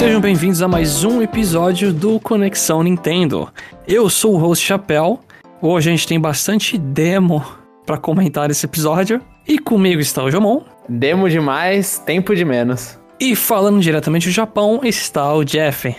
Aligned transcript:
Sejam 0.00 0.18
bem-vindos 0.18 0.62
a 0.62 0.66
mais 0.66 1.04
um 1.04 1.20
episódio 1.20 1.92
do 1.92 2.18
Conexão 2.18 2.82
Nintendo. 2.82 3.52
Eu 3.86 4.08
sou 4.08 4.32
o 4.34 4.38
host 4.38 4.64
Chapéu. 4.64 5.20
Hoje 5.60 5.90
a 5.90 5.92
gente 5.92 6.08
tem 6.08 6.18
bastante 6.18 6.78
demo 6.78 7.44
para 7.84 7.98
comentar 7.98 8.48
nesse 8.48 8.64
episódio. 8.64 9.20
E 9.46 9.58
comigo 9.58 10.00
está 10.00 10.24
o 10.24 10.30
Jomon. 10.30 10.62
Demo 10.88 11.28
demais, 11.28 11.98
tempo 11.98 12.34
de 12.34 12.46
menos. 12.46 12.98
E 13.20 13.36
falando 13.36 13.78
diretamente 13.78 14.26
do 14.26 14.32
Japão 14.32 14.80
está 14.82 15.34
o 15.34 15.44
Jeff. 15.44 15.94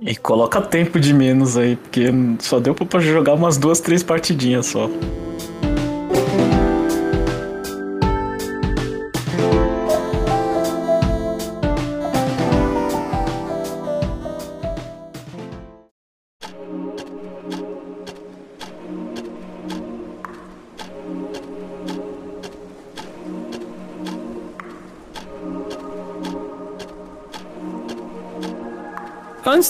E 0.00 0.16
coloca 0.16 0.60
tempo 0.60 0.98
de 0.98 1.14
menos 1.14 1.56
aí, 1.56 1.76
porque 1.76 2.06
só 2.40 2.58
deu 2.58 2.74
pra 2.74 2.98
jogar 2.98 3.34
umas 3.34 3.56
duas, 3.56 3.78
três 3.78 4.02
partidinhas 4.02 4.66
só. 4.66 4.90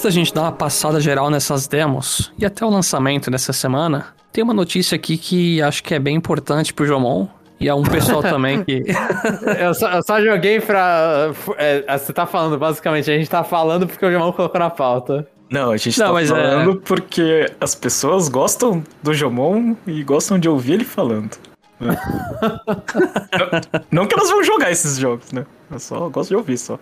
Antes 0.01 0.15
da 0.15 0.19
gente 0.19 0.33
dar 0.33 0.43
uma 0.45 0.53
passada 0.53 0.99
geral 0.99 1.29
nessas 1.29 1.67
demos 1.67 2.33
e 2.39 2.47
até 2.47 2.65
o 2.65 2.71
lançamento 2.71 3.31
dessa 3.31 3.53
semana, 3.53 4.07
tem 4.33 4.43
uma 4.43 4.55
notícia 4.55 4.97
aqui 4.97 5.19
que 5.19 5.61
acho 5.61 5.83
que 5.83 5.95
é 5.95 5.99
bem 5.99 6.17
importante 6.17 6.73
pro 6.73 6.87
Jomon. 6.87 7.29
E 7.61 7.69
é 7.69 7.75
um 7.75 7.83
pessoal 7.83 8.23
também 8.23 8.65
que. 8.65 8.83
eu, 9.61 9.75
só, 9.75 9.93
eu, 9.93 10.03
só, 10.03 10.19
joguei 10.23 10.59
pra. 10.59 11.33
É, 11.59 11.99
você 11.99 12.15
tá 12.15 12.25
falando, 12.25 12.57
basicamente, 12.57 13.11
a 13.11 13.15
gente 13.15 13.29
tá 13.29 13.45
falando 13.45 13.87
porque 13.87 14.07
o 14.07 14.11
Jomon 14.11 14.33
colocou 14.33 14.59
na 14.59 14.71
pauta. 14.71 15.29
Não, 15.51 15.71
a 15.71 15.77
gente 15.77 16.01
Não, 16.01 16.15
tá 16.15 16.23
é- 16.23 16.27
falando 16.27 16.71
é... 16.71 16.81
porque 16.83 17.53
as 17.61 17.75
pessoas 17.75 18.31
gostam 18.31 18.83
do 19.03 19.13
Jomon 19.13 19.77
e 19.87 20.03
gostam 20.03 20.39
de 20.39 20.49
ouvir 20.49 20.73
ele 20.73 20.85
falando. 20.85 21.37
Né? 21.79 21.95
não, 23.93 24.01
não 24.01 24.07
que 24.07 24.15
elas 24.15 24.31
vão 24.31 24.43
jogar 24.43 24.71
esses 24.71 24.97
jogos, 24.97 25.31
né? 25.31 25.45
Eu 25.71 25.79
só 25.79 26.09
gosto 26.09 26.31
de 26.31 26.37
ouvir 26.37 26.57
só. 26.57 26.79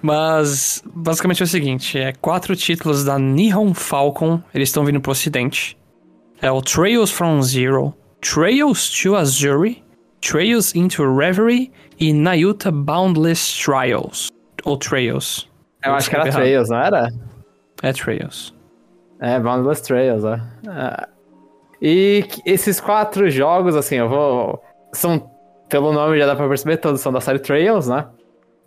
Mas, 0.00 0.82
basicamente 0.94 1.42
é 1.42 1.44
o 1.44 1.48
seguinte: 1.48 1.98
é 1.98 2.12
quatro 2.12 2.54
títulos 2.56 3.04
da 3.04 3.18
Nihon 3.18 3.74
Falcon, 3.74 4.40
eles 4.54 4.68
estão 4.68 4.84
vindo 4.84 5.00
pro 5.00 5.12
ocidente. 5.12 5.76
É 6.40 6.50
o 6.50 6.60
Trails 6.60 7.10
from 7.10 7.40
Zero, 7.42 7.94
Trails 8.20 8.90
to 8.90 9.16
Azuri, 9.16 9.82
Trails 10.20 10.74
into 10.74 11.02
Reverie 11.16 11.70
e 11.98 12.12
Nayuta 12.12 12.70
Boundless 12.70 13.62
Trials. 13.62 14.28
Ou 14.64 14.76
Trails. 14.76 15.48
Eu 15.84 15.94
acho 15.94 16.08
que 16.08 16.16
era 16.16 16.30
Trails, 16.30 16.70
não 16.70 16.78
era? 16.78 17.12
É 17.82 17.92
Trails. 17.92 18.54
É, 19.20 19.38
Boundless 19.38 19.82
Trails, 19.82 20.24
ó. 20.24 20.34
É. 20.34 21.08
E 21.80 22.24
esses 22.46 22.80
quatro 22.80 23.28
jogos, 23.30 23.76
assim, 23.76 23.96
eu 23.96 24.08
vou. 24.08 24.62
São, 24.92 25.30
pelo 25.68 25.92
nome 25.92 26.18
já 26.18 26.26
dá 26.26 26.34
pra 26.34 26.48
perceber, 26.48 26.78
todos 26.78 27.00
são 27.00 27.12
da 27.12 27.20
série 27.20 27.38
Trails, 27.38 27.88
né? 27.88 28.06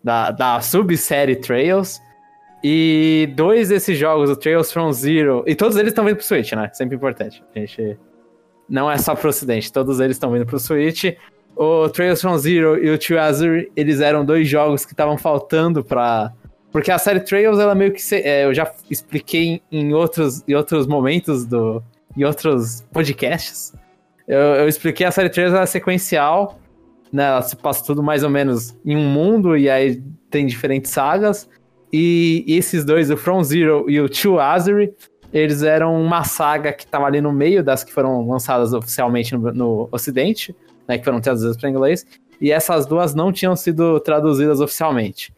Da, 0.08 0.31
da 0.31 0.61
subsérie 0.61 1.36
Trails. 1.36 2.02
E 2.63 3.31
dois 3.36 3.69
desses 3.69 3.97
jogos, 3.97 4.30
o 4.30 4.36
Trails 4.36 4.72
from 4.72 4.91
Zero, 4.91 5.44
e 5.45 5.53
todos 5.53 5.77
eles 5.77 5.91
estão 5.91 6.05
vindo 6.05 6.16
pro 6.16 6.25
Switch, 6.25 6.53
né? 6.53 6.69
Sempre 6.73 6.95
importante. 6.95 7.44
A 7.53 7.59
gente 7.59 7.99
não 8.67 8.89
é 8.89 8.97
só 8.97 9.14
pro 9.16 9.30
ocidente, 9.30 9.72
todos 9.72 9.99
eles 9.99 10.16
estão 10.16 10.31
vindo 10.31 10.45
pro 10.45 10.58
Switch. 10.58 11.03
O 11.55 11.89
Trails 11.89 12.21
from 12.21 12.37
Zero 12.37 12.83
e 12.83 12.89
o 12.89 12.98
Two 12.98 13.20
Azure, 13.20 13.71
eles 13.76 13.99
eram 13.99 14.26
dois 14.26 14.48
jogos 14.48 14.86
que 14.86 14.93
estavam 14.93 15.17
faltando 15.17 15.83
pra... 15.83 16.31
Porque 16.71 16.92
a 16.92 16.98
série 16.98 17.20
Trails, 17.20 17.60
ela 17.60 17.76
meio 17.76 17.92
que... 17.92 18.02
Se... 18.02 18.15
É, 18.15 18.45
eu 18.45 18.54
já 18.54 18.71
expliquei 18.89 19.61
em 19.71 19.93
outros, 19.93 20.43
em 20.48 20.55
outros 20.55 20.87
momentos 20.87 21.45
do... 21.45 21.83
em 22.15 22.23
outros 22.23 22.81
podcasts. 22.92 23.73
Eu, 24.27 24.39
eu 24.39 24.67
expliquei 24.67 25.05
a 25.05 25.11
série 25.11 25.30
Trails, 25.30 25.54
ela 25.54 25.64
é 25.64 25.67
sequencial 25.67 26.60
né? 27.11 27.25
Ela 27.25 27.41
se 27.41 27.55
passa 27.55 27.85
tudo 27.85 28.03
mais 28.03 28.23
ou 28.23 28.29
menos 28.29 28.75
em 28.85 28.95
um 28.95 29.09
mundo 29.09 29.57
e 29.57 29.69
aí 29.69 30.01
tem 30.29 30.45
diferentes 30.45 30.91
sagas. 30.91 31.49
E 31.91 32.43
esses 32.47 32.83
dois, 32.83 33.09
o 33.09 33.17
From 33.17 33.43
Zero 33.43 33.89
e 33.89 33.99
o 33.99 34.09
Two 34.09 34.39
Azure, 34.39 34.93
eles 35.31 35.63
eram 35.63 36.01
uma 36.01 36.23
saga 36.23 36.73
que 36.73 36.83
estava 36.83 37.05
ali 37.05 37.21
no 37.21 37.31
meio 37.31 37.63
das 37.63 37.83
que 37.83 37.93
foram 37.93 38.27
lançadas 38.27 38.73
oficialmente 38.73 39.35
no, 39.35 39.51
no 39.53 39.89
Ocidente, 39.91 40.55
né? 40.87 40.97
Que 40.97 41.05
foram 41.05 41.21
traduzidas 41.21 41.57
para 41.57 41.69
inglês. 41.69 42.05
E 42.39 42.51
essas 42.51 42.85
duas 42.85 43.15
não 43.15 43.31
tinham 43.31 43.55
sido 43.55 43.99
traduzidas 43.99 44.59
oficialmente. 44.59 45.33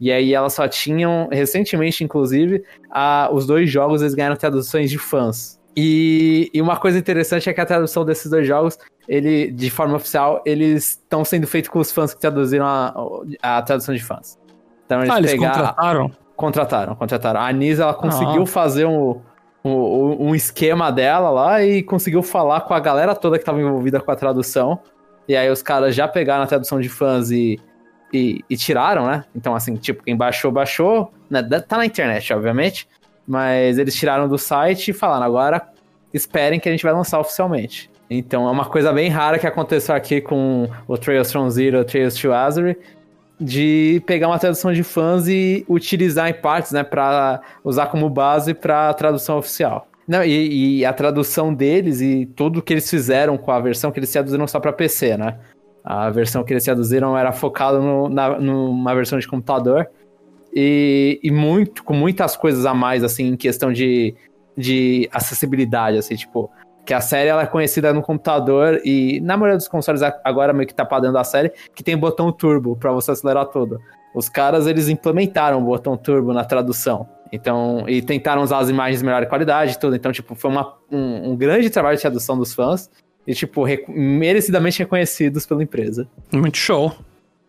E 0.00 0.10
aí 0.10 0.32
elas 0.32 0.54
só 0.54 0.66
tinham, 0.66 1.28
recentemente, 1.30 2.02
inclusive, 2.02 2.64
a, 2.90 3.28
os 3.30 3.46
dois 3.46 3.70
jogos 3.70 4.00
eles 4.00 4.14
ganharam 4.14 4.34
traduções 4.34 4.90
de 4.90 4.96
fãs. 4.96 5.59
E, 5.76 6.50
e, 6.52 6.60
uma 6.60 6.76
coisa 6.76 6.98
interessante 6.98 7.48
é 7.48 7.52
que 7.52 7.60
a 7.60 7.66
tradução 7.66 8.04
desses 8.04 8.28
dois 8.28 8.46
jogos 8.46 8.76
ele, 9.08 9.50
de 9.50 9.70
forma 9.70 9.96
oficial, 9.96 10.42
eles 10.44 10.90
estão 10.90 11.24
sendo 11.24 11.46
feitos 11.46 11.68
com 11.68 11.78
os 11.78 11.90
fãs 11.90 12.14
que 12.14 12.20
traduziram 12.20 12.66
a, 12.66 12.94
a 13.42 13.62
tradução 13.62 13.94
de 13.94 14.02
fãs. 14.02 14.38
Então 14.86 15.00
eles, 15.00 15.10
ah, 15.10 15.18
eles 15.18 15.30
pegaram, 15.32 15.54
contrataram? 15.54 16.12
Contrataram, 16.36 16.94
contrataram. 16.94 17.40
A 17.40 17.52
Nisa, 17.52 17.84
ela 17.84 17.94
conseguiu 17.94 18.42
ah. 18.42 18.46
fazer 18.46 18.86
um, 18.86 19.20
um, 19.64 20.28
um, 20.28 20.34
esquema 20.34 20.90
dela 20.90 21.30
lá 21.30 21.62
e 21.62 21.82
conseguiu 21.82 22.22
falar 22.22 22.62
com 22.62 22.74
a 22.74 22.80
galera 22.80 23.14
toda 23.14 23.36
que 23.36 23.42
estava 23.42 23.60
envolvida 23.60 24.00
com 24.00 24.10
a 24.10 24.16
tradução. 24.16 24.80
E 25.28 25.36
aí 25.36 25.50
os 25.50 25.62
caras 25.62 25.94
já 25.94 26.08
pegaram 26.08 26.42
a 26.42 26.46
tradução 26.46 26.80
de 26.80 26.88
fãs 26.88 27.30
e, 27.30 27.58
e, 28.12 28.44
e, 28.50 28.56
tiraram, 28.56 29.06
né? 29.06 29.24
Então, 29.34 29.54
assim, 29.54 29.76
tipo, 29.76 30.02
quem 30.02 30.16
baixou, 30.16 30.50
baixou. 30.50 31.12
Né? 31.28 31.42
Tá 31.42 31.76
na 31.76 31.86
internet, 31.86 32.32
obviamente. 32.32 32.88
Mas 33.30 33.78
eles 33.78 33.94
tiraram 33.94 34.26
do 34.26 34.36
site 34.36 34.88
e 34.88 34.92
falaram, 34.92 35.24
agora 35.24 35.62
esperem 36.12 36.58
que 36.58 36.68
a 36.68 36.72
gente 36.72 36.82
vai 36.82 36.92
lançar 36.92 37.20
oficialmente. 37.20 37.88
Então 38.10 38.48
é 38.48 38.50
uma 38.50 38.64
coisa 38.64 38.92
bem 38.92 39.08
rara 39.08 39.38
que 39.38 39.46
aconteceu 39.46 39.94
aqui 39.94 40.20
com 40.20 40.68
o 40.88 40.98
Trails 40.98 41.30
from 41.30 41.48
Zero, 41.48 41.84
Trails 41.84 42.16
to 42.16 42.32
Azure, 42.32 42.76
de 43.40 44.02
pegar 44.04 44.26
uma 44.26 44.38
tradução 44.40 44.72
de 44.72 44.82
fãs 44.82 45.28
e 45.28 45.64
utilizar 45.68 46.28
em 46.28 46.34
partes, 46.34 46.72
né, 46.72 46.82
para 46.82 47.40
usar 47.62 47.86
como 47.86 48.10
base 48.10 48.52
para 48.52 48.88
a 48.88 48.94
tradução 48.94 49.38
oficial. 49.38 49.86
Não, 50.08 50.24
e, 50.24 50.80
e, 50.80 50.84
a 50.84 50.92
tradução 50.92 51.54
deles 51.54 52.00
e 52.00 52.26
tudo 52.34 52.60
que 52.60 52.72
eles 52.72 52.90
fizeram 52.90 53.38
com 53.38 53.52
a 53.52 53.60
versão 53.60 53.92
que 53.92 54.00
eles 54.00 54.10
traduziram 54.10 54.44
só 54.48 54.58
para 54.58 54.72
PC, 54.72 55.16
né? 55.16 55.38
A 55.84 56.10
versão 56.10 56.42
que 56.42 56.52
eles 56.52 56.64
traduziram 56.64 57.16
era 57.16 57.30
focada 57.30 57.78
numa 57.78 58.92
versão 58.92 59.20
de 59.20 59.28
computador 59.28 59.88
e, 60.54 61.20
e 61.22 61.30
muito 61.30 61.84
com 61.84 61.94
muitas 61.94 62.36
coisas 62.36 62.66
a 62.66 62.74
mais 62.74 63.04
assim 63.04 63.28
em 63.28 63.36
questão 63.36 63.72
de, 63.72 64.14
de 64.56 65.08
acessibilidade, 65.12 65.98
assim, 65.98 66.16
tipo, 66.16 66.50
que 66.84 66.94
a 66.94 67.00
série 67.00 67.28
ela 67.28 67.42
é 67.42 67.46
conhecida 67.46 67.92
no 67.92 68.02
computador 68.02 68.80
e 68.84 69.20
na 69.20 69.36
maioria 69.36 69.56
dos 69.56 69.68
consoles 69.68 70.02
agora 70.24 70.52
meio 70.52 70.66
que 70.66 70.74
tá 70.74 70.84
padrão 70.84 71.12
da 71.12 71.24
série, 71.24 71.52
que 71.74 71.82
tem 71.82 71.96
botão 71.96 72.32
turbo 72.32 72.76
para 72.76 72.90
você 72.92 73.12
acelerar 73.12 73.46
tudo. 73.46 73.78
Os 74.14 74.28
caras 74.28 74.66
eles 74.66 74.88
implementaram 74.88 75.62
o 75.62 75.64
botão 75.64 75.96
turbo 75.96 76.32
na 76.32 76.44
tradução. 76.44 77.08
Então, 77.32 77.84
e 77.88 78.02
tentaram 78.02 78.42
usar 78.42 78.58
as 78.58 78.68
imagens 78.68 78.98
de 78.98 79.04
melhor 79.04 79.24
qualidade 79.26 79.74
e 79.74 79.78
tudo. 79.78 79.94
Então, 79.94 80.10
tipo, 80.10 80.34
foi 80.34 80.50
uma, 80.50 80.74
um, 80.90 81.30
um 81.30 81.36
grande 81.36 81.70
trabalho 81.70 81.96
de 81.96 82.02
tradução 82.02 82.36
dos 82.36 82.52
fãs 82.52 82.90
e, 83.24 83.34
tipo, 83.34 83.64
merecidamente 83.88 84.80
reconhecidos 84.80 85.46
pela 85.46 85.62
empresa. 85.62 86.08
Muito 86.32 86.56
show. 86.56 86.92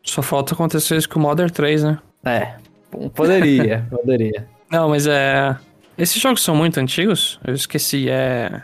Só 0.04 0.22
falta 0.22 0.54
acontecer 0.54 0.98
isso 0.98 1.10
com 1.10 1.20
o 1.20 1.22
Modern 1.24 1.50
3, 1.50 1.84
né? 1.84 2.00
É, 2.24 2.54
poderia, 3.14 3.88
poderia. 3.92 4.48
Não, 4.70 4.90
mas 4.90 5.08
é. 5.08 5.56
Esses 5.98 6.22
jogos 6.22 6.44
são 6.44 6.56
muito 6.56 6.80
antigos? 6.80 7.40
Eu 7.46 7.54
esqueci, 7.54 8.10
é. 8.10 8.62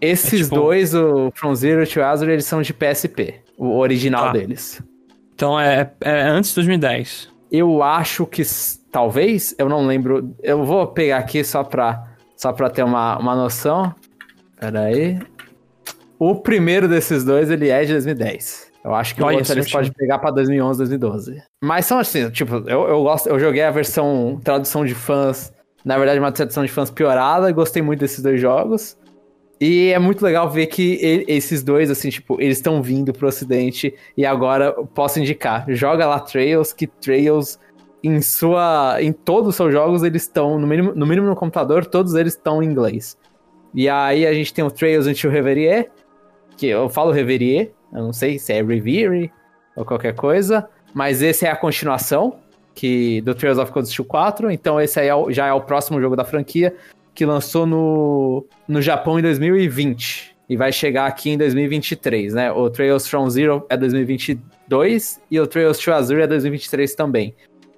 Esses 0.00 0.40
é 0.40 0.44
tipo... 0.44 0.56
dois, 0.56 0.94
o 0.94 1.30
From 1.34 1.54
Zero 1.54 1.86
to 1.86 2.02
Azure, 2.02 2.32
eles 2.32 2.44
são 2.44 2.60
de 2.60 2.74
PSP, 2.74 3.40
o 3.56 3.78
original 3.78 4.26
ah. 4.26 4.32
deles. 4.32 4.82
Então 5.34 5.58
é, 5.58 5.90
é 6.00 6.22
antes 6.22 6.50
de 6.50 6.56
2010. 6.56 7.28
Eu 7.50 7.82
acho 7.82 8.26
que 8.26 8.42
talvez, 8.90 9.54
eu 9.58 9.68
não 9.68 9.86
lembro. 9.86 10.34
Eu 10.42 10.64
vou 10.64 10.86
pegar 10.88 11.18
aqui 11.18 11.42
só 11.42 11.64
pra, 11.64 12.04
só 12.36 12.52
pra 12.52 12.70
ter 12.70 12.82
uma, 12.82 13.18
uma 13.18 13.34
noção. 13.34 13.94
Pera 14.58 14.82
aí. 14.82 15.18
O 16.18 16.36
primeiro 16.36 16.88
desses 16.88 17.24
dois, 17.24 17.50
ele 17.50 17.68
é 17.68 17.84
de 17.84 17.92
2010. 17.92 18.63
Eu 18.84 18.94
acho 18.94 19.14
que 19.14 19.22
Olha, 19.22 19.36
o 19.36 19.38
outro 19.38 19.54
eles 19.54 19.72
podem 19.72 19.90
pegar 19.90 20.18
pra 20.18 20.30
2011, 20.30 20.78
2012. 20.78 21.42
Mas 21.62 21.86
são 21.86 21.98
assim, 21.98 22.28
tipo, 22.30 22.56
eu, 22.68 22.86
eu 22.86 23.02
gosto, 23.02 23.28
eu 23.28 23.38
joguei 23.40 23.62
a 23.62 23.70
versão 23.70 24.38
tradução 24.44 24.84
de 24.84 24.94
fãs, 24.94 25.50
na 25.82 25.96
verdade 25.96 26.20
uma 26.20 26.30
tradução 26.30 26.62
de 26.62 26.70
fãs 26.70 26.90
piorada, 26.90 27.50
gostei 27.50 27.82
muito 27.82 28.00
desses 28.00 28.22
dois 28.22 28.38
jogos. 28.38 28.98
E 29.58 29.90
é 29.90 29.98
muito 29.98 30.22
legal 30.22 30.50
ver 30.50 30.66
que 30.66 30.98
ele, 31.00 31.24
esses 31.28 31.62
dois, 31.62 31.90
assim, 31.90 32.10
tipo, 32.10 32.40
eles 32.40 32.58
estão 32.58 32.82
vindo 32.82 33.12
pro 33.14 33.28
ocidente 33.28 33.94
e 34.16 34.26
agora 34.26 34.72
posso 34.72 35.18
indicar. 35.18 35.64
Joga 35.68 36.06
lá 36.06 36.20
Trails, 36.20 36.72
que 36.72 36.86
Trails, 36.86 37.58
em 38.02 38.20
sua. 38.20 38.98
em 39.00 39.12
todos 39.12 39.50
os 39.50 39.56
seus 39.56 39.72
jogos, 39.72 40.02
eles 40.02 40.22
estão, 40.22 40.58
no 40.58 40.66
mínimo, 40.66 40.92
no 40.94 41.06
mínimo 41.06 41.28
no 41.28 41.36
computador, 41.36 41.86
todos 41.86 42.14
eles 42.14 42.34
estão 42.34 42.62
em 42.62 42.66
inglês. 42.66 43.16
E 43.72 43.88
aí 43.88 44.26
a 44.26 44.34
gente 44.34 44.52
tem 44.52 44.64
o 44.64 44.70
Trails 44.70 45.06
Until 45.06 45.30
Reverie, 45.30 45.88
que 46.56 46.66
eu 46.66 46.88
falo 46.90 47.10
Reverie, 47.10 47.72
eu 47.94 48.02
não 48.02 48.12
sei 48.12 48.38
se 48.38 48.52
é 48.52 48.62
Reverie 48.62 49.30
ou 49.76 49.84
qualquer 49.84 50.14
coisa, 50.14 50.68
mas 50.92 51.22
esse 51.22 51.46
é 51.46 51.50
a 51.50 51.56
continuação. 51.56 52.36
que 52.74 53.20
do 53.20 53.36
Trails 53.36 53.58
of 53.58 53.70
Cold 53.70 53.88
Steel 53.88 54.04
4. 54.04 54.50
Então 54.50 54.80
esse 54.80 54.98
aí 54.98 55.06
é 55.06 55.14
o, 55.14 55.30
já 55.30 55.46
é 55.46 55.52
o 55.52 55.60
próximo 55.60 56.00
jogo 56.00 56.16
da 56.16 56.24
franquia, 56.24 56.74
que 57.14 57.24
lançou 57.24 57.66
no, 57.66 58.44
no 58.66 58.82
Japão 58.82 59.18
em 59.18 59.22
2020. 59.22 60.34
E 60.48 60.56
vai 60.56 60.72
chegar 60.72 61.06
aqui 61.06 61.30
em 61.30 61.38
2023, 61.38 62.34
né? 62.34 62.52
O 62.52 62.68
Trails 62.68 63.06
from 63.06 63.30
Zero 63.30 63.64
é 63.70 63.76
2022 63.76 65.20
e 65.30 65.40
o 65.40 65.46
Trails 65.46 65.78
to 65.78 65.92
Azure 65.92 66.20
é 66.20 66.26
2023 66.26 66.94
também. 66.94 67.34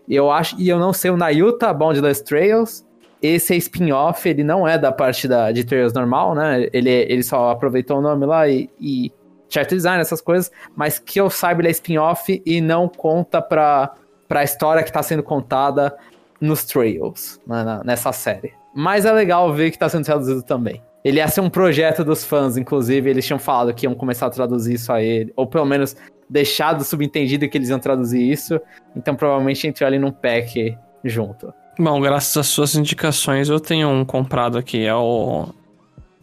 E 0.08 0.16
eu 0.16 0.30
acho, 0.30 0.56
e 0.58 0.68
eu 0.68 0.78
não 0.78 0.92
sei 0.92 1.10
o 1.10 1.16
Nayuta 1.16 1.72
Boundless 1.72 2.24
Trails, 2.24 2.84
esse 3.22 3.54
é 3.54 3.56
spin-off, 3.56 4.28
ele 4.28 4.44
não 4.44 4.66
é 4.66 4.78
da 4.78 4.92
parte 4.92 5.26
da, 5.26 5.52
de 5.52 5.64
Trails 5.64 5.92
normal, 5.92 6.34
né? 6.34 6.68
Ele, 6.72 6.90
ele 6.90 7.22
só 7.22 7.50
aproveitou 7.50 7.98
o 7.98 8.02
nome 8.02 8.26
lá 8.26 8.48
e, 8.48 8.68
e 8.80 9.12
chart 9.48 9.68
design, 9.68 10.00
essas 10.00 10.20
coisas, 10.20 10.50
mas 10.74 10.98
que 10.98 11.20
eu 11.20 11.30
saiba 11.30 11.60
ele 11.60 11.68
é 11.68 11.70
spin-off 11.70 12.42
e 12.44 12.60
não 12.60 12.88
conta 12.88 13.40
pra, 13.40 13.94
pra 14.28 14.44
história 14.44 14.82
que 14.82 14.92
tá 14.92 15.02
sendo 15.02 15.22
contada 15.22 15.96
nos 16.40 16.64
Trails, 16.64 17.40
né, 17.46 17.80
nessa 17.84 18.12
série. 18.12 18.52
Mas 18.74 19.04
é 19.04 19.12
legal 19.12 19.52
ver 19.52 19.70
que 19.70 19.78
tá 19.78 19.88
sendo 19.88 20.04
traduzido 20.04 20.42
também. 20.42 20.82
Ele 21.04 21.18
ia 21.18 21.28
ser 21.28 21.40
um 21.40 21.48
projeto 21.48 22.04
dos 22.04 22.24
fãs, 22.24 22.56
inclusive, 22.56 23.08
eles 23.08 23.24
tinham 23.24 23.38
falado 23.38 23.72
que 23.72 23.86
iam 23.86 23.94
começar 23.94 24.26
a 24.26 24.30
traduzir 24.30 24.74
isso 24.74 24.92
a 24.92 25.00
ele, 25.02 25.32
ou 25.36 25.46
pelo 25.46 25.64
menos 25.64 25.96
deixado 26.28 26.82
subentendido 26.82 27.48
que 27.48 27.56
eles 27.56 27.68
iam 27.68 27.78
traduzir 27.78 28.20
isso, 28.20 28.60
então 28.94 29.14
provavelmente 29.14 29.66
entrou 29.66 29.86
ali 29.86 29.98
num 29.98 30.10
pack 30.10 30.76
junto. 31.04 31.54
Bom, 31.78 32.00
graças 32.00 32.36
às 32.36 32.46
suas 32.48 32.74
indicações, 32.74 33.48
eu 33.48 33.60
tenho 33.60 33.88
um 33.88 34.04
comprado 34.04 34.58
aqui, 34.58 34.84
é 34.84 34.94
o 34.94 35.46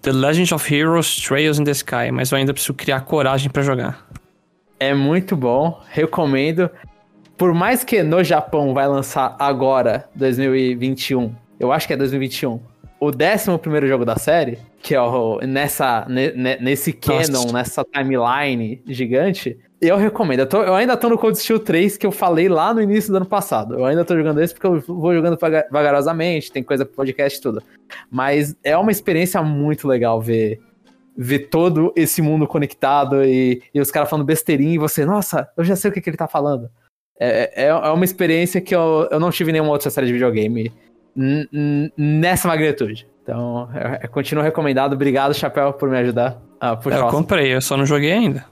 The 0.03 0.11
Legend 0.11 0.53
of 0.53 0.75
Heroes 0.75 1.15
Trails 1.15 1.59
in 1.59 1.63
the 1.63 1.71
Sky, 1.71 2.11
mas 2.11 2.29
eu 2.29 2.37
ainda 2.37 2.53
preciso 2.53 2.73
criar 2.73 2.99
coragem 3.05 3.49
para 3.49 3.61
jogar. 3.63 4.05
É 4.77 4.93
muito 4.93 5.33
bom, 5.33 5.81
recomendo. 5.89 6.69
Por 7.37 7.53
mais 7.53 7.85
que 7.85 8.03
no 8.03 8.21
Japão 8.21 8.73
vai 8.73 8.85
lançar 8.85 9.33
agora, 9.39 10.09
2021, 10.13 11.33
eu 11.57 11.71
acho 11.71 11.87
que 11.87 11.93
é 11.93 11.95
2021, 11.95 12.59
o 13.03 13.11
11 13.11 13.57
primeiro 13.59 13.87
jogo 13.87 14.05
da 14.05 14.15
série, 14.15 14.57
que 14.81 14.95
é 14.95 15.01
o, 15.01 15.39
nessa, 15.39 16.05
ne, 16.07 16.31
nesse 16.59 16.93
canon, 16.93 17.43
Nossa. 17.43 17.53
nessa 17.53 17.85
timeline 17.85 18.81
gigante, 18.87 19.57
eu 19.81 19.97
recomendo. 19.97 20.39
Eu, 20.39 20.47
tô, 20.47 20.63
eu, 20.63 20.73
ainda 20.73 20.95
tô 20.95 21.09
no 21.09 21.17
Cold 21.17 21.37
Steel 21.37 21.59
3 21.59 21.97
que 21.97 22.05
eu 22.05 22.11
falei 22.11 22.47
lá 22.47 22.73
no 22.73 22.81
início 22.81 23.11
do 23.11 23.17
ano 23.17 23.25
passado. 23.25 23.75
Eu 23.75 23.85
ainda 23.85 24.05
tô 24.05 24.15
jogando 24.15 24.41
esse 24.41 24.53
porque 24.53 24.67
eu 24.67 24.79
vou 24.79 25.13
jogando 25.13 25.37
vagarosamente, 25.69 26.51
tem 26.51 26.63
coisa 26.63 26.85
pro 26.85 26.95
podcast 26.95 27.37
e 27.37 27.41
tudo. 27.41 27.61
Mas 28.09 28.55
é 28.63 28.77
uma 28.77 28.91
experiência 28.91 29.41
muito 29.41 29.87
legal 29.87 30.21
ver 30.21 30.59
ver 31.15 31.47
todo 31.49 31.93
esse 31.95 32.23
mundo 32.23 32.47
conectado 32.47 33.23
e, 33.23 33.61
e 33.71 33.79
os 33.79 33.91
caras 33.91 34.09
falando 34.09 34.25
besteirinha 34.25 34.73
e 34.73 34.79
você, 34.79 35.05
nossa, 35.05 35.47
eu 35.55 35.63
já 35.63 35.75
sei 35.75 35.91
o 35.91 35.93
que, 35.93 36.01
que 36.01 36.09
ele 36.09 36.17
tá 36.17 36.27
falando. 36.27 36.69
É, 37.19 37.65
é, 37.65 37.67
é 37.67 37.89
uma 37.91 38.03
experiência 38.03 38.59
que 38.59 38.73
eu, 38.73 39.07
eu 39.11 39.19
não 39.19 39.29
tive 39.29 39.51
nenhuma 39.51 39.71
outra 39.71 39.91
série 39.91 40.07
de 40.07 40.13
videogame 40.13 40.71
nessa 41.97 42.47
magnitude. 42.47 43.07
Então, 43.21 43.69
é, 43.73 43.99
é, 44.03 44.07
continuo 44.07 44.43
recomendado. 44.43 44.93
Obrigado, 44.93 45.33
Chapéu, 45.33 45.73
por 45.73 45.89
me 45.89 45.97
ajudar 45.97 46.41
a 46.59 46.75
puxar 46.75 46.99
Eu 46.99 47.07
comprei, 47.07 47.53
eu 47.53 47.61
só 47.61 47.77
não 47.77 47.85
joguei 47.85 48.11
ainda. 48.11 48.45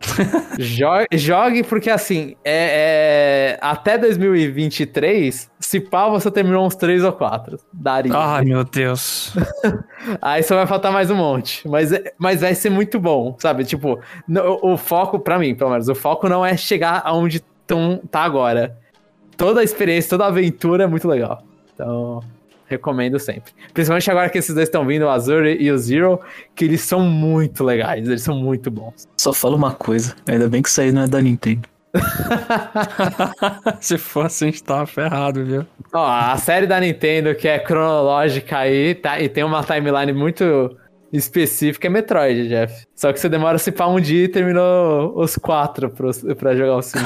jogue, 0.58 1.06
jogue, 1.12 1.62
porque 1.62 1.88
assim, 1.88 2.36
é, 2.44 3.56
é, 3.56 3.58
até 3.60 3.96
2023, 3.96 5.50
se 5.58 5.80
pá, 5.80 6.08
você 6.08 6.30
terminou 6.30 6.66
uns 6.66 6.74
3 6.74 7.04
ou 7.04 7.12
4. 7.12 7.58
Daria. 7.72 8.12
Ai, 8.14 8.44
meu 8.44 8.64
Deus. 8.64 9.34
Aí 10.20 10.42
só 10.42 10.56
vai 10.56 10.66
faltar 10.66 10.92
mais 10.92 11.10
um 11.10 11.16
monte. 11.16 11.66
Mas, 11.68 11.92
é, 11.92 12.12
mas 12.18 12.40
vai 12.40 12.54
ser 12.54 12.70
muito 12.70 12.98
bom, 12.98 13.36
sabe? 13.38 13.64
Tipo, 13.64 14.00
no, 14.28 14.58
o 14.62 14.76
foco, 14.76 15.18
para 15.18 15.38
mim, 15.38 15.54
pelo 15.54 15.70
menos, 15.70 15.88
o 15.88 15.94
foco 15.94 16.28
não 16.28 16.44
é 16.44 16.56
chegar 16.56 17.02
aonde 17.04 17.42
tão, 17.66 18.00
tá 18.10 18.20
agora. 18.20 18.76
Toda 19.36 19.60
a 19.60 19.64
experiência, 19.64 20.10
toda 20.10 20.24
a 20.24 20.28
aventura 20.28 20.84
é 20.84 20.86
muito 20.86 21.08
legal. 21.08 21.42
Então, 21.74 22.22
recomendo 22.66 23.18
sempre. 23.18 23.52
Principalmente 23.72 24.10
agora 24.10 24.30
que 24.30 24.38
esses 24.38 24.54
dois 24.54 24.68
estão 24.68 24.86
vindo, 24.86 25.02
o 25.02 25.08
Azure 25.08 25.56
e 25.60 25.70
o 25.70 25.78
Zero, 25.78 26.20
que 26.54 26.64
eles 26.64 26.80
são 26.80 27.00
muito 27.00 27.64
legais, 27.64 28.06
eles 28.06 28.22
são 28.22 28.36
muito 28.36 28.70
bons. 28.70 29.06
Só 29.16 29.32
falo 29.32 29.56
uma 29.56 29.72
coisa, 29.72 30.14
ainda 30.26 30.48
bem 30.48 30.62
que 30.62 30.68
isso 30.68 30.80
aí 30.80 30.92
não 30.92 31.02
é 31.02 31.06
da 31.06 31.20
Nintendo. 31.20 31.68
Se 33.80 33.96
fosse, 33.96 34.44
a 34.44 34.46
gente 34.48 34.62
tava 34.62 34.86
ferrado, 34.86 35.44
viu? 35.44 35.66
Ó, 35.92 36.06
a 36.06 36.36
série 36.36 36.66
da 36.66 36.80
Nintendo, 36.80 37.34
que 37.34 37.46
é 37.46 37.58
cronológica 37.58 38.58
aí, 38.58 38.94
tá, 38.94 39.20
e 39.20 39.28
tem 39.28 39.44
uma 39.44 39.62
timeline 39.62 40.12
muito 40.12 40.76
específica, 41.12 41.86
é 41.86 41.90
Metroid, 41.90 42.48
Jeff. 42.48 42.84
Só 42.96 43.12
que 43.12 43.20
você 43.20 43.28
demora 43.28 43.58
se 43.58 43.70
pá 43.70 43.86
um 43.86 44.00
dia 44.00 44.24
e 44.24 44.28
terminou 44.28 45.16
os 45.16 45.36
quatro 45.36 45.88
pro, 45.88 46.10
pra 46.34 46.56
jogar 46.56 46.76
o 46.76 46.82
cinco. 46.82 47.04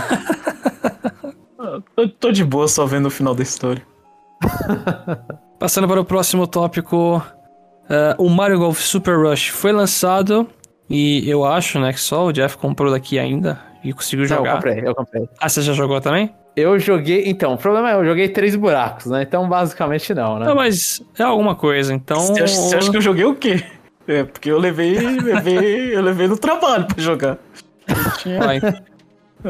tô, 1.94 2.08
tô 2.08 2.32
de 2.32 2.44
boa 2.44 2.66
só 2.66 2.86
vendo 2.86 3.06
o 3.06 3.10
final 3.10 3.34
da 3.34 3.42
história. 3.42 3.82
Passando 5.58 5.88
para 5.88 6.00
o 6.00 6.04
próximo 6.04 6.46
tópico, 6.46 7.18
uh, 7.18 8.22
o 8.22 8.28
Mario 8.28 8.58
Golf 8.58 8.80
Super 8.80 9.16
Rush 9.16 9.48
foi 9.48 9.72
lançado 9.72 10.48
e 10.88 11.28
eu 11.28 11.44
acho, 11.44 11.78
né, 11.78 11.92
que 11.92 12.00
só 12.00 12.26
o 12.26 12.32
Jeff 12.32 12.56
comprou 12.56 12.90
daqui 12.90 13.18
ainda 13.18 13.60
e 13.82 13.92
conseguiu 13.92 14.26
jogar. 14.26 14.42
Não, 14.42 14.48
eu 14.48 14.54
comprei, 14.54 14.88
eu 14.88 14.94
comprei. 14.94 15.28
Ah, 15.40 15.48
você 15.48 15.62
já 15.62 15.72
jogou 15.72 16.00
também? 16.00 16.32
Eu 16.56 16.78
joguei, 16.78 17.24
então, 17.26 17.54
o 17.54 17.58
problema 17.58 17.90
é 17.90 17.94
eu 17.94 18.04
joguei 18.04 18.28
três 18.28 18.56
buracos, 18.56 19.06
né? 19.06 19.22
Então, 19.22 19.48
basicamente 19.48 20.12
não, 20.12 20.38
né? 20.38 20.46
Não, 20.46 20.56
mas 20.56 21.02
é 21.18 21.22
alguma 21.22 21.54
coisa, 21.54 21.94
então... 21.94 22.18
Você 22.18 22.42
acha, 22.42 22.54
você 22.54 22.76
acha 22.76 22.90
que 22.90 22.96
eu 22.96 23.00
joguei 23.00 23.24
o 23.24 23.34
quê? 23.34 23.62
É, 24.08 24.24
porque 24.24 24.50
eu 24.50 24.58
levei, 24.58 24.98
levei, 24.98 25.94
eu 25.94 26.02
levei 26.02 26.26
no 26.26 26.36
trabalho 26.36 26.86
pra 26.86 27.00
jogar. 27.00 27.38
Tinha... 28.18 28.40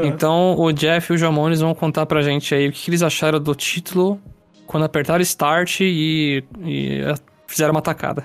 Então, 0.02 0.54
o 0.58 0.70
Jeff 0.72 1.12
e 1.12 1.14
o 1.14 1.18
Jamones 1.18 1.60
vão 1.60 1.74
contar 1.74 2.04
pra 2.04 2.20
gente 2.20 2.54
aí 2.54 2.68
o 2.68 2.72
que 2.72 2.90
eles 2.90 3.02
acharam 3.02 3.40
do 3.40 3.54
título 3.54 4.20
quando 4.68 4.84
apertaram 4.84 5.20
start 5.22 5.80
e, 5.80 6.44
e 6.60 7.02
fizeram 7.46 7.72
uma 7.72 7.82
tacada. 7.82 8.24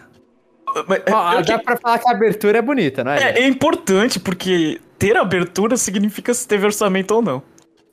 Mas, 0.87 1.01
oh, 1.07 1.41
dá 1.41 1.57
que... 1.57 1.63
pra 1.63 1.77
falar 1.77 1.97
que 1.99 2.09
a 2.09 2.11
abertura 2.11 2.59
é 2.59 2.61
bonita, 2.61 3.03
não 3.03 3.13
é? 3.13 3.23
É, 3.23 3.39
é 3.39 3.47
importante, 3.47 4.19
porque 4.19 4.81
ter 4.99 5.15
abertura 5.15 5.77
significa 5.77 6.33
se 6.33 6.45
teve 6.47 6.65
orçamento 6.65 7.15
ou 7.15 7.21
não. 7.21 7.41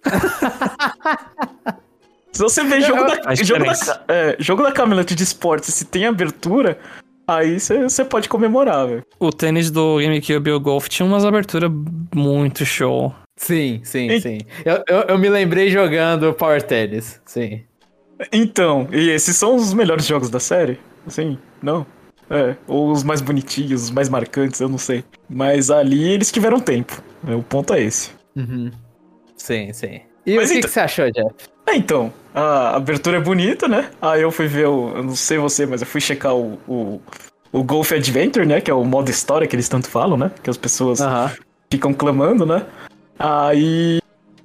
se 2.33 2.43
você 2.43 2.65
vê 2.65 2.81
jogo, 2.81 3.05
da, 3.05 3.35
jogo, 3.35 3.65
da, 3.65 4.03
é, 4.09 4.35
jogo 4.39 4.63
da 4.65 4.73
Camelot 4.73 5.15
de 5.15 5.23
esportes, 5.23 5.75
se 5.75 5.85
tem 5.85 6.07
abertura, 6.07 6.79
aí 7.29 7.61
você 7.61 8.05
pode 8.05 8.29
comemorar, 8.29 8.89
velho. 8.89 9.05
O 9.21 9.31
tênis 9.31 9.71
do 9.71 9.99
GameCube 9.99 10.51
e 10.51 10.53
o 10.53 10.59
Golf 10.59 10.89
tinha 10.89 11.07
umas 11.07 11.25
aberturas 11.25 11.71
muito 12.13 12.65
show. 12.65 13.15
Sim, 13.37 13.81
sim, 13.85 14.11
e... 14.11 14.21
sim. 14.21 14.39
Eu, 14.65 14.83
eu, 14.89 15.03
eu, 15.09 15.19
me 15.19 15.29
lembrei 15.29 15.71
jogando 15.71 16.35
Power 16.35 16.61
Tennis, 16.63 17.21
sim. 17.25 17.63
Então, 18.33 18.89
e 18.93 19.11
esses 19.11 19.37
são 19.37 19.57
os 19.57 19.73
melhores 19.73 20.07
jogos 20.07 20.31
da 20.31 20.41
série? 20.41 20.79
Sim, 21.07 21.39
não? 21.63 21.87
É, 22.29 22.55
ou 22.67 22.93
os 22.93 23.03
mais 23.03 23.21
bonitinhos, 23.21 23.85
os 23.85 23.91
mais 23.91 24.09
marcantes, 24.09 24.61
eu 24.61 24.69
não 24.69 24.79
sei. 24.79 25.05
Mas 25.29 25.71
ali 25.71 26.13
eles 26.13 26.31
tiveram 26.31 26.61
tempo. 26.61 27.03
Né, 27.25 27.35
o 27.35 27.43
ponto 27.43 27.75
é 27.75 27.83
esse. 27.83 28.11
Uhum. 28.37 28.71
Sim, 29.37 29.73
sim. 29.73 30.01
E 30.25 30.37
Mas 30.37 30.51
o 30.51 30.53
que, 30.53 30.59
então... 30.59 30.69
que 30.69 30.75
você 30.75 30.81
achou, 30.81 31.11
Jeff? 31.11 31.35
É, 31.67 31.77
então, 31.77 32.13
a 32.35 32.77
abertura 32.77 33.17
é 33.17 33.21
bonita, 33.21 33.67
né? 33.67 33.91
Aí 34.01 34.23
eu 34.23 34.31
fui 34.31 34.47
ver 34.47 34.67
o. 34.67 34.93
Eu 34.97 35.03
não 35.03 35.17
sei 35.17 35.39
você, 35.39 35.67
mas 35.67 35.81
eu 35.81 35.87
fui 35.87 36.01
checar 36.01 36.35
o, 36.35 36.59
o, 36.69 37.01
o 37.53 37.65
Golf 37.65 37.91
Adventure, 37.93 38.47
né? 38.47 38.61
Que 38.61 38.71
é 38.71 38.75
o 38.75 38.85
modo 38.85 39.11
história 39.11 39.47
que 39.47 39.57
eles 39.57 39.69
tanto 39.69 39.89
falam, 39.89 40.17
né? 40.17 40.31
Que 40.43 40.51
as 40.51 40.57
pessoas 40.57 41.01
uhum. 41.01 41.31
ficam 41.71 41.93
clamando, 41.93 42.45
né? 42.45 42.67
Aí 43.19 44.00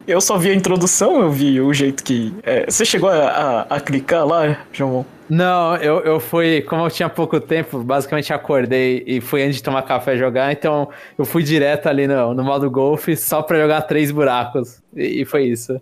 eu 0.07 0.21
só 0.21 0.37
vi 0.37 0.51
a 0.51 0.53
introdução, 0.53 1.21
eu 1.21 1.31
vi 1.31 1.59
o 1.59 1.73
jeito 1.73 2.03
que. 2.03 2.33
É, 2.43 2.65
você 2.69 2.85
chegou 2.85 3.09
a, 3.09 3.15
a, 3.15 3.61
a, 3.75 3.79
clicar 3.79 4.25
lá, 4.25 4.59
João? 4.71 5.05
Não, 5.29 5.75
eu, 5.77 5.99
eu 6.01 6.19
fui. 6.19 6.61
Como 6.61 6.83
eu 6.85 6.91
tinha 6.91 7.09
pouco 7.09 7.39
tempo, 7.39 7.83
basicamente 7.83 8.31
acordei 8.31 9.03
e 9.07 9.19
fui 9.19 9.41
antes 9.43 9.57
de 9.57 9.63
tomar 9.63 9.81
café 9.81 10.15
jogar, 10.15 10.51
então 10.51 10.89
eu 11.17 11.25
fui 11.25 11.41
direto 11.41 11.87
ali 11.87 12.07
no, 12.07 12.33
no 12.33 12.43
modo 12.43 12.69
golfe 12.69 13.15
só 13.17 13.41
pra 13.41 13.59
jogar 13.59 13.81
três 13.83 14.11
buracos. 14.11 14.81
E, 14.95 15.21
e 15.21 15.25
foi 15.25 15.45
isso. 15.45 15.81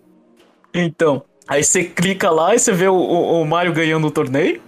Então, 0.72 1.22
aí 1.46 1.62
você 1.62 1.84
clica 1.84 2.30
lá 2.30 2.54
e 2.54 2.58
você 2.58 2.72
vê 2.72 2.88
o, 2.88 2.94
o, 2.94 3.42
o 3.42 3.46
Mario 3.46 3.72
ganhando 3.72 4.06
o 4.06 4.10
torneio, 4.10 4.60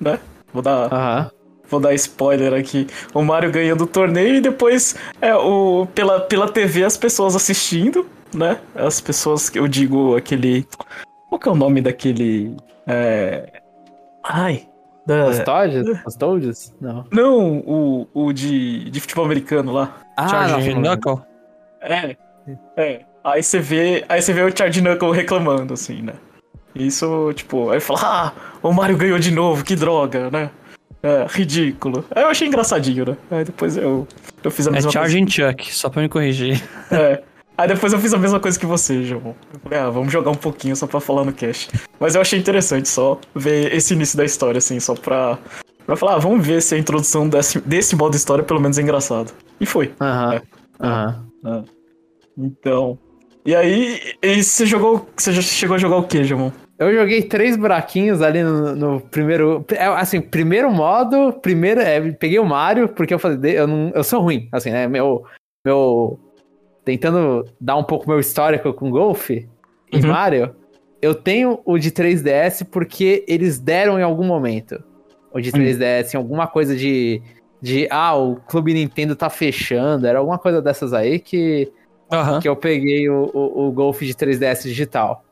né? 0.00 0.18
Vou 0.52 0.62
dar. 0.62 0.92
Aham. 0.92 1.30
Vou 1.70 1.80
dar 1.80 1.92
spoiler 1.94 2.54
aqui. 2.54 2.86
O 3.12 3.22
Mario 3.22 3.50
ganhando 3.52 3.84
o 3.84 3.86
torneio 3.86 4.36
e 4.36 4.40
depois 4.40 4.96
é, 5.20 5.34
o, 5.34 5.86
pela, 5.94 6.18
pela 6.20 6.48
TV 6.48 6.82
as 6.82 6.96
pessoas 6.96 7.36
assistindo 7.36 8.06
né? 8.34 8.60
As 8.74 9.00
pessoas 9.00 9.48
que 9.48 9.58
eu 9.58 9.68
digo 9.68 10.16
aquele. 10.16 10.66
Qual 11.28 11.38
que 11.38 11.48
é 11.48 11.52
o 11.52 11.56
nome 11.56 11.80
daquele. 11.80 12.56
É... 12.86 13.60
Ai. 14.24 14.66
Da... 15.06 15.26
Os 15.26 15.38
Toads? 15.38 15.88
Os 16.06 16.16
Toads? 16.16 16.74
Não. 16.80 17.04
Não, 17.10 17.58
o, 17.58 18.08
o 18.12 18.32
de, 18.32 18.90
de 18.90 19.00
futebol 19.00 19.24
americano 19.24 19.72
lá. 19.72 19.96
Ah, 20.16 20.28
Charge 20.28 20.74
Knuckle? 20.74 21.20
É. 21.80 22.16
É. 22.76 23.00
Aí 23.24 23.42
você 23.42 23.58
vê. 23.58 24.04
Aí 24.08 24.20
você 24.20 24.32
vê 24.32 24.42
o 24.42 24.56
Charge 24.56 24.80
Knuckle 24.80 25.12
reclamando, 25.12 25.74
assim, 25.74 26.02
né? 26.02 26.14
Isso, 26.74 27.32
tipo, 27.34 27.70
aí 27.70 27.80
fala, 27.80 28.00
ah, 28.02 28.32
o 28.62 28.72
Mario 28.72 28.96
ganhou 28.96 29.18
de 29.18 29.32
novo, 29.32 29.64
que 29.64 29.74
droga, 29.74 30.30
né? 30.30 30.50
É, 31.02 31.26
ridículo. 31.28 32.04
Aí 32.14 32.22
eu 32.22 32.28
achei 32.28 32.46
engraçadinho, 32.46 33.04
né? 33.06 33.16
Aí 33.30 33.44
depois 33.44 33.76
eu, 33.76 34.06
eu 34.42 34.50
fiz 34.50 34.66
a 34.66 34.70
é 34.70 34.72
mesma 34.74 34.90
é 34.90 34.92
Charging 34.92 35.28
Chuck, 35.28 35.74
só 35.74 35.88
pra 35.88 36.02
me 36.02 36.08
corrigir. 36.08 36.62
É. 36.90 37.22
Aí 37.58 37.66
depois 37.66 37.92
eu 37.92 37.98
fiz 37.98 38.14
a 38.14 38.18
mesma 38.18 38.38
coisa 38.38 38.56
que 38.56 38.64
você, 38.64 39.02
João. 39.02 39.34
Eu 39.52 39.60
falei, 39.60 39.78
ah, 39.80 39.90
vamos 39.90 40.12
jogar 40.12 40.30
um 40.30 40.36
pouquinho 40.36 40.76
só 40.76 40.86
pra 40.86 41.00
falar 41.00 41.24
no 41.24 41.32
cast. 41.32 41.68
Mas 41.98 42.14
eu 42.14 42.20
achei 42.20 42.38
interessante 42.38 42.88
só 42.88 43.20
ver 43.34 43.74
esse 43.74 43.94
início 43.94 44.16
da 44.16 44.24
história, 44.24 44.58
assim, 44.58 44.78
só 44.78 44.94
pra, 44.94 45.36
pra 45.84 45.96
falar, 45.96 46.14
ah, 46.14 46.18
vamos 46.18 46.46
ver 46.46 46.62
se 46.62 46.76
a 46.76 46.78
introdução 46.78 47.28
desse, 47.28 47.60
desse 47.60 47.96
modo 47.96 48.14
história 48.14 48.44
pelo 48.44 48.60
menos 48.60 48.78
é 48.78 48.82
engraçado. 48.82 49.32
E 49.60 49.66
foi. 49.66 49.92
Aham. 50.00 50.34
É. 50.34 50.42
Aham. 50.86 51.24
É. 51.44 51.62
Então. 52.38 52.96
E 53.44 53.56
aí, 53.56 54.00
e 54.22 54.44
você 54.44 54.64
jogou. 54.64 55.08
Você 55.16 55.32
já 55.32 55.42
chegou 55.42 55.74
a 55.74 55.78
jogar 55.78 55.96
o 55.96 56.06
que, 56.06 56.22
João? 56.22 56.52
Eu 56.78 56.94
joguei 56.94 57.22
três 57.22 57.56
buraquinhos 57.56 58.22
ali 58.22 58.44
no, 58.44 58.76
no, 58.76 59.00
primeiro. 59.00 59.64
É, 59.72 59.86
assim, 59.86 60.20
primeiro 60.20 60.70
modo, 60.70 61.32
primeiro. 61.32 61.80
É, 61.80 62.00
peguei 62.12 62.38
o 62.38 62.46
Mario, 62.46 62.88
porque 62.88 63.12
eu 63.12 63.18
falei, 63.18 63.58
eu, 63.58 63.66
não, 63.66 63.90
eu 63.92 64.04
sou 64.04 64.20
ruim, 64.20 64.48
assim, 64.52 64.70
né? 64.70 64.86
Meu. 64.86 65.24
Meu. 65.66 66.20
Tentando 66.88 67.44
dar 67.60 67.76
um 67.76 67.84
pouco 67.84 68.08
meu 68.08 68.18
histórico 68.18 68.72
com 68.72 68.90
Golf 68.90 69.28
e 69.28 69.46
uhum. 69.92 70.08
Mario, 70.08 70.54
eu 71.02 71.14
tenho 71.14 71.60
o 71.66 71.76
de 71.76 71.90
3DS 71.90 72.66
porque 72.70 73.26
eles 73.28 73.58
deram 73.58 73.98
em 73.98 74.02
algum 74.02 74.24
momento. 74.24 74.82
O 75.30 75.38
de 75.38 75.52
3DS, 75.52 76.14
em 76.14 76.16
alguma 76.16 76.46
coisa 76.46 76.74
de. 76.74 77.20
De. 77.60 77.86
Ah, 77.90 78.16
o 78.16 78.36
Clube 78.36 78.72
Nintendo 78.72 79.14
tá 79.14 79.28
fechando. 79.28 80.06
Era 80.06 80.18
alguma 80.18 80.38
coisa 80.38 80.62
dessas 80.62 80.94
aí 80.94 81.18
que. 81.18 81.70
Uhum. 82.10 82.40
Que 82.40 82.48
eu 82.48 82.56
peguei 82.56 83.06
o, 83.10 83.30
o, 83.34 83.68
o 83.68 83.70
Golf 83.70 84.00
de 84.00 84.14
3DS 84.14 84.62
digital. 84.62 85.22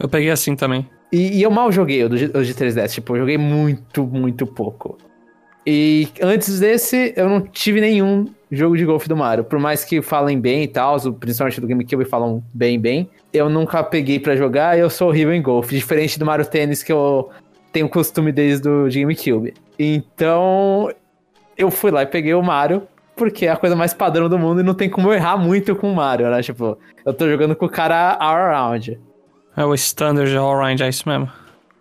Eu 0.00 0.08
peguei 0.08 0.30
assim 0.30 0.56
também. 0.56 0.88
E, 1.12 1.36
e 1.38 1.42
eu 1.42 1.50
mal 1.50 1.70
joguei 1.70 2.02
o, 2.04 2.06
o 2.06 2.08
de 2.10 2.54
3DS, 2.54 2.94
tipo, 2.94 3.14
eu 3.14 3.20
joguei 3.20 3.36
muito, 3.36 4.06
muito 4.06 4.46
pouco. 4.46 4.96
E 5.66 6.08
antes 6.22 6.60
desse, 6.60 7.12
eu 7.16 7.28
não 7.28 7.40
tive 7.40 7.80
nenhum 7.80 8.26
jogo 8.52 8.76
de 8.76 8.84
golfe 8.84 9.08
do 9.08 9.16
Mario. 9.16 9.42
Por 9.42 9.58
mais 9.58 9.84
que 9.84 10.00
falem 10.00 10.38
bem 10.38 10.62
e 10.62 10.68
tal, 10.68 10.96
principalmente 11.12 11.60
do 11.60 11.66
GameCube 11.66 12.04
falam 12.04 12.42
bem, 12.54 12.78
bem, 12.78 13.10
eu 13.32 13.48
nunca 13.48 13.82
peguei 13.82 14.20
para 14.20 14.36
jogar 14.36 14.76
e 14.76 14.80
eu 14.80 14.88
sou 14.88 15.08
horrível 15.08 15.34
em 15.34 15.42
golfe. 15.42 15.74
Diferente 15.74 16.18
do 16.18 16.24
Mario 16.24 16.46
Tênis, 16.46 16.82
que 16.82 16.92
eu 16.92 17.30
tenho 17.72 17.88
costume 17.88 18.30
desde 18.30 18.68
o 18.68 18.88
GameCube. 18.88 19.54
Então, 19.78 20.90
eu 21.58 21.70
fui 21.70 21.90
lá 21.90 22.02
e 22.02 22.06
peguei 22.06 22.32
o 22.32 22.42
Mario, 22.42 22.82
porque 23.16 23.46
é 23.46 23.50
a 23.50 23.56
coisa 23.56 23.74
mais 23.74 23.92
padrão 23.92 24.28
do 24.28 24.38
mundo 24.38 24.60
e 24.60 24.62
não 24.62 24.74
tem 24.74 24.88
como 24.88 25.12
errar 25.12 25.36
muito 25.36 25.74
com 25.74 25.90
o 25.90 25.94
Mario, 25.96 26.30
né? 26.30 26.42
Tipo, 26.42 26.78
eu 27.04 27.12
tô 27.12 27.28
jogando 27.28 27.56
com 27.56 27.66
o 27.66 27.68
cara 27.68 28.16
all 28.20 28.36
around. 28.36 28.98
É 29.56 29.64
o 29.64 29.74
standard 29.74 30.36
all-round, 30.36 30.82
é 30.82 30.88
isso 30.88 31.08
mesmo. 31.08 31.28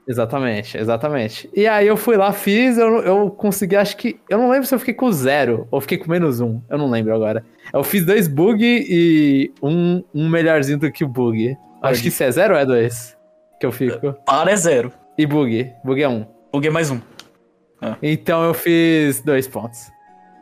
Exatamente, 0.08 0.78
exatamente. 0.78 1.50
E 1.54 1.68
aí 1.68 1.88
eu 1.88 1.98
fui 1.98 2.16
lá, 2.16 2.32
fiz, 2.32 2.78
eu, 2.78 3.00
eu 3.00 3.32
consegui, 3.32 3.76
acho 3.76 3.98
que. 3.98 4.20
Eu 4.30 4.38
não 4.38 4.50
lembro 4.50 4.68
se 4.68 4.76
eu 4.76 4.80
fiquei 4.80 4.94
com 4.94 5.12
zero 5.12 5.68
ou 5.72 5.82
fiquei 5.82 5.98
com 5.98 6.12
menos 6.12 6.40
um. 6.40 6.62
Eu 6.70 6.78
não 6.78 6.90
lembro 6.90 7.14
agora. 7.16 7.44
Eu 7.74 7.84
fiz 7.84 8.06
dois 8.06 8.28
bug 8.28 8.64
e 8.64 9.52
um, 9.62 10.04
um 10.14 10.30
melhorzinho 10.30 10.78
do 10.78 10.92
que 10.92 11.04
o 11.04 11.08
bug. 11.08 11.58
Acho 11.82 12.02
que 12.02 12.12
se 12.12 12.24
é 12.24 12.32
zero 12.32 12.54
ou 12.54 12.60
é 12.60 12.66
dois? 12.66 13.18
Que 13.60 13.66
eu 13.66 13.72
fico. 13.72 14.14
Para 14.26 14.52
é 14.52 14.56
zero. 14.56 14.92
E 15.18 15.26
bug? 15.26 15.72
Bug 15.84 16.02
é 16.02 16.10
um. 16.10 16.26
Bug 16.52 16.68
é 16.68 16.72
mais 16.72 16.92
um. 16.92 17.00
Ah. 17.82 17.98
Então 18.02 18.44
eu 18.44 18.54
fiz 18.54 19.22
dois 19.22 19.48
pontos. 19.48 19.95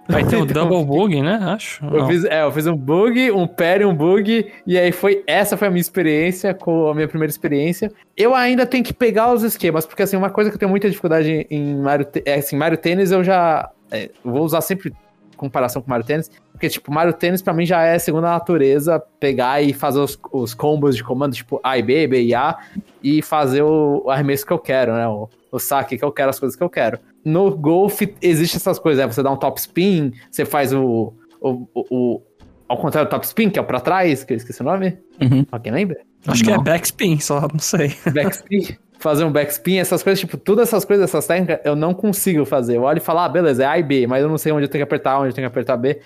Vai 0.08 0.26
ter 0.26 0.36
o 0.36 0.44
então, 0.44 0.68
double 0.68 0.86
bug, 0.86 1.22
né? 1.22 1.40
Acho. 1.44 1.86
Eu 1.86 2.06
fiz, 2.08 2.26
é, 2.26 2.44
eu 2.44 2.52
fiz 2.52 2.68
um 2.68 2.76
bug, 2.76 3.32
um 3.32 3.48
parry, 3.48 3.86
um 3.86 3.96
bug, 3.96 4.52
e 4.68 4.78
aí 4.78 4.92
foi. 4.92 5.24
Essa 5.26 5.56
foi 5.56 5.68
a 5.68 5.72
minha 5.72 5.82
experiência, 5.82 6.54
com 6.54 6.90
a 6.90 6.94
minha 6.94 7.08
primeira 7.08 7.32
experiência. 7.32 7.92
Eu 8.16 8.36
ainda 8.36 8.66
tenho 8.66 8.84
que 8.84 8.94
pegar 8.94 9.34
os 9.34 9.44
esquemas, 9.44 9.86
porque 9.86 10.04
assim, 10.04 10.18
uma 10.18 10.30
coisa 10.30 10.50
que 10.50 10.56
eu 10.56 10.60
tenho 10.60 10.70
muita 10.70 10.90
dificuldade 10.90 11.48
em 11.50 11.76
Mario, 11.76 12.08
é, 12.26 12.36
assim, 12.36 12.58
Mario 12.58 12.78
Tênis 12.78 13.12
eu 13.12 13.24
já. 13.24 13.70
É, 13.92 14.10
vou 14.24 14.44
usar 14.44 14.62
sempre 14.62 14.92
comparação 15.38 15.82
com 15.82 15.90
Mario 15.90 16.06
Tênis, 16.06 16.30
porque, 16.54 16.70
tipo, 16.70 16.94
Mario 16.94 17.14
Tênis 17.14 17.42
pra 17.42 17.54
mim 17.54 17.66
já 17.66 17.84
é 17.84 18.00
segunda 18.00 18.28
natureza 18.28 19.04
pegar 19.20 19.62
e 19.62 19.74
fazer 19.74 20.00
os, 20.00 20.18
os 20.32 20.54
combos 20.54 20.96
de 20.96 21.04
comando, 21.04 21.34
tipo 21.34 21.60
A 21.62 21.78
e 21.78 21.84
B, 21.84 22.08
B 22.08 22.24
e 22.24 22.34
A, 22.34 22.58
e 23.04 23.22
fazer 23.22 23.64
o, 23.64 24.04
o 24.06 24.10
arremesso 24.10 24.46
que 24.46 24.54
eu 24.54 24.60
quero, 24.60 24.94
né? 24.94 25.08
O, 25.08 25.30
o 25.52 25.60
saque 25.60 25.98
que 25.98 26.06
eu 26.06 26.12
quero, 26.12 26.30
as 26.30 26.40
coisas 26.40 26.56
que 26.56 26.64
eu 26.64 26.70
quero 26.70 27.00
no 27.24 27.56
golfe 27.56 28.16
existe 28.22 28.58
essas 28.58 28.78
coisas, 28.78 29.04
né? 29.04 29.12
Você 29.12 29.24
dá 29.24 29.32
um 29.32 29.38
top 29.38 29.60
spin, 29.60 30.12
você 30.30 30.46
faz 30.46 30.74
o, 30.74 31.14
o, 31.40 31.68
o, 31.74 31.86
o 31.90 32.22
ao 32.68 32.78
contrário 32.78 33.10
do 33.10 33.12
top 33.12 33.26
spin, 33.26 33.50
que 33.50 33.58
é 33.60 33.62
o 33.62 33.66
pra 33.66 33.80
trás, 33.80 34.24
que 34.24 34.34
eu 34.34 34.38
esqueci 34.38 34.62
o 34.62 34.66
nome. 34.66 34.98
Uhum. 35.22 35.46
Alguém 35.52 35.72
lembra? 35.72 35.98
Acho 36.28 36.44
não. 36.44 36.54
que 36.54 36.60
é 36.60 36.64
backspin, 36.64 37.20
só 37.20 37.42
não 37.52 37.60
sei. 37.60 37.96
Backspin. 38.14 38.78
fazer 38.98 39.26
um 39.26 39.32
backspin, 39.32 39.78
essas 39.78 40.02
coisas, 40.02 40.20
tipo, 40.20 40.38
todas 40.38 40.70
essas 40.70 40.86
coisas, 40.86 41.04
essas 41.04 41.28
técnicas, 41.28 41.60
eu 41.66 41.76
não 41.76 41.94
consigo 41.94 42.46
fazer. 42.46 42.78
Eu 42.78 42.84
olho 42.84 42.98
e 42.98 43.02
falo, 43.02 43.20
ah, 43.20 43.30
beleza, 43.30 43.64
é 43.64 43.66
A 43.68 43.78
e 43.78 43.84
B, 43.84 44.08
mas 44.08 44.24
eu 44.24 44.30
não 44.30 44.38
sei 44.38 44.52
onde 44.52 44.64
eu 44.66 44.70
tenho 44.70 44.80
que 44.80 44.84
apertar, 44.84 45.20
onde 45.20 45.30
eu 45.30 45.34
tenho 45.34 45.46
que 45.48 45.52
apertar 45.52 45.78
B. 45.78 46.00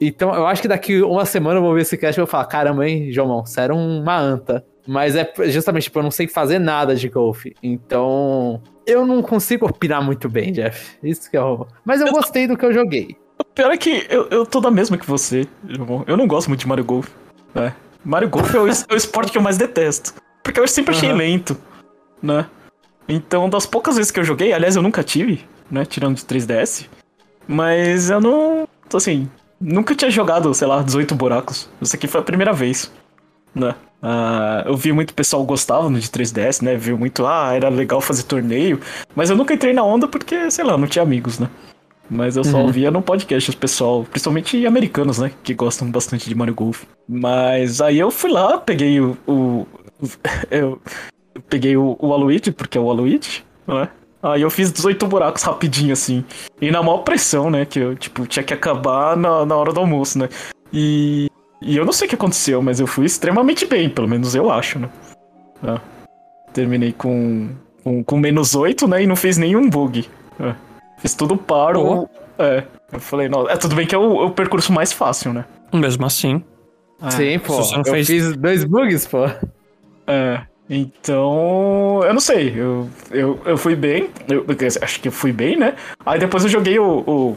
Então, 0.00 0.34
eu 0.34 0.46
acho 0.46 0.62
que 0.62 0.68
daqui 0.68 1.02
uma 1.02 1.26
semana 1.26 1.58
eu 1.58 1.62
vou 1.62 1.74
ver 1.74 1.82
esse 1.82 1.96
cast 1.96 2.18
e 2.18 2.22
vou 2.22 2.26
falar, 2.26 2.46
caramba, 2.46 2.88
hein, 2.88 3.12
João, 3.12 3.44
você 3.44 3.60
era 3.60 3.74
uma 3.74 4.18
anta. 4.18 4.64
Mas 4.86 5.14
é 5.14 5.30
justamente, 5.48 5.84
tipo, 5.84 5.98
eu 5.98 6.02
não 6.02 6.10
sei 6.10 6.26
fazer 6.26 6.58
nada 6.58 6.96
de 6.96 7.08
golfe. 7.08 7.54
Então, 7.62 8.62
eu 8.86 9.06
não 9.06 9.22
consigo 9.22 9.66
opinar 9.66 10.02
muito 10.02 10.28
bem, 10.28 10.52
Jeff. 10.52 10.96
Isso 11.02 11.30
que 11.30 11.36
é 11.36 11.42
o. 11.42 11.66
Mas 11.84 12.00
eu 12.00 12.10
gostei 12.10 12.46
do 12.46 12.56
que 12.56 12.64
eu 12.64 12.72
joguei. 12.72 13.16
O 13.38 13.44
pior 13.44 13.70
é 13.70 13.76
que 13.76 14.06
eu, 14.08 14.26
eu 14.30 14.46
tô 14.46 14.58
da 14.58 14.70
mesma 14.70 14.96
que 14.96 15.06
você. 15.06 15.46
Eu 16.06 16.16
não 16.16 16.26
gosto 16.26 16.48
muito 16.48 16.60
de 16.60 16.66
Mario 16.66 16.84
Golf. 16.84 17.08
É. 17.54 17.72
Mario 18.04 18.28
Golf 18.28 18.54
é 18.54 18.58
o, 18.58 18.66
é 18.68 18.92
o 18.92 18.96
esporte 18.96 19.30
que 19.30 19.38
eu 19.38 19.42
mais 19.42 19.58
detesto. 19.58 20.14
Porque 20.42 20.58
eu 20.58 20.66
sempre 20.66 20.94
achei 20.94 21.10
uhum. 21.10 21.16
lento, 21.16 21.56
né? 22.22 22.46
Então, 23.06 23.48
das 23.50 23.66
poucas 23.66 23.96
vezes 23.96 24.10
que 24.10 24.18
eu 24.18 24.24
joguei, 24.24 24.52
aliás, 24.52 24.76
eu 24.76 24.82
nunca 24.82 25.02
tive, 25.02 25.44
né? 25.70 25.84
Tirando 25.84 26.16
de 26.16 26.22
3DS. 26.22 26.86
Mas 27.46 28.08
eu 28.10 28.20
não. 28.20 28.68
Assim, 28.92 29.28
nunca 29.60 29.94
tinha 29.94 30.10
jogado, 30.10 30.52
sei 30.54 30.66
lá, 30.66 30.82
18 30.82 31.14
buracos. 31.14 31.68
Isso 31.80 31.94
aqui 31.94 32.06
foi 32.06 32.20
a 32.20 32.24
primeira 32.24 32.52
vez, 32.52 32.90
né? 33.54 33.74
Uh, 34.02 34.66
eu 34.66 34.76
vi 34.76 34.92
muito 34.92 35.12
pessoal 35.12 35.44
gostava 35.44 35.90
de 35.90 36.08
3DS, 36.08 36.62
né? 36.62 36.76
Viu 36.76 36.96
muito, 36.96 37.26
ah, 37.26 37.52
era 37.52 37.68
legal 37.68 38.00
fazer 38.00 38.22
torneio. 38.22 38.80
Mas 39.14 39.28
eu 39.28 39.36
nunca 39.36 39.52
entrei 39.52 39.74
na 39.74 39.84
onda 39.84 40.08
porque, 40.08 40.50
sei 40.50 40.64
lá, 40.64 40.78
não 40.78 40.86
tinha 40.86 41.02
amigos, 41.02 41.38
né? 41.38 41.48
Mas 42.10 42.36
eu 42.36 42.42
só 42.42 42.58
uhum. 42.58 42.72
via 42.72 42.90
no 42.90 43.00
podcast 43.00 43.50
os 43.50 43.54
pessoal, 43.54 44.04
principalmente 44.04 44.66
americanos, 44.66 45.18
né? 45.18 45.30
Que 45.44 45.54
gostam 45.54 45.88
bastante 45.90 46.28
de 46.28 46.34
Mario 46.34 46.54
Golf. 46.54 46.82
Mas 47.08 47.80
aí 47.80 47.98
eu 47.98 48.10
fui 48.10 48.30
lá, 48.32 48.58
peguei 48.58 49.00
o. 49.00 49.16
o 49.28 49.66
eu 50.50 50.80
peguei 51.48 51.76
o, 51.76 51.96
o 52.00 52.12
Aluigi, 52.12 52.50
porque 52.50 52.76
é 52.76 52.80
o 52.80 52.90
Aluigi, 52.90 53.44
né? 53.66 53.88
Aí 54.22 54.42
eu 54.42 54.50
fiz 54.50 54.70
18 54.70 55.06
buracos 55.06 55.42
rapidinho, 55.42 55.92
assim. 55.92 56.24
E 56.60 56.70
na 56.70 56.82
maior 56.82 56.98
pressão, 56.98 57.50
né? 57.50 57.64
Que 57.64 57.78
eu, 57.78 57.96
tipo, 57.96 58.26
tinha 58.26 58.42
que 58.42 58.52
acabar 58.52 59.16
na, 59.16 59.46
na 59.46 59.56
hora 59.56 59.72
do 59.72 59.80
almoço, 59.80 60.18
né? 60.18 60.28
E 60.72 61.30
e 61.62 61.76
eu 61.76 61.84
não 61.84 61.92
sei 61.92 62.06
o 62.06 62.08
que 62.08 62.14
aconteceu, 62.14 62.62
mas 62.62 62.80
eu 62.80 62.86
fui 62.86 63.04
extremamente 63.04 63.66
bem, 63.66 63.88
pelo 63.90 64.08
menos 64.08 64.34
eu 64.34 64.50
acho, 64.50 64.78
né? 64.78 64.88
Ah, 65.62 65.80
terminei 66.54 66.92
com, 66.92 67.50
com, 67.84 68.02
com, 68.02 68.18
menos 68.18 68.54
8, 68.54 68.88
né? 68.88 69.02
E 69.02 69.06
não 69.06 69.14
fiz 69.14 69.36
nenhum 69.36 69.68
bug. 69.68 70.08
É. 70.40 70.54
Fiz 70.98 71.14
tudo 71.14 71.36
paro. 71.36 72.08
É. 72.38 72.64
Eu 72.90 72.98
falei, 72.98 73.28
não, 73.28 73.48
é 73.48 73.56
tudo 73.56 73.74
bem 73.74 73.86
que 73.86 73.94
é 73.94 73.98
o, 73.98 74.22
é 74.22 74.24
o 74.24 74.30
percurso 74.30 74.72
mais 74.72 74.90
fácil, 74.90 75.34
né? 75.34 75.44
Mesmo 75.72 76.06
assim. 76.06 76.42
É. 77.02 77.10
Sim, 77.10 77.38
pô. 77.38 77.60
Eu 77.60 77.84
fez... 77.84 78.06
fiz 78.06 78.36
dois 78.36 78.64
bugs, 78.64 79.06
pô. 79.06 79.26
É. 80.06 80.40
Então, 80.72 82.00
eu 82.04 82.14
não 82.14 82.20
sei, 82.20 82.54
eu, 82.56 82.88
eu, 83.10 83.40
eu 83.44 83.58
fui 83.58 83.74
bem, 83.74 84.08
eu, 84.28 84.46
acho 84.80 85.00
que 85.00 85.08
eu 85.08 85.12
fui 85.12 85.32
bem, 85.32 85.56
né? 85.56 85.74
Aí 86.06 86.16
depois 86.16 86.44
eu 86.44 86.48
joguei 86.48 86.78
o, 86.78 87.02
o, 87.04 87.36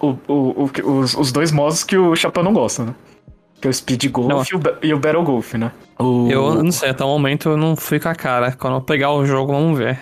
o, 0.00 0.18
o, 0.26 0.70
os, 1.00 1.14
os 1.14 1.30
dois 1.30 1.52
modos 1.52 1.84
que 1.84 1.98
o 1.98 2.16
Chapéu 2.16 2.42
não 2.42 2.54
gosta, 2.54 2.86
né? 2.86 2.94
Que 3.60 3.68
é 3.68 3.70
o 3.70 3.74
Speed 3.74 4.06
Golf 4.10 4.50
e 4.50 4.56
o, 4.56 4.60
e 4.84 4.94
o, 4.94 4.98
Battle 4.98 5.22
Golf, 5.22 5.52
né? 5.52 5.70
O... 5.98 6.28
Eu 6.30 6.64
não 6.64 6.72
sei, 6.72 6.88
até 6.88 7.04
o 7.04 7.08
momento 7.08 7.50
eu 7.50 7.58
não 7.58 7.76
fui 7.76 8.00
com 8.00 8.08
a 8.08 8.14
cara. 8.14 8.52
Quando 8.52 8.76
eu 8.76 8.80
pegar 8.80 9.12
o 9.12 9.26
jogo, 9.26 9.52
vamos 9.52 9.78
ver. 9.78 10.00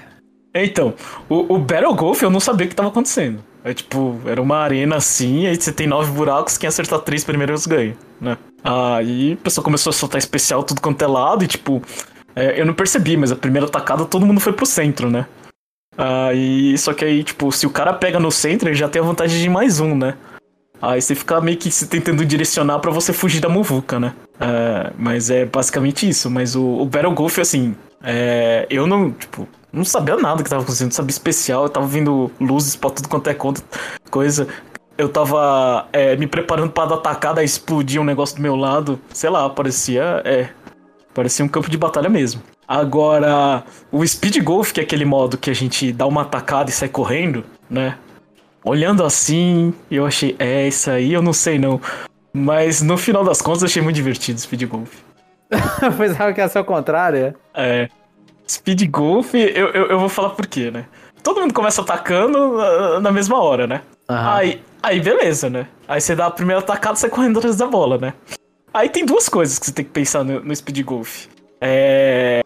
Então, 0.55 0.95
o, 1.29 1.57
o 1.57 1.59
Battle 1.59 1.95
Golf 1.95 2.23
eu 2.23 2.31
não 2.31 2.39
sabia 2.39 2.67
o 2.67 2.69
que 2.69 2.77
tava 2.77 2.89
acontecendo. 2.89 3.43
É 3.65 3.75
tipo, 3.75 4.19
era 4.25 4.41
uma 4.41 4.59
arena 4.59 4.97
assim, 4.97 5.47
aí 5.47 5.55
você 5.55 5.73
tem 5.73 5.87
nove 5.87 6.11
buracos, 6.13 6.57
quem 6.57 6.69
acertar 6.69 7.01
três 7.01 7.25
primeiros 7.25 7.67
ganha, 7.67 7.95
né? 8.21 8.39
Aí 8.65 9.35
a 9.35 9.45
pessoa 9.45 9.63
começou 9.63 9.91
a 9.91 9.93
soltar 9.93 10.19
especial 10.19 10.63
tudo 10.63 10.81
quanto 10.81 11.03
é 11.03 11.07
lado 11.07 11.45
e 11.45 11.47
tipo, 11.47 11.83
é, 12.35 12.61
eu 12.61 12.67
não 12.67 12.75
percebi, 12.75 13.17
mas 13.17 13.33
a 13.33 13.37
primeira 13.37 13.67
atacada 13.67 14.05
todo 14.05 14.27
mundo 14.27 14.41
foi 14.41 14.53
pro 14.53 14.67
centro, 14.67 15.11
né? 15.11 15.27
Aí, 15.97 16.77
só 16.79 16.95
que 16.95 17.05
aí, 17.05 17.23
tipo, 17.23 17.51
se 17.53 17.67
o 17.67 17.71
cara 17.71 17.93
pega 17.93 18.19
no 18.19 18.31
centro, 18.31 18.69
ele 18.69 18.77
já 18.77 18.89
tem 18.89 19.03
a 19.03 19.05
vantagem 19.05 19.41
de 19.41 19.49
mais 19.49 19.81
um, 19.81 19.95
né? 19.95 20.15
Aí 20.81 21.01
você 21.01 21.15
fica 21.15 21.41
meio 21.41 21.59
que 21.59 21.71
se 21.71 21.87
tentando 21.87 22.25
direcionar 22.25 22.79
para 22.79 22.91
você 22.91 23.13
fugir 23.13 23.41
da 23.41 23.49
muvuca, 23.49 24.01
né? 24.01 24.15
É, 24.41 24.93
mas 24.97 25.29
é 25.29 25.45
basicamente 25.45 26.09
isso. 26.09 26.31
Mas 26.31 26.57
o, 26.57 26.65
o 26.65 26.87
Battle 26.87 27.13
Golf, 27.13 27.39
assim, 27.39 27.77
é, 28.03 28.67
eu 28.71 28.87
não, 28.87 29.11
tipo, 29.11 29.47
não 29.71 29.85
sabia 29.85 30.17
nada 30.17 30.43
que 30.43 30.49
tava 30.49 30.63
acontecendo, 30.63 30.89
não 30.89 30.95
sabia 30.95 31.11
especial, 31.11 31.65
eu 31.65 31.69
tava 31.69 31.87
vendo 31.87 32.31
luzes 32.41 32.77
pra 32.77 32.89
tudo 32.89 33.09
quanto 33.09 33.29
é 33.29 33.35
conta, 33.35 33.63
coisa. 34.11 34.49
Eu 34.97 35.09
tava 35.09 35.87
é, 35.93 36.17
me 36.17 36.27
preparando 36.27 36.71
para 36.73 36.91
dar 36.91 36.95
atacada, 36.97 37.43
explodir 37.43 38.01
um 38.01 38.05
negócio 38.05 38.37
do 38.37 38.43
meu 38.43 38.55
lado. 38.55 39.01
Sei 39.15 39.31
lá, 39.31 39.49
parecia. 39.49 40.23
É. 40.25 40.49
Parecia 41.15 41.45
um 41.45 41.49
campo 41.49 41.71
de 41.71 41.77
batalha 41.77 42.09
mesmo. 42.09 42.43
Agora, 42.67 43.65
o 43.91 44.07
Speed 44.07 44.43
Golf, 44.43 44.73
que 44.73 44.81
é 44.81 44.83
aquele 44.83 45.05
modo 45.05 45.37
que 45.37 45.51
a 45.51 45.55
gente 45.55 45.93
dá 45.93 46.07
uma 46.07 46.23
atacada 46.23 46.71
e 46.71 46.73
sai 46.73 46.89
correndo, 46.89 47.45
né? 47.69 47.97
olhando 48.65 49.05
assim, 49.05 49.75
eu 49.91 50.07
achei, 50.07 50.37
é, 50.39 50.69
isso 50.69 50.91
aí 50.91 51.13
eu 51.13 51.23
não 51.23 51.33
sei 51.33 51.59
não. 51.59 51.81
Mas 52.33 52.81
no 52.81 52.97
final 52.97 53.25
das 53.25 53.43
contas, 53.43 53.65
achei 53.65 53.83
muito 53.83 53.97
divertido 53.97 54.39
o 54.39 54.41
Speed 54.41 54.65
Golf. 54.65 54.99
pois 55.97 56.19
é, 56.19 56.33
que 56.33 56.41
é 56.41 56.61
o 56.61 56.65
contrário. 56.65 57.35
É. 57.55 57.89
Speed 58.49 58.89
Golf, 58.89 59.35
eu, 59.35 59.69
eu, 59.69 59.87
eu, 59.87 59.99
vou 59.99 60.09
falar 60.09 60.31
por 60.31 60.47
quê, 60.47 60.71
né? 60.71 60.87
Todo 61.23 61.41
mundo 61.41 61.53
começa 61.53 61.83
atacando 61.83 62.57
na, 62.57 63.01
na 63.01 63.13
mesma 63.13 63.41
hora, 63.41 63.67
né? 63.67 63.83
Uhum. 64.09 64.17
Aí, 64.17 64.63
aí, 64.83 65.01
beleza, 65.01 65.51
né? 65.51 65.67
Aí 65.87 66.01
você 66.01 66.15
dá 66.15 66.27
a 66.27 66.31
primeira 66.31 66.61
atacada 66.61 66.95
e 66.95 66.99
sai 66.99 67.11
correndo 67.11 67.39
atrás 67.39 67.57
da 67.57 67.67
bola, 67.67 67.99
né? 67.99 68.15
Aí 68.73 68.89
tem 68.89 69.05
duas 69.05 69.29
coisas 69.29 69.59
que 69.59 69.67
você 69.67 69.73
tem 69.73 69.85
que 69.85 69.91
pensar 69.91 70.25
no, 70.25 70.41
no 70.41 70.55
Speed 70.55 70.83
Golf. 70.85 71.27
É. 71.61 72.43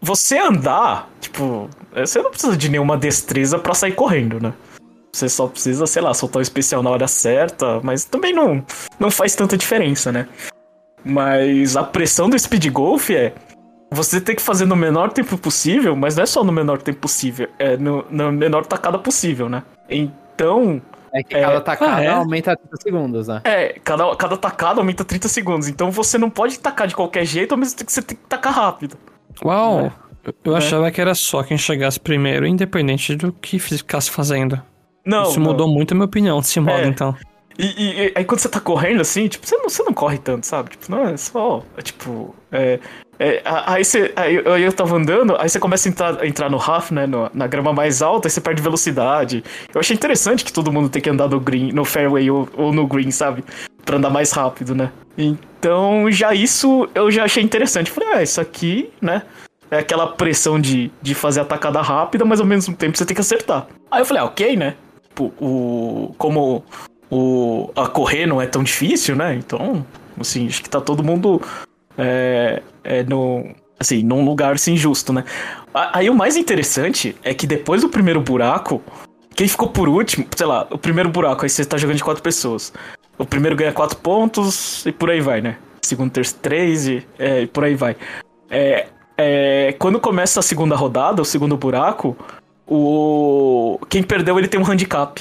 Você 0.00 0.38
andar, 0.38 1.10
tipo, 1.20 1.68
você 1.94 2.22
não 2.22 2.30
precisa 2.30 2.56
de 2.56 2.68
nenhuma 2.68 2.96
destreza 2.96 3.58
para 3.58 3.74
sair 3.74 3.92
correndo, 3.92 4.40
né? 4.40 4.52
Você 5.12 5.28
só 5.28 5.46
precisa, 5.46 5.86
sei 5.86 6.02
lá, 6.02 6.14
soltar 6.14 6.38
o 6.38 6.42
especial 6.42 6.82
na 6.82 6.90
hora 6.90 7.08
certa, 7.08 7.80
mas 7.82 8.04
também 8.04 8.32
não, 8.32 8.64
não 8.98 9.10
faz 9.10 9.34
tanta 9.34 9.56
diferença, 9.56 10.12
né? 10.12 10.28
Mas 11.04 11.76
a 11.76 11.82
pressão 11.82 12.30
do 12.30 12.38
speed 12.38 12.70
golf 12.70 13.10
é 13.10 13.32
você 13.90 14.20
tem 14.20 14.36
que 14.36 14.42
fazer 14.42 14.66
no 14.66 14.76
menor 14.76 15.12
tempo 15.12 15.36
possível, 15.38 15.96
mas 15.96 16.14
não 16.14 16.22
é 16.22 16.26
só 16.26 16.44
no 16.44 16.52
menor 16.52 16.80
tempo 16.82 17.00
possível, 17.00 17.48
é 17.58 17.76
no, 17.76 18.04
no 18.10 18.30
menor 18.30 18.66
tacada 18.66 18.98
possível, 18.98 19.48
né? 19.48 19.62
Então. 19.88 20.80
É 21.18 21.22
que 21.22 21.34
cada 21.34 21.56
é, 21.56 21.60
tacada 21.60 21.96
ah, 21.96 22.02
é? 22.02 22.08
aumenta 22.08 22.56
30 22.56 22.76
segundos, 22.80 23.28
né? 23.28 23.40
É, 23.44 23.78
cada, 23.82 24.14
cada 24.14 24.36
tacada 24.36 24.80
aumenta 24.80 25.04
30 25.04 25.28
segundos. 25.28 25.68
Então 25.68 25.90
você 25.90 26.16
não 26.16 26.30
pode 26.30 26.58
tacar 26.58 26.86
de 26.86 26.94
qualquer 26.94 27.24
jeito, 27.24 27.52
ao 27.52 27.58
mesmo 27.58 27.76
tempo 27.76 27.86
que 27.86 27.92
você 27.92 28.02
tem 28.02 28.16
que 28.16 28.24
tacar 28.24 28.52
rápido. 28.52 28.96
Uau! 29.44 29.82
Né? 29.82 29.92
Eu 30.44 30.54
é. 30.54 30.58
achava 30.58 30.90
que 30.90 31.00
era 31.00 31.14
só 31.14 31.42
quem 31.42 31.58
chegasse 31.58 31.98
primeiro, 31.98 32.46
independente 32.46 33.16
do 33.16 33.32
que 33.32 33.58
ficasse 33.58 34.10
fazendo. 34.10 34.60
Não. 35.04 35.24
Isso 35.24 35.40
não. 35.40 35.46
mudou 35.46 35.66
muito 35.66 35.92
a 35.92 35.94
minha 35.94 36.04
opinião 36.04 36.38
desse 36.38 36.60
modo, 36.60 36.82
é. 36.82 36.86
então. 36.86 37.16
E, 37.58 37.64
e, 37.64 38.12
aí 38.14 38.24
quando 38.24 38.38
você 38.38 38.48
tá 38.48 38.60
correndo 38.60 39.00
assim, 39.00 39.26
tipo, 39.26 39.44
você 39.44 39.56
não, 39.56 39.68
você 39.68 39.82
não 39.82 39.92
corre 39.92 40.16
tanto, 40.16 40.46
sabe? 40.46 40.70
Tipo, 40.70 40.92
não, 40.92 41.08
é 41.08 41.16
só. 41.16 41.64
É, 41.76 41.82
tipo. 41.82 42.32
É, 42.52 42.78
é, 43.18 43.42
aí 43.44 43.84
você. 43.84 44.12
Aí 44.14 44.36
eu, 44.36 44.56
eu 44.56 44.72
tava 44.72 44.96
andando, 44.96 45.36
aí 45.36 45.48
você 45.48 45.58
começa 45.58 45.88
a 45.88 45.90
entrar, 45.90 46.22
a 46.22 46.26
entrar 46.26 46.48
no 46.48 46.56
RAF, 46.56 46.94
né? 46.94 47.04
No, 47.04 47.28
na 47.34 47.48
grama 47.48 47.72
mais 47.72 48.00
alta, 48.00 48.28
aí 48.28 48.30
você 48.30 48.40
perde 48.40 48.62
velocidade. 48.62 49.42
Eu 49.74 49.80
achei 49.80 49.96
interessante 49.96 50.44
que 50.44 50.52
todo 50.52 50.70
mundo 50.70 50.88
tem 50.88 51.02
que 51.02 51.10
andar 51.10 51.28
no 51.28 51.40
green, 51.40 51.72
no 51.72 51.84
fairway 51.84 52.30
ou, 52.30 52.48
ou 52.54 52.72
no 52.72 52.86
green, 52.86 53.10
sabe? 53.10 53.44
Pra 53.84 53.96
andar 53.96 54.10
mais 54.10 54.30
rápido, 54.30 54.72
né? 54.72 54.92
Então, 55.16 56.08
já 56.12 56.32
isso 56.32 56.88
eu 56.94 57.10
já 57.10 57.24
achei 57.24 57.42
interessante. 57.42 57.90
Falei, 57.90 58.08
ah, 58.12 58.22
isso 58.22 58.40
aqui, 58.40 58.92
né? 59.02 59.22
É 59.68 59.78
aquela 59.78 60.06
pressão 60.06 60.60
de, 60.60 60.92
de 61.02 61.12
fazer 61.12 61.40
a 61.40 61.44
tacada 61.44 61.82
rápida, 61.82 62.24
mas 62.24 62.38
ao 62.38 62.46
mesmo 62.46 62.74
tempo 62.76 62.96
você 62.96 63.04
tem 63.04 63.16
que 63.16 63.20
acertar. 63.20 63.66
Aí 63.90 64.00
eu 64.00 64.06
falei, 64.06 64.22
ah, 64.22 64.26
ok, 64.26 64.56
né? 64.56 64.76
Tipo, 65.08 65.32
o. 65.40 66.14
Como 66.16 66.64
o, 67.10 67.70
a 67.74 67.86
correr 67.86 68.26
não 68.26 68.40
é 68.40 68.46
tão 68.46 68.62
difícil, 68.62 69.16
né? 69.16 69.34
Então, 69.34 69.84
assim, 70.20 70.46
acho 70.46 70.62
que 70.62 70.70
tá 70.70 70.80
todo 70.80 71.02
mundo 71.02 71.40
é, 71.96 72.62
é 72.84 73.02
no, 73.02 73.54
assim, 73.78 74.02
num 74.02 74.24
lugar 74.24 74.54
assim 74.54 74.76
justo, 74.76 75.12
né? 75.12 75.24
Aí 75.72 76.10
o 76.10 76.14
mais 76.14 76.36
interessante 76.36 77.16
é 77.22 77.32
que 77.32 77.46
depois 77.46 77.82
do 77.82 77.88
primeiro 77.88 78.20
buraco, 78.20 78.82
quem 79.34 79.46
ficou 79.46 79.68
por 79.68 79.88
último, 79.88 80.26
sei 80.36 80.46
lá, 80.46 80.66
o 80.70 80.78
primeiro 80.78 81.08
buraco, 81.08 81.44
aí 81.44 81.48
você 81.48 81.64
tá 81.64 81.76
jogando 81.76 81.96
de 81.96 82.04
quatro 82.04 82.22
pessoas. 82.22 82.72
O 83.16 83.24
primeiro 83.24 83.56
ganha 83.56 83.72
quatro 83.72 83.96
pontos 83.96 84.84
e 84.86 84.92
por 84.92 85.10
aí 85.10 85.20
vai, 85.20 85.40
né? 85.40 85.56
Segundo, 85.82 86.10
terceiro, 86.10 86.40
três 86.42 86.86
e, 86.86 87.06
é, 87.18 87.42
e 87.42 87.46
por 87.46 87.64
aí 87.64 87.74
vai. 87.74 87.96
É, 88.50 88.86
é, 89.16 89.74
quando 89.78 90.00
começa 90.00 90.40
a 90.40 90.42
segunda 90.42 90.76
rodada, 90.76 91.22
o 91.22 91.24
segundo 91.24 91.56
buraco, 91.56 92.16
o 92.66 93.78
quem 93.88 94.02
perdeu 94.02 94.38
ele 94.38 94.48
tem 94.48 94.60
um 94.60 94.70
handicap, 94.70 95.20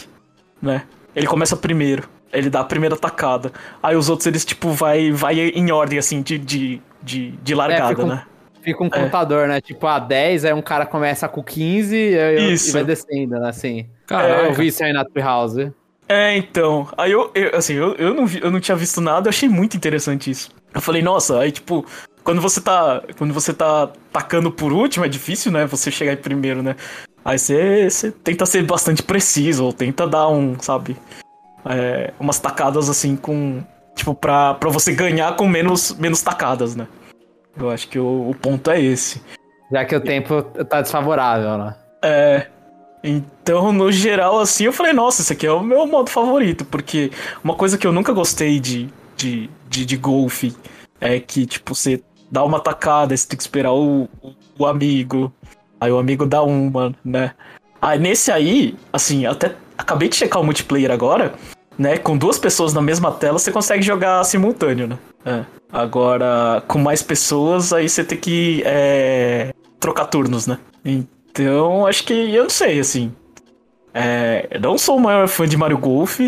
né? 0.62 0.84
Ele 1.18 1.28
começa 1.28 1.58
primeiro. 1.58 2.08
Ele 2.32 2.50
dá 2.50 2.60
a 2.60 2.64
primeira 2.64 2.96
tacada. 2.96 3.52
Aí 3.82 3.96
os 3.96 4.10
outros, 4.10 4.28
eles, 4.28 4.46
tipo, 4.46 4.70
vai, 4.70 5.12
vai 5.12 5.40
em 5.40 5.72
ordem, 5.72 5.98
assim, 5.98 6.22
de, 6.22 6.38
de, 6.38 6.82
de, 7.02 7.32
de 7.32 7.56
largada, 7.56 7.86
é, 7.86 7.90
fica 7.90 8.04
um, 8.04 8.08
né? 8.08 8.24
Fica 8.62 8.84
um 8.84 8.88
é. 8.88 8.90
contador, 8.90 9.48
né? 9.48 9.60
Tipo, 9.60 9.88
a 9.88 9.98
10, 9.98 10.46
aí 10.46 10.54
um 10.54 10.62
cara 10.62 10.86
começa 10.86 11.28
com 11.28 11.42
15 11.42 11.96
e, 11.96 12.54
e 12.54 12.72
vai 12.72 12.84
descendo, 12.84 13.40
né? 13.40 13.50
Assim. 13.50 13.88
Cara, 14.06 14.46
eu 14.46 14.54
vi 14.54 14.68
isso 14.68 14.84
aí 14.84 14.94
na 14.94 15.04
Treehouse. 15.04 15.74
É, 16.08 16.38
então. 16.38 16.88
Aí 16.98 17.12
eu, 17.12 17.32
eu 17.34 17.56
assim, 17.56 17.74
eu, 17.74 17.96
eu, 17.96 18.14
não 18.14 18.26
vi, 18.26 18.42
eu 18.42 18.52
não 18.52 18.60
tinha 18.60 18.78
visto 18.78 19.02
nada, 19.02 19.28
eu 19.28 19.30
achei 19.30 19.50
muito 19.50 19.76
interessante 19.76 20.30
isso. 20.30 20.52
Eu 20.74 20.82
falei, 20.82 21.02
nossa, 21.02 21.40
aí, 21.40 21.52
tipo, 21.52 21.86
quando 22.24 22.42
você 22.42 22.62
tá. 22.62 23.02
Quando 23.18 23.34
você 23.34 23.54
tá 23.54 23.92
tacando 24.12 24.52
por 24.52 24.72
último, 24.72 25.06
é 25.06 25.10
difícil, 25.10 25.52
né? 25.52 25.66
Você 25.66 25.90
chegar 25.90 26.14
em 26.14 26.18
primeiro, 26.18 26.62
né? 26.62 26.76
Aí 27.28 27.38
você, 27.38 28.10
tenta 28.24 28.46
ser 28.46 28.64
bastante 28.64 29.04
preciso, 29.04 29.66
ou 29.66 29.74
tenta 29.74 30.08
dar 30.08 30.30
um, 30.30 30.58
sabe? 30.62 30.96
É, 31.66 32.14
umas 32.18 32.40
tacadas 32.40 32.90
assim 32.90 33.18
com. 33.18 33.62
Tipo, 33.94 34.16
pra, 34.16 34.54
pra 34.54 34.70
você 34.70 34.94
ganhar 34.94 35.36
com 35.36 35.46
menos, 35.46 35.92
menos 35.98 36.22
tacadas, 36.22 36.74
né? 36.74 36.88
Eu 37.60 37.70
acho 37.70 37.90
que 37.90 38.00
o, 38.00 38.30
o 38.30 38.34
ponto 38.34 38.72
é 38.72 38.82
esse. 38.82 39.22
Já 39.70 39.84
que 39.84 39.94
o 39.94 40.00
tempo 40.00 40.42
tá 40.42 40.82
desfavorável, 40.82 41.58
né? 41.58 41.76
É. 42.02 42.48
Então, 43.04 43.74
no 43.74 43.92
geral, 43.92 44.40
assim, 44.40 44.64
eu 44.64 44.72
falei, 44.72 44.94
nossa, 44.94 45.22
esse 45.22 45.34
aqui 45.34 45.46
é 45.46 45.52
o 45.52 45.62
meu 45.62 45.86
modo 45.86 46.10
favorito, 46.10 46.64
porque 46.64 47.12
uma 47.44 47.56
coisa 47.56 47.78
que 47.78 47.86
eu 47.86 47.92
nunca 47.92 48.14
gostei 48.14 48.58
de, 48.58 48.88
de, 49.18 49.50
de, 49.68 49.86
de 49.86 49.98
golfe 49.98 50.56
é 51.02 51.20
que, 51.20 51.46
tipo, 51.46 51.76
você 51.76 52.02
dá 52.32 52.42
uma 52.46 52.62
tacada, 52.62 53.16
você 53.16 53.28
tem 53.28 53.36
que 53.36 53.44
esperar 53.44 53.74
o, 53.74 54.08
o 54.58 54.66
amigo, 54.66 55.34
Aí 55.80 55.92
o 55.92 56.00
amigo 56.00 56.26
dá 56.26 56.42
uma, 56.44 56.94
né? 57.04 57.32
Aí 57.82 58.00
nesse 58.00 58.32
aí, 58.32 58.76
assim, 58.92 59.26
até 59.26 59.56
acabei 59.78 60.10
de 60.10 60.16
checar 60.16 60.42
o 60.42 60.46
multiplayer 60.46 60.92
agora, 60.92 61.34
né? 61.78 61.98
Com 61.98 62.18
duas 62.18 62.40
pessoas 62.40 62.74
na 62.74 62.82
mesma 62.82 63.12
tela, 63.12 63.38
você 63.38 63.52
consegue 63.52 63.84
jogar 63.84 64.24
simultâneo, 64.24 64.88
né? 64.88 64.98
É. 65.26 65.46
Agora, 65.72 66.64
com 66.68 66.80
mais 66.80 67.04
pessoas, 67.04 67.74
aí 67.74 67.88
você 67.88 68.04
tem 68.04 68.18
que 68.18 68.64
é, 68.66 69.54
trocar 69.80 70.06
turnos, 70.06 70.48
né? 70.48 70.58
Então, 70.84 71.86
acho 71.86 72.04
que 72.04 72.14
eu 72.14 72.44
não 72.44 72.50
sei, 72.50 72.80
assim. 72.80 73.12
É, 73.94 74.48
eu 74.52 74.62
não 74.62 74.78
sou 74.78 74.98
o 74.98 75.00
maior 75.00 75.28
fã 75.28 75.48
de 75.48 75.58
Mario 75.58 75.78
Golf, 75.78 76.20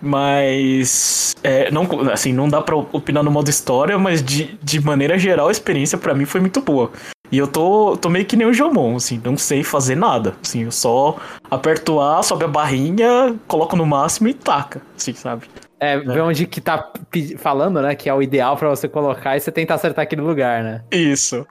mas 0.00 1.34
é, 1.42 1.70
não, 1.70 1.88
assim, 2.12 2.32
não 2.32 2.48
dá 2.48 2.60
pra 2.60 2.76
opinar 2.76 3.22
no 3.22 3.30
modo 3.30 3.48
história, 3.48 3.98
mas 3.98 4.22
de, 4.22 4.58
de 4.62 4.80
maneira 4.80 5.18
geral 5.18 5.48
a 5.48 5.52
experiência 5.52 5.98
para 5.98 6.14
mim 6.14 6.24
foi 6.24 6.40
muito 6.40 6.60
boa. 6.60 6.90
E 7.34 7.38
eu 7.38 7.48
tô, 7.48 7.96
tô 7.96 8.08
meio 8.08 8.24
que 8.24 8.36
nem 8.36 8.46
o 8.46 8.52
Jomon, 8.52 8.94
assim, 8.94 9.20
não 9.24 9.36
sei 9.36 9.64
fazer 9.64 9.96
nada. 9.96 10.36
Assim, 10.40 10.62
eu 10.62 10.70
só 10.70 11.18
aperto 11.50 11.98
A, 11.98 12.22
sobe 12.22 12.44
a 12.44 12.48
barrinha, 12.48 13.34
coloco 13.48 13.74
no 13.74 13.84
máximo 13.84 14.28
e 14.28 14.34
taca, 14.34 14.80
assim, 14.96 15.14
sabe? 15.14 15.46
É, 15.80 15.98
vê 15.98 16.20
é. 16.20 16.22
onde 16.22 16.46
que 16.46 16.60
tá 16.60 16.92
falando, 17.38 17.82
né? 17.82 17.96
Que 17.96 18.08
é 18.08 18.14
o 18.14 18.22
ideal 18.22 18.56
para 18.56 18.68
você 18.68 18.88
colocar 18.88 19.36
e 19.36 19.40
você 19.40 19.50
tenta 19.50 19.74
acertar 19.74 20.04
aquele 20.04 20.22
lugar, 20.22 20.62
né? 20.62 20.84
Isso. 20.92 21.44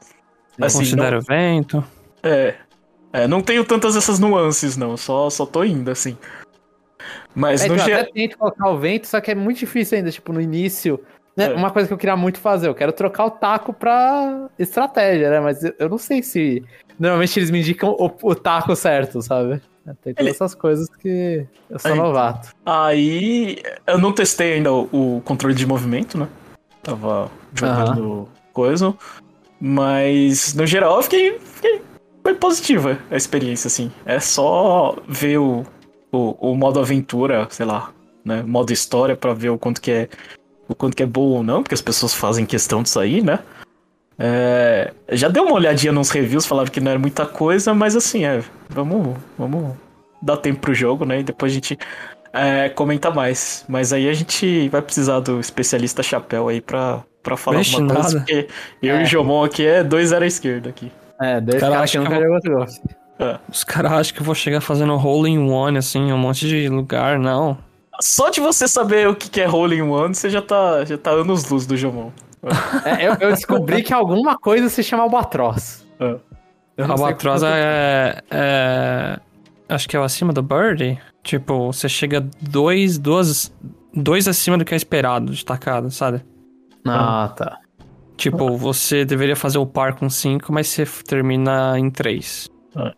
Assim, 0.61 0.77
considera 0.77 1.17
não... 1.17 1.21
vento. 1.21 1.83
É. 2.23 2.55
É, 3.11 3.27
não 3.27 3.41
tenho 3.41 3.65
tantas 3.65 3.97
essas 3.97 4.19
nuances, 4.19 4.77
não. 4.77 4.95
Só, 4.95 5.29
só 5.29 5.45
tô 5.45 5.65
indo, 5.65 5.91
assim. 5.91 6.17
Mas 7.35 7.61
é, 7.61 7.67
no 7.67 7.73
então, 7.73 7.85
geral. 7.85 8.03
até 8.03 8.11
tento 8.13 8.37
colocar 8.37 8.69
o 8.69 8.77
vento, 8.77 9.05
só 9.05 9.19
que 9.19 9.31
é 9.31 9.35
muito 9.35 9.57
difícil 9.57 9.97
ainda, 9.97 10.11
tipo, 10.11 10.31
no 10.31 10.39
início. 10.39 10.97
Né? 11.35 11.45
É. 11.45 11.53
Uma 11.53 11.71
coisa 11.71 11.87
que 11.87 11.93
eu 11.93 11.97
queria 11.97 12.15
muito 12.15 12.39
fazer, 12.39 12.67
eu 12.67 12.75
quero 12.75 12.91
trocar 12.91 13.25
o 13.25 13.31
taco 13.31 13.73
pra 13.73 14.49
estratégia, 14.57 15.29
né? 15.29 15.39
Mas 15.39 15.63
eu, 15.63 15.73
eu 15.79 15.89
não 15.89 15.97
sei 15.97 16.21
se. 16.21 16.63
Normalmente 16.99 17.39
eles 17.39 17.49
me 17.49 17.59
indicam 17.59 17.89
o, 17.89 18.11
o 18.21 18.35
taco 18.35 18.75
certo, 18.75 19.21
sabe? 19.21 19.61
Tem 20.01 20.13
todas 20.13 20.33
essas 20.33 20.55
coisas 20.55 20.87
que 20.87 21.45
eu 21.69 21.77
sou 21.77 21.95
novato. 21.95 22.51
Aí 22.65 23.61
eu 23.85 23.97
não 23.97 24.13
testei 24.13 24.53
ainda 24.53 24.71
o, 24.71 25.17
o, 25.17 25.21
controle 25.21 25.53
de 25.53 25.65
movimento, 25.65 26.17
né? 26.17 26.27
Tava 26.81 27.29
jogando 27.53 28.29
coisa. 28.53 28.93
Mas 29.59 30.53
no 30.53 30.65
geral 30.65 30.97
eu 30.97 31.03
fiquei, 31.03 31.37
fiquei. 31.39 31.81
Foi 32.21 32.33
positiva 32.35 32.97
a 33.11 33.17
experiência, 33.17 33.67
assim. 33.67 33.91
É 34.05 34.19
só 34.19 34.95
ver 35.07 35.37
o, 35.39 35.65
o, 36.11 36.51
o 36.51 36.55
modo 36.55 36.79
aventura, 36.79 37.47
sei 37.49 37.65
lá, 37.65 37.91
né? 38.23 38.41
Modo 38.43 38.71
história 38.71 39.17
para 39.17 39.33
ver 39.33 39.49
o 39.49 39.57
quanto 39.57 39.81
que 39.81 39.91
é 39.91 40.09
o 40.67 40.75
quanto 40.75 40.95
que 40.95 41.03
é 41.03 41.05
bom 41.05 41.21
ou 41.21 41.43
não, 41.43 41.61
porque 41.61 41.75
as 41.75 41.81
pessoas 41.81 42.13
fazem 42.13 42.45
questão 42.45 42.83
disso 42.83 42.99
aí, 42.99 43.21
né? 43.21 43.39
É, 44.17 44.93
já 45.11 45.27
deu 45.27 45.43
uma 45.43 45.55
olhadinha 45.55 45.91
nos 45.91 46.09
reviews, 46.09 46.45
falaram 46.45 46.69
que 46.69 46.79
não 46.79 46.91
era 46.91 46.99
muita 46.99 47.25
coisa, 47.25 47.73
mas 47.73 47.95
assim, 47.95 48.25
é, 48.25 48.43
vamos, 48.69 49.17
vamos 49.37 49.75
dar 50.21 50.37
tempo 50.37 50.59
pro 50.59 50.73
jogo, 50.73 51.05
né? 51.05 51.19
E 51.19 51.23
depois 51.23 51.51
a 51.51 51.55
gente 51.55 51.77
é, 52.31 52.69
comenta 52.69 53.11
mais. 53.11 53.65
Mas 53.67 53.91
aí 53.91 54.07
a 54.07 54.13
gente 54.13 54.69
vai 54.69 54.81
precisar 54.81 55.19
do 55.19 55.39
especialista 55.39 56.03
chapéu 56.03 56.47
aí 56.47 56.61
pra, 56.61 57.03
pra 57.21 57.35
falar 57.35 57.57
Vixe, 57.57 57.75
alguma 57.75 57.95
coisa, 57.95 58.09
nada. 58.09 58.19
porque 58.19 58.47
eu 58.81 58.95
é. 58.95 59.01
e 59.01 59.03
o 59.03 59.05
Jomon 59.05 59.43
aqui 59.43 59.65
é 59.65 59.83
dois 59.83 60.09
zero 60.09 60.23
à 60.23 60.27
esquerda 60.27 60.69
aqui. 60.69 60.91
É, 61.21 61.41
dois 61.41 61.59
caras 61.59 61.91
que 61.91 61.97
nunca 61.97 62.15
jogou 62.15 62.65
é. 63.19 63.39
Os 63.47 63.63
caras 63.63 63.91
acham 63.91 64.15
que 64.15 64.21
eu 64.21 64.25
vou 64.25 64.35
chegar 64.35 64.59
fazendo 64.59 64.93
hole 64.95 65.29
in 65.29 65.49
one, 65.49 65.77
assim, 65.77 66.11
um 66.11 66.17
monte 66.17 66.47
de 66.47 66.67
lugar, 66.67 67.19
não. 67.19 67.57
Só 68.03 68.29
de 68.29 68.41
você 68.41 68.67
saber 68.67 69.07
o 69.07 69.15
que 69.15 69.39
é 69.39 69.49
Hole 69.49 69.77
in 69.77 69.83
One, 69.83 70.13
você 70.13 70.29
já 70.29 70.41
tá, 70.41 70.83
já 70.83 70.97
tá 70.97 71.11
anos 71.11 71.49
luz 71.49 71.65
do 71.65 71.77
Jomon. 71.77 72.11
É, 72.83 73.07
eu, 73.07 73.13
eu, 73.17 73.31
descobri 73.31 73.81
que 73.81 73.93
alguma 73.93 74.37
coisa 74.37 74.67
se 74.67 74.83
chama 74.83 75.03
Albatroz. 75.03 75.87
É. 75.97 76.83
Albatroz 76.83 77.41
é, 77.43 78.21
é, 78.29 79.19
Acho 79.69 79.87
que 79.87 79.95
é 79.95 79.99
acima 80.01 80.33
do 80.33 80.43
Birdie. 80.43 80.99
Tipo, 81.23 81.71
você 81.71 81.87
chega 81.87 82.19
dois, 82.41 82.97
duas, 82.97 83.55
dois 83.93 84.27
acima 84.27 84.57
do 84.57 84.65
que 84.65 84.73
é 84.73 84.77
esperado 84.77 85.31
de 85.31 85.45
tacada, 85.45 85.89
sabe? 85.89 86.19
Ah, 86.85 87.33
tá. 87.33 87.57
Tipo, 88.17 88.57
você 88.57 89.05
deveria 89.05 89.37
fazer 89.37 89.59
o 89.59 89.65
par 89.65 89.95
com 89.95 90.09
5, 90.09 90.51
mas 90.51 90.67
você 90.67 90.85
termina 91.07 91.79
em 91.79 91.89
3. 91.89 92.49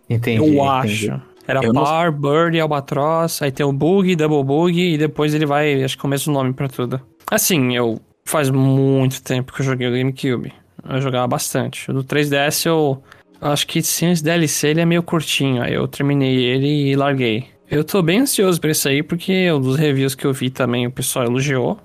Entendi. 0.09 0.37
Eu 0.39 0.47
entendi. 0.47 1.11
acho. 1.11 1.34
Era 1.47 1.63
Eu 1.63 1.71
não- 1.73 1.83
par, 1.83 2.11
bird, 2.11 2.59
albatross, 2.59 3.41
aí 3.41 3.51
tem 3.51 3.65
o 3.65 3.71
bug, 3.71 4.15
double 4.15 4.43
bug, 4.43 4.79
e 4.79 4.97
depois 4.97 5.33
ele 5.33 5.45
vai, 5.45 5.83
acho 5.83 5.97
que 5.97 6.05
é 6.05 6.07
o 6.07 6.09
mesmo 6.09 6.33
nome 6.33 6.53
pra 6.53 6.67
tudo. 6.67 6.99
Assim, 7.29 7.75
eu 7.75 7.99
faz 8.25 8.49
muito 8.49 9.21
tempo 9.21 9.53
que 9.53 9.61
eu 9.61 9.65
joguei 9.65 9.87
o 9.87 9.91
GameCube. 9.91 10.51
Eu 10.87 11.01
jogava 11.01 11.27
bastante. 11.27 11.89
O 11.89 11.93
do 11.93 12.03
3DS 12.03 12.65
eu 12.67 13.01
acho 13.41 13.65
que 13.67 13.81
sem 13.81 14.11
esse 14.11 14.23
DLC 14.23 14.69
ele 14.69 14.81
é 14.81 14.85
meio 14.85 15.03
curtinho, 15.03 15.61
aí 15.61 15.73
eu 15.73 15.87
terminei 15.87 16.35
ele 16.35 16.89
e 16.91 16.95
larguei. 16.95 17.47
Eu 17.69 17.83
tô 17.83 18.01
bem 18.01 18.19
ansioso 18.19 18.61
pra 18.61 18.71
isso 18.71 18.87
aí, 18.87 19.01
porque 19.01 19.49
dos 19.51 19.75
reviews 19.75 20.13
que 20.15 20.25
eu 20.25 20.33
vi 20.33 20.49
também 20.51 20.85
o 20.85 20.91
pessoal 20.91 21.25
elogiou. 21.25 21.79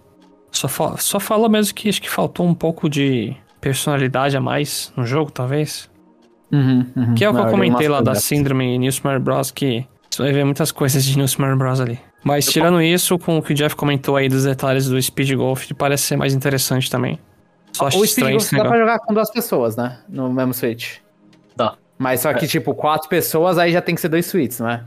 Só, 0.52 0.68
fa 0.68 0.96
só 0.98 1.18
fala 1.20 1.48
mesmo 1.48 1.74
que 1.74 1.88
acho 1.88 2.02
que 2.02 2.10
faltou 2.10 2.46
um 2.46 2.54
pouco 2.54 2.88
de 2.88 3.34
personalidade 3.60 4.36
a 4.36 4.40
mais 4.40 4.92
no 4.96 5.06
jogo, 5.06 5.30
talvez. 5.30 5.88
Uhum, 6.52 6.86
uhum. 6.96 7.14
Que 7.14 7.24
é 7.24 7.28
o 7.28 7.32
que 7.32 7.38
Não, 7.38 7.46
eu 7.46 7.50
comentei 7.50 7.88
lá 7.88 8.00
da 8.00 8.14
síndrome 8.14 8.76
New 8.78 8.90
Super 8.92 9.18
Bros. 9.18 9.50
Que 9.50 9.86
você 10.10 10.22
vai 10.22 10.32
ver 10.32 10.44
muitas 10.44 10.72
coisas 10.72 11.04
de 11.04 11.16
New 11.16 11.28
Super 11.28 11.54
Bros. 11.56 11.80
ali. 11.80 11.98
Mas 12.24 12.46
tirando 12.46 12.82
isso, 12.82 13.18
com 13.18 13.38
o 13.38 13.42
que 13.42 13.52
o 13.52 13.54
Jeff 13.56 13.74
comentou 13.76 14.16
aí 14.16 14.28
dos 14.28 14.44
detalhes 14.44 14.86
do 14.88 15.00
Speed 15.00 15.32
Golf, 15.34 15.70
parece 15.78 16.02
ser 16.04 16.16
mais 16.16 16.34
interessante 16.34 16.90
também. 16.90 17.18
Só 17.72 17.86
acho 17.86 17.98
O 17.98 18.06
Speed 18.06 18.30
Golf 18.32 18.42
dá 18.42 18.48
pra 18.50 18.58
negócio. 18.64 18.80
jogar 18.80 18.98
com 18.98 19.14
duas 19.14 19.30
pessoas, 19.30 19.76
né? 19.76 19.98
No 20.08 20.30
mesmo 20.32 20.52
Switch. 20.52 20.96
Dá. 21.56 21.74
Mas 21.96 22.20
só 22.20 22.34
que, 22.34 22.46
tipo, 22.46 22.74
quatro 22.74 23.08
pessoas, 23.08 23.56
aí 23.58 23.72
já 23.72 23.80
tem 23.80 23.94
que 23.94 24.00
ser 24.00 24.08
dois 24.08 24.26
suítes, 24.26 24.58
não 24.60 24.68
é? 24.70 24.84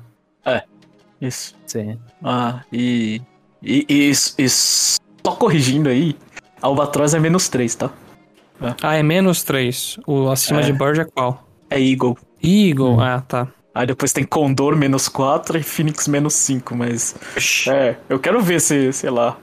Isso. 1.21 1.56
Sim. 1.65 1.97
Ah, 2.21 2.62
e. 2.71 3.21
E, 3.62 3.86
e, 3.89 4.12
e 4.38 4.49
só 4.49 4.99
corrigindo 5.39 5.88
aí, 5.88 6.17
Albatroz 6.62 7.13
é 7.13 7.19
menos 7.19 7.47
3, 7.47 7.73
tá? 7.76 7.89
Ah, 8.82 8.95
é 8.95 9.02
menos 9.04 9.41
3. 9.43 9.99
O 10.06 10.28
acima 10.30 10.60
É. 10.60 10.63
de 10.63 10.73
Bird 10.73 10.99
é 10.99 11.06
qual? 11.06 11.47
É 11.73 11.81
Eagle. 11.81 12.15
Eagle, 12.43 12.99
ah, 13.01 13.21
tá. 13.27 13.47
Aí 13.73 13.88
depois 13.88 14.13
tem 14.13 14.23
Condor 14.23 14.75
menos 14.75 15.09
4 15.09 15.57
e 15.57 15.63
Phoenix 15.63 16.07
menos 16.07 16.36
5, 16.36 16.75
mas. 16.75 17.15
É, 17.67 17.95
eu 18.07 18.19
quero 18.19 18.39
ver 18.39 18.62
se, 18.62 18.93
sei 18.93 19.09
lá. 19.09 19.38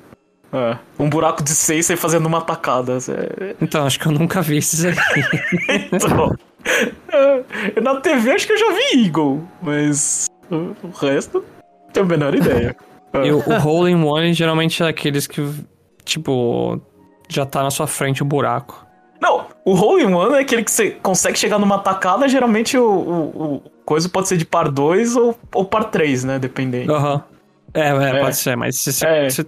é, 0.53 0.79
um 0.97 1.11
buraco 1.11 1.43
de 1.43 1.51
6 1.51 1.85
você 1.87 1.97
fazendo 1.97 2.27
uma 2.27 2.41
tacada. 2.41 2.99
é, 3.09 3.57
Então, 3.61 3.85
acho 3.85 3.99
que 3.99 4.07
eu 4.07 4.13
nunca 4.13 4.41
vi 4.41 4.59
esses 4.59 4.85
aí. 4.85 4.95
então, 5.93 6.37
é, 7.09 7.81
na 7.81 7.97
TV 8.01 8.31
acho 8.31 8.47
que 8.47 8.53
eu 8.53 8.59
já 8.59 8.73
vi 8.73 9.07
Eagle, 9.07 9.43
mas 9.61 10.27
o 10.49 10.89
resto 10.97 11.39
não 11.39 11.93
tenho 11.93 12.07
a 12.07 12.09
menor 12.09 12.35
ideia. 12.35 12.77
É. 13.13 13.27
e 13.27 13.33
o, 13.33 13.89
in 13.89 14.05
One 14.05 14.33
geralmente 14.33 14.81
é 14.85 14.87
aqueles 14.87 15.27
que, 15.27 15.45
tipo, 16.05 16.81
já 17.29 17.45
tá 17.45 17.61
na 17.61 17.71
sua 17.73 17.89
frente 17.89 18.23
o 18.23 18.25
buraco. 18.25 18.87
O 19.65 19.75
Hole 19.75 20.03
in 20.05 20.13
One 20.13 20.35
é 20.37 20.41
aquele 20.41 20.65
que 20.65 20.71
você 20.71 20.91
consegue 20.93 21.39
chegar 21.39 21.59
numa 21.59 21.79
tacada, 21.79 22.27
geralmente 22.29 22.77
o, 22.79 22.85
o, 22.89 23.43
o 23.57 23.63
coisa 23.85 24.09
pode 24.09 24.29
ser 24.29 24.37
de 24.37 24.45
par 24.45 24.71
2 24.71 25.17
ou, 25.17 25.39
ou 25.55 25.65
par 25.65 25.85
3, 25.85 26.25
né? 26.25 26.39
Dependendo. 26.39 26.95
Aham. 26.95 27.23
É, 27.75 27.89
é, 27.89 28.17
É. 28.17 28.21
pode 28.21 28.37
ser, 28.37 28.57
mas 28.57 28.79
se, 28.81 28.93
se- 28.93 29.07
É. 29.07 29.29
se- 29.31 29.47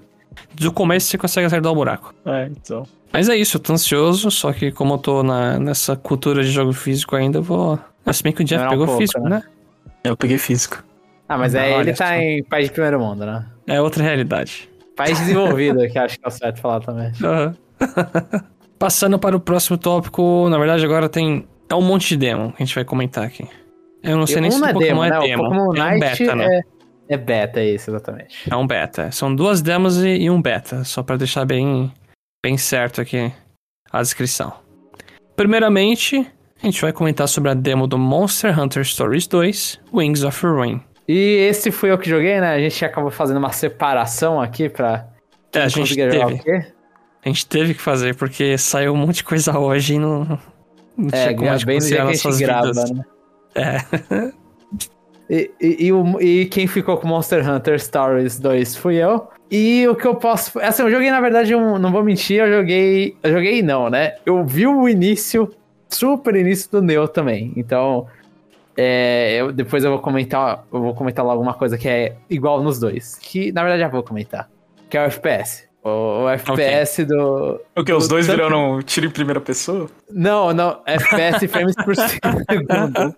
do 0.54 0.70
começo 0.72 1.06
você 1.08 1.18
consegue 1.18 1.46
acertar 1.46 1.72
o 1.72 1.74
buraco. 1.74 2.14
É, 2.24 2.46
então. 2.46 2.86
Mas 3.12 3.28
é 3.28 3.36
isso, 3.36 3.56
eu 3.56 3.60
tô 3.60 3.72
ansioso, 3.72 4.30
só 4.30 4.52
que 4.52 4.70
como 4.70 4.94
eu 4.94 4.98
tô 4.98 5.22
na, 5.22 5.58
nessa 5.58 5.96
cultura 5.96 6.42
de 6.42 6.50
jogo 6.50 6.72
físico 6.72 7.16
ainda, 7.16 7.38
eu 7.38 7.42
vou. 7.42 7.78
Ah, 8.06 8.12
Se 8.12 8.22
bem 8.22 8.32
que 8.32 8.42
o 8.42 8.44
Jeff 8.44 8.64
um 8.64 8.68
pegou 8.68 8.86
pouco, 8.86 9.00
físico, 9.00 9.20
né? 9.20 9.28
né? 9.30 9.42
Eu 10.04 10.16
peguei 10.16 10.38
físico. 10.38 10.82
Ah, 11.28 11.36
mas 11.38 11.54
Não, 11.54 11.60
é, 11.60 11.80
ele 11.80 11.92
tá 11.94 12.06
só. 12.08 12.12
em 12.14 12.42
país 12.44 12.66
de 12.68 12.72
primeiro 12.72 12.98
mundo, 13.00 13.24
né? 13.26 13.44
É 13.66 13.80
outra 13.80 14.02
realidade. 14.02 14.68
País 14.96 15.18
desenvolvido, 15.18 15.78
que 15.88 15.98
acho 15.98 16.18
que 16.18 16.24
é 16.24 16.28
o 16.28 16.30
certo 16.30 16.60
falar 16.60 16.80
também. 16.80 17.12
Aham. 17.22 17.54
Passando 18.82 19.16
para 19.16 19.36
o 19.36 19.38
próximo 19.38 19.78
tópico, 19.78 20.48
na 20.48 20.58
verdade 20.58 20.84
agora 20.84 21.08
tem. 21.08 21.46
É 21.70 21.74
um 21.76 21.80
monte 21.80 22.08
de 22.08 22.16
demo 22.16 22.50
que 22.50 22.64
a 22.64 22.66
gente 22.66 22.74
vai 22.74 22.84
comentar 22.84 23.22
aqui. 23.24 23.46
Eu 24.02 24.16
não 24.16 24.26
sei 24.26 24.40
nem 24.40 24.50
se 24.50 24.60
o 24.60 24.64
é 24.66 24.72
Pokémon 24.72 25.02
demo, 25.02 25.04
é 25.04 25.10
né? 25.10 25.20
demo. 25.20 25.42
Pokémon 25.44 25.76
é 25.76 25.94
um 25.94 26.00
beta, 26.00 26.34
né? 26.34 26.46
é, 27.08 27.14
é 27.14 27.16
beta, 27.16 27.60
é 27.60 27.70
isso, 27.70 27.90
exatamente. 27.92 28.50
É 28.50 28.56
um 28.56 28.66
beta. 28.66 29.12
São 29.12 29.32
duas 29.32 29.62
demos 29.62 30.02
e, 30.02 30.22
e 30.22 30.28
um 30.28 30.42
beta, 30.42 30.82
só 30.82 31.00
pra 31.00 31.16
deixar 31.16 31.44
bem, 31.44 31.92
bem 32.44 32.58
certo 32.58 33.00
aqui 33.00 33.32
a 33.92 34.02
descrição. 34.02 34.52
Primeiramente, 35.36 36.26
a 36.60 36.66
gente 36.66 36.82
vai 36.82 36.92
comentar 36.92 37.28
sobre 37.28 37.50
a 37.50 37.54
demo 37.54 37.86
do 37.86 37.96
Monster 37.96 38.58
Hunter 38.58 38.84
Stories 38.84 39.28
2, 39.28 39.80
Wings 39.94 40.24
of 40.24 40.44
Ruin. 40.44 40.80
E 41.06 41.46
esse 41.48 41.70
fui 41.70 41.92
eu 41.92 41.98
que 41.98 42.10
joguei, 42.10 42.40
né? 42.40 42.52
A 42.52 42.58
gente 42.58 42.84
acabou 42.84 43.12
fazendo 43.12 43.36
uma 43.36 43.52
separação 43.52 44.40
aqui 44.40 44.68
pra 44.68 45.06
É, 45.54 45.60
a 45.60 45.68
gente 45.68 45.94
teve. 45.94 46.81
A 47.24 47.28
gente 47.28 47.46
teve 47.46 47.74
que 47.74 47.80
fazer, 47.80 48.16
porque 48.16 48.58
saiu 48.58 48.92
um 48.94 48.96
monte 48.96 49.16
de 49.16 49.24
coisa 49.24 49.56
hoje 49.58 49.94
e 49.94 49.98
não, 49.98 50.24
não 50.96 51.08
É, 51.12 51.26
tinha 51.26 51.36
como 51.36 51.50
a 51.50 51.56
gente 51.56 51.66
bem 51.66 51.78
a 51.98 52.04
nossas 52.04 52.38
grava, 52.38 52.66
vidas. 52.72 52.90
né? 52.90 53.04
É. 53.54 54.32
E, 55.30 55.50
e, 55.60 55.86
e 55.86 55.92
o- 55.92 56.20
e 56.20 56.46
quem 56.46 56.66
ficou 56.66 56.96
com 56.98 57.06
Monster 57.06 57.48
Hunter 57.48 57.78
Stories 57.80 58.38
2 58.38 58.76
fui 58.76 58.96
eu. 58.96 59.28
E 59.50 59.86
o 59.88 59.94
que 59.94 60.06
eu 60.06 60.14
posso. 60.16 60.58
Assim, 60.58 60.82
eu 60.82 60.90
joguei, 60.90 61.10
na 61.10 61.20
verdade, 61.20 61.54
um, 61.54 61.78
não 61.78 61.92
vou 61.92 62.02
mentir, 62.02 62.40
eu 62.40 62.50
joguei. 62.50 63.16
Eu 63.22 63.32
joguei 63.32 63.62
não, 63.62 63.88
né? 63.88 64.14
Eu 64.26 64.44
vi 64.44 64.66
o 64.66 64.88
início, 64.88 65.48
super 65.88 66.34
início 66.34 66.70
do 66.70 66.82
Neo 66.82 67.06
também. 67.08 67.52
Então. 67.56 68.06
é, 68.76 69.36
eu- 69.38 69.52
depois 69.52 69.84
eu 69.84 69.90
vou 69.90 70.00
comentar. 70.00 70.64
Eu 70.72 70.80
vou 70.80 70.94
comentar 70.94 71.24
logo 71.24 71.40
uma 71.42 71.52
coisa 71.54 71.76
que 71.78 71.86
é 71.88 72.16
igual 72.28 72.62
nos 72.62 72.80
dois. 72.80 73.14
Que 73.16 73.52
na 73.52 73.62
verdade 73.62 73.82
já 73.82 73.88
vou 73.88 74.02
comentar. 74.02 74.48
Que 74.88 74.96
é 74.96 75.02
o 75.02 75.04
FPS. 75.04 75.68
O, 75.84 76.24
o 76.24 76.28
FPS 76.28 77.04
do. 77.04 77.60
O 77.76 77.82
que? 77.84 77.92
Os 77.92 78.04
do- 78.06 78.10
dois 78.14 78.26
tanto- 78.26 78.36
viraram 78.36 78.80
tiro 78.82 79.06
em 79.06 79.10
primeira 79.10 79.40
pesa? 79.40 79.86
Não, 80.10 80.52
não, 80.52 80.80
FPS 80.86 81.46
frames 81.48 81.74
por 81.74 81.94
segundo. 81.96 83.14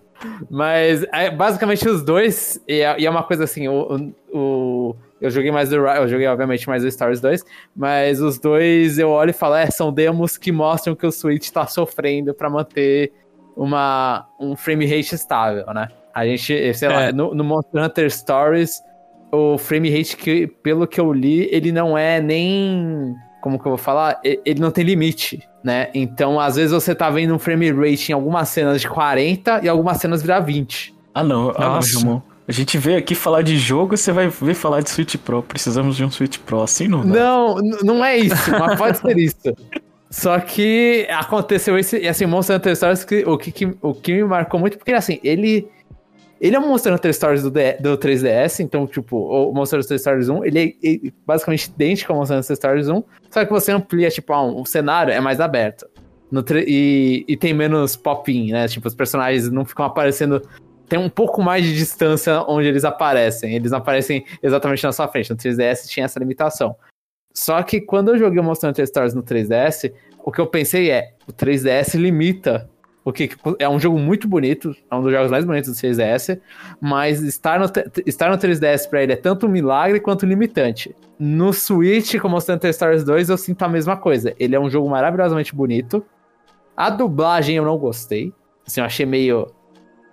Mas 0.50 1.04
é, 1.12 1.30
basicamente 1.30 1.86
os 1.88 2.02
dois, 2.02 2.58
e 2.66 2.80
é, 2.80 2.98
e 3.00 3.04
é 3.06 3.10
uma 3.10 3.22
coisa 3.22 3.44
assim, 3.44 3.68
o, 3.68 4.12
o, 4.32 4.96
eu 5.20 5.30
joguei 5.30 5.50
mais 5.50 5.68
do 5.68 5.76
eu 5.76 6.08
joguei 6.08 6.26
obviamente 6.26 6.66
mais 6.66 6.82
do 6.82 6.88
Stars 6.88 7.20
2, 7.20 7.44
mas 7.76 8.20
os 8.22 8.38
dois 8.38 8.98
eu 8.98 9.10
olho 9.10 9.30
e 9.30 9.34
falo, 9.34 9.56
é, 9.56 9.66
são 9.70 9.92
demos 9.92 10.38
que 10.38 10.50
mostram 10.50 10.94
que 10.94 11.06
o 11.06 11.12
Switch 11.12 11.50
tá 11.50 11.66
sofrendo 11.66 12.32
pra 12.32 12.48
manter 12.48 13.12
uma, 13.54 14.26
um 14.40 14.56
frame 14.56 14.86
rate 14.86 15.14
estável, 15.14 15.66
né? 15.74 15.88
A 16.14 16.24
gente, 16.24 16.72
sei 16.74 16.88
lá, 16.88 17.02
É. 17.04 17.12
no, 17.12 17.34
no 17.34 17.44
Monster 17.44 17.82
Hunter 17.84 18.10
Stories, 18.10 18.80
o 19.34 19.58
frame 19.58 19.90
rate 19.90 20.16
que, 20.16 20.46
pelo 20.46 20.86
que 20.86 21.00
eu 21.00 21.12
li, 21.12 21.48
ele 21.52 21.72
não 21.72 21.96
é 21.96 22.20
nem. 22.20 23.14
Como 23.42 23.58
que 23.58 23.66
eu 23.66 23.70
vou 23.70 23.78
falar? 23.78 24.18
Ele 24.24 24.60
não 24.60 24.70
tem 24.70 24.84
limite, 24.84 25.42
né? 25.62 25.88
Então, 25.94 26.40
às 26.40 26.56
vezes 26.56 26.72
você 26.72 26.94
tá 26.94 27.10
vendo 27.10 27.34
um 27.34 27.38
frame 27.38 27.70
rate 27.70 28.10
em 28.10 28.14
algumas 28.14 28.48
cenas 28.48 28.80
de 28.80 28.88
40 28.88 29.60
e 29.62 29.68
algumas 29.68 29.98
cenas 29.98 30.22
virar 30.22 30.40
20. 30.40 30.94
Ah, 31.14 31.22
não. 31.22 31.50
Ah, 31.50 31.60
não, 31.60 31.68
Nossa. 31.74 31.88
Gilmão. 31.88 32.22
A 32.46 32.52
gente 32.52 32.76
veio 32.78 32.98
aqui 32.98 33.14
falar 33.14 33.42
de 33.42 33.56
jogo 33.56 33.94
e 33.94 33.98
você 33.98 34.12
vai 34.12 34.28
ver 34.28 34.54
falar 34.54 34.80
de 34.82 34.90
Switch 34.90 35.16
Pro. 35.16 35.42
Precisamos 35.42 35.96
de 35.96 36.04
um 36.04 36.10
Switch 36.10 36.38
Pro. 36.38 36.62
Assim 36.62 36.88
não 36.88 37.00
dá. 37.06 37.14
Não, 37.18 37.54
não 37.82 38.04
é 38.04 38.16
isso, 38.18 38.50
mas 38.50 38.76
pode 38.78 38.98
ser 38.98 39.18
isso. 39.18 39.36
Só 40.10 40.38
que 40.38 41.06
aconteceu 41.10 41.76
esse, 41.76 41.98
e 41.98 42.06
assim, 42.06 42.24
Monster 42.24 42.56
Hunter 42.56 42.76
Stories, 42.76 43.02
que, 43.04 43.24
o, 43.26 43.36
que, 43.36 43.50
que- 43.50 43.74
o 43.82 43.92
que 43.92 44.12
me 44.12 44.24
marcou 44.24 44.60
muito, 44.60 44.78
porque 44.78 44.92
assim, 44.92 45.18
ele. 45.24 45.66
Ele 46.40 46.56
é 46.56 46.58
um 46.60 46.68
Monster 46.68 46.92
Hunter 46.92 47.14
Stories 47.14 47.42
do, 47.42 47.50
do 47.50 47.96
3DS, 47.96 48.60
então, 48.60 48.86
tipo, 48.86 49.16
o 49.16 49.52
Monster 49.52 49.80
Hunter 49.80 49.98
Stories 49.98 50.28
1, 50.28 50.44
ele 50.44 50.58
é 50.58 50.86
ele- 50.86 51.14
basicamente 51.26 51.66
idêntico 51.66 52.12
ao 52.12 52.18
Monster 52.18 52.38
Hunter 52.38 52.56
Stories 52.56 52.88
1, 52.88 53.02
só 53.30 53.44
que 53.44 53.50
você 53.50 53.72
amplia, 53.72 54.10
tipo, 54.10 54.32
ah, 54.32 54.44
um, 54.44 54.60
o 54.60 54.66
cenário 54.66 55.12
é 55.12 55.20
mais 55.20 55.40
aberto. 55.40 55.86
E, 56.66 57.24
e 57.28 57.36
tem 57.36 57.54
menos 57.54 57.94
pop-in, 57.94 58.50
né? 58.50 58.66
Tipo, 58.66 58.88
os 58.88 58.94
personagens 58.94 59.48
não 59.50 59.64
ficam 59.64 59.84
aparecendo. 59.84 60.42
Tem 60.88 60.98
um 60.98 61.08
pouco 61.08 61.40
mais 61.40 61.64
de 61.64 61.72
distância 61.74 62.42
onde 62.48 62.66
eles 62.66 62.84
aparecem. 62.84 63.54
Eles 63.54 63.70
não 63.70 63.78
aparecem 63.78 64.24
exatamente 64.42 64.82
na 64.82 64.90
sua 64.90 65.06
frente. 65.06 65.30
No 65.30 65.36
3DS 65.36 65.86
tinha 65.86 66.04
essa 66.06 66.18
limitação. 66.18 66.74
Só 67.32 67.62
que 67.62 67.80
quando 67.80 68.08
eu 68.08 68.18
joguei 68.18 68.40
o 68.40 68.44
Monster 68.44 68.70
Hunter 68.70 68.86
Stories 68.86 69.14
no 69.14 69.22
3DS, 69.22 69.92
o 70.24 70.32
que 70.32 70.40
eu 70.40 70.46
pensei 70.46 70.90
é, 70.90 71.12
o 71.28 71.32
3DS 71.32 71.94
limita. 71.96 72.68
O 73.04 73.12
que 73.12 73.28
é 73.58 73.68
um 73.68 73.78
jogo 73.78 73.98
muito 73.98 74.26
bonito, 74.26 74.74
é 74.90 74.94
um 74.94 75.02
dos 75.02 75.12
jogos 75.12 75.30
mais 75.30 75.44
bonitos 75.44 75.70
do 75.70 75.76
3DS, 75.76 76.40
mas 76.80 77.20
estar 77.22 77.60
no, 77.60 77.66
estar 78.06 78.30
no 78.30 78.38
3DS 78.38 78.88
pra 78.88 79.02
ele 79.02 79.12
é 79.12 79.16
tanto 79.16 79.46
um 79.46 79.48
milagre 79.50 80.00
quanto 80.00 80.24
limitante. 80.24 80.96
No 81.18 81.52
Switch, 81.52 82.18
com 82.18 82.28
o 82.28 82.36
Hunter 82.38 82.72
Stories 82.72 83.04
2, 83.04 83.28
eu 83.28 83.36
sinto 83.36 83.62
a 83.62 83.68
mesma 83.68 83.94
coisa. 83.96 84.34
Ele 84.38 84.56
é 84.56 84.60
um 84.60 84.70
jogo 84.70 84.88
maravilhosamente 84.88 85.54
bonito. 85.54 86.02
A 86.74 86.88
dublagem 86.88 87.56
eu 87.56 87.64
não 87.64 87.76
gostei. 87.76 88.32
Assim, 88.66 88.80
eu 88.80 88.86
achei 88.86 89.04
meio. 89.04 89.48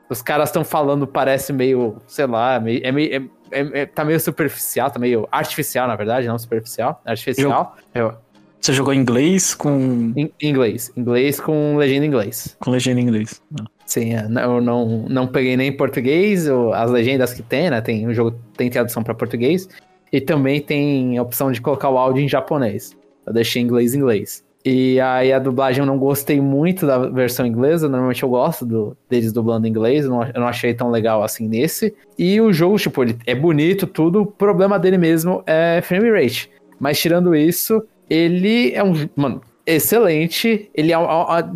Os 0.09 0.21
caras 0.21 0.49
estão 0.49 0.65
falando, 0.65 1.07
parece 1.07 1.53
meio, 1.53 1.95
sei 2.05 2.27
lá, 2.27 2.55
é 2.55 2.59
meio, 2.59 3.15
é- 3.15 3.21
é- 3.51 3.81
é- 3.81 3.85
tá 3.85 4.03
meio 4.03 4.19
superficial, 4.19 4.91
tá 4.91 4.99
meio 4.99 5.25
artificial, 5.31 5.87
na 5.87 5.95
verdade, 5.95 6.27
não 6.27 6.37
superficial, 6.37 7.01
artificial. 7.05 7.77
Eu, 7.95 8.13
Você 8.61 8.73
jogou 8.73 8.93
em 8.93 8.99
inglês 8.99 9.55
com, 9.55 10.13
em 10.15 10.31
inglês, 10.39 10.91
inglês 10.95 11.39
com 11.39 11.75
legenda 11.77 12.05
em 12.05 12.07
inglês. 12.09 12.55
com 12.59 12.69
legenda 12.69 12.99
em 12.99 13.03
inglês. 13.03 13.41
Não. 13.49 13.65
Sim, 13.87 14.13
é, 14.13 14.27
não- 14.29 14.41
eu 14.55 14.61
não, 14.61 15.05
não 15.09 15.27
peguei 15.27 15.57
nem 15.57 15.69
em 15.69 15.75
português, 15.75 16.47
as 16.47 16.91
legendas 16.91 17.33
que 17.33 17.41
tem, 17.41 17.71
né? 17.71 17.81
Tem, 17.81 18.07
o 18.07 18.13
jogo 18.13 18.37
tem 18.55 18.69
tradução 18.69 19.03
pra 19.03 19.15
português. 19.15 19.67
E 20.13 20.21
também 20.21 20.61
tem 20.61 21.17
a 21.17 21.23
opção 21.23 21.51
de 21.51 21.59
colocar 21.59 21.89
o 21.89 21.97
áudio 21.97 22.23
em 22.23 22.27
japonês. 22.29 22.95
Eu 23.25 23.33
deixei 23.33 23.61
inglês 23.61 23.95
em 23.95 23.97
inglês. 23.97 24.43
E 24.63 24.99
aí 24.99 25.33
a 25.33 25.39
dublagem 25.39 25.79
eu 25.81 25.85
não 25.87 25.97
gostei 25.97 26.39
muito 26.39 26.85
da 26.85 26.99
versão 26.99 27.45
inglesa. 27.47 27.89
Normalmente 27.89 28.21
eu 28.21 28.29
gosto 28.29 28.63
do, 28.65 28.95
deles 29.09 29.33
dublando 29.33 29.65
em 29.65 29.69
inglês. 29.71 30.05
Eu 30.05 30.11
não, 30.11 30.23
eu 30.23 30.39
não 30.39 30.47
achei 30.47 30.73
tão 30.73 30.91
legal 30.91 31.23
assim 31.23 31.47
nesse. 31.47 31.95
E 32.17 32.39
o 32.39 32.53
jogo, 32.53 32.77
tipo, 32.77 33.01
ele 33.01 33.17
é 33.25 33.33
bonito, 33.33 33.87
tudo. 33.87 34.21
O 34.21 34.25
problema 34.25 34.77
dele 34.77 34.99
mesmo 34.99 35.41
é 35.47 35.81
frame 35.81 36.11
rate. 36.11 36.51
Mas 36.79 36.99
tirando 36.99 37.33
isso, 37.33 37.83
ele 38.11 38.73
é 38.73 38.83
um. 38.83 38.93
Mano, 39.15 39.41
excelente. 39.65 40.69
Ele 40.75 40.91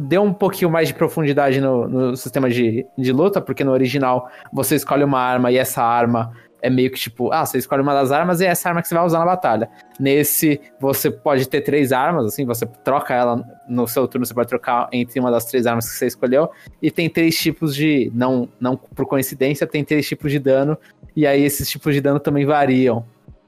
deu 0.08 0.24
um 0.24 0.34
pouquinho 0.34 0.72
mais 0.72 0.88
de 0.88 0.94
profundidade 0.94 1.60
no, 1.60 1.86
no 1.86 2.16
sistema 2.16 2.50
de, 2.50 2.86
de 2.98 3.12
luta, 3.12 3.42
porque 3.42 3.62
no 3.62 3.74
original 3.74 4.30
você 4.54 4.76
escolhe 4.76 5.04
uma 5.04 5.20
arma 5.20 5.52
e 5.52 5.58
essa 5.58 5.84
arma 5.84 6.32
é 6.62 6.70
meio 6.70 6.90
que 6.90 6.98
tipo, 6.98 7.30
ah, 7.34 7.46
você 7.46 7.58
escolhe 7.58 7.82
uma 7.82 7.94
das 7.94 8.14
armas 8.14 8.40
e 8.40 8.46
é 8.46 8.48
essa 8.48 8.70
arma 8.70 8.82
que 8.82 8.88
você 8.88 8.96
vai 8.96 9.06
usar 9.06 9.20
na 9.20 9.26
batalha. 9.26 9.70
Nesse, 10.00 10.62
você 10.80 11.12
pode 11.12 11.48
ter 11.50 11.60
três 11.60 11.92
armas, 11.92 12.26
assim, 12.26 12.46
você 12.46 12.66
troca 12.86 13.14
ela 13.14 13.44
no 13.68 13.86
seu 13.86 14.08
turno, 14.08 14.26
você 14.26 14.34
pode 14.34 14.48
trocar 14.48 14.88
entre 14.94 15.20
uma 15.20 15.30
das 15.30 15.46
três 15.46 15.68
armas 15.68 15.88
que 15.88 15.96
você 15.96 16.08
escolheu, 16.08 16.50
e 16.82 16.90
tem 16.90 17.08
três 17.08 17.38
tipos 17.38 17.76
de, 17.76 18.12
não, 18.16 18.50
não 18.60 18.76
por 18.78 19.06
coincidência, 19.06 19.68
tem 19.68 19.84
três 19.84 20.08
tipos 20.08 20.32
de 20.32 20.40
dano, 20.40 20.76
e 21.16 21.28
aí 21.28 21.44
esses 21.44 21.70
tipos 21.70 21.94
de 21.94 22.02
dano 22.02 22.20
também 22.20 22.46
variam. 22.46 23.06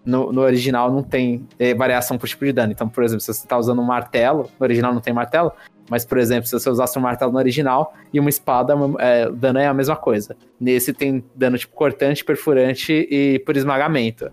No, 0.08 0.32
no 0.32 0.42
original 0.42 0.90
não 0.90 1.04
tem 1.04 1.46
é, 1.60 1.74
variação 1.74 2.18
por 2.18 2.30
tipo 2.30 2.46
de 2.46 2.54
dano. 2.54 2.72
Então, 2.72 2.88
por 2.88 3.04
exemplo, 3.04 3.20
se 3.20 3.34
você 3.34 3.44
está 3.44 3.58
usando 3.58 3.82
um 3.82 3.86
martelo, 3.86 4.50
no 4.58 4.64
original 4.64 4.94
não 4.94 5.02
tem 5.02 5.14
martelo, 5.14 5.52
mas, 5.90 6.06
por 6.06 6.18
exemplo, 6.18 6.48
se 6.48 6.54
você 6.54 6.70
usasse 6.70 6.98
um 6.98 7.02
martelo 7.02 7.32
no 7.32 7.38
original 7.38 7.94
e 8.14 8.20
uma 8.20 8.30
espada, 8.30 8.74
é, 9.00 9.28
o 9.28 9.34
dano 9.34 9.60
é 9.60 9.68
a 9.68 9.74
mesma 9.74 9.96
coisa. 9.96 10.36
Nesse 10.60 10.94
tem 10.94 11.24
dano 11.36 11.58
tipo 11.58 11.76
cortante, 11.76 12.24
perfurante 12.24 12.94
e 13.10 13.40
por 13.40 13.56
esmagamento. 13.58 14.32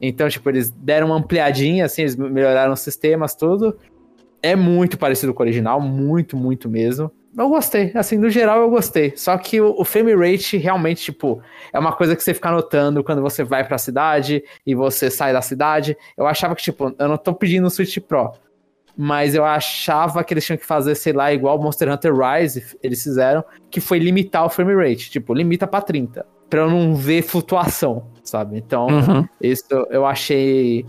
Então, 0.00 0.28
tipo, 0.28 0.48
eles 0.50 0.70
deram 0.70 1.08
uma 1.08 1.16
ampliadinha, 1.16 1.84
assim, 1.84 2.02
eles 2.02 2.16
melhoraram 2.16 2.72
os 2.72 2.80
sistemas, 2.80 3.34
tudo. 3.34 3.76
É 4.42 4.56
muito 4.56 4.98
parecido 4.98 5.32
com 5.32 5.42
o 5.42 5.46
original, 5.46 5.80
muito, 5.80 6.36
muito 6.36 6.68
mesmo. 6.68 7.10
Eu 7.36 7.48
gostei, 7.48 7.92
assim, 7.94 8.18
no 8.18 8.28
geral 8.28 8.60
eu 8.60 8.70
gostei. 8.70 9.14
Só 9.16 9.36
que 9.38 9.60
o, 9.60 9.74
o 9.78 9.84
frame 9.84 10.14
rate 10.14 10.56
realmente, 10.58 11.02
tipo, 11.02 11.42
é 11.72 11.78
uma 11.78 11.92
coisa 11.92 12.14
que 12.14 12.22
você 12.22 12.34
fica 12.34 12.50
notando 12.50 13.02
quando 13.02 13.22
você 13.22 13.42
vai 13.42 13.66
pra 13.66 13.78
cidade 13.78 14.44
e 14.66 14.74
você 14.74 15.10
sai 15.10 15.32
da 15.32 15.40
cidade. 15.40 15.96
Eu 16.16 16.26
achava 16.26 16.54
que, 16.54 16.62
tipo, 16.62 16.94
eu 16.98 17.08
não 17.08 17.16
tô 17.16 17.34
pedindo 17.34 17.66
o 17.66 17.70
Switch 17.70 17.98
Pro, 18.00 18.32
mas 18.96 19.34
eu 19.34 19.44
achava 19.44 20.22
que 20.22 20.34
eles 20.34 20.44
tinham 20.44 20.58
que 20.58 20.66
fazer, 20.66 20.94
sei 20.94 21.14
lá, 21.14 21.32
igual 21.32 21.58
Monster 21.58 21.90
Hunter 21.90 22.14
Rise, 22.14 22.76
eles 22.82 23.02
fizeram, 23.02 23.42
que 23.70 23.80
foi 23.80 23.98
limitar 23.98 24.44
o 24.44 24.50
frame 24.50 24.74
rate, 24.74 25.10
tipo, 25.10 25.32
limita 25.32 25.66
para 25.66 25.80
30, 25.80 26.26
para 26.50 26.60
eu 26.60 26.70
não 26.70 26.94
ver 26.94 27.22
flutuação, 27.22 28.10
sabe? 28.22 28.58
Então, 28.58 28.88
uhum. 28.88 29.26
isso 29.40 29.64
eu 29.90 30.04
achei 30.04 30.84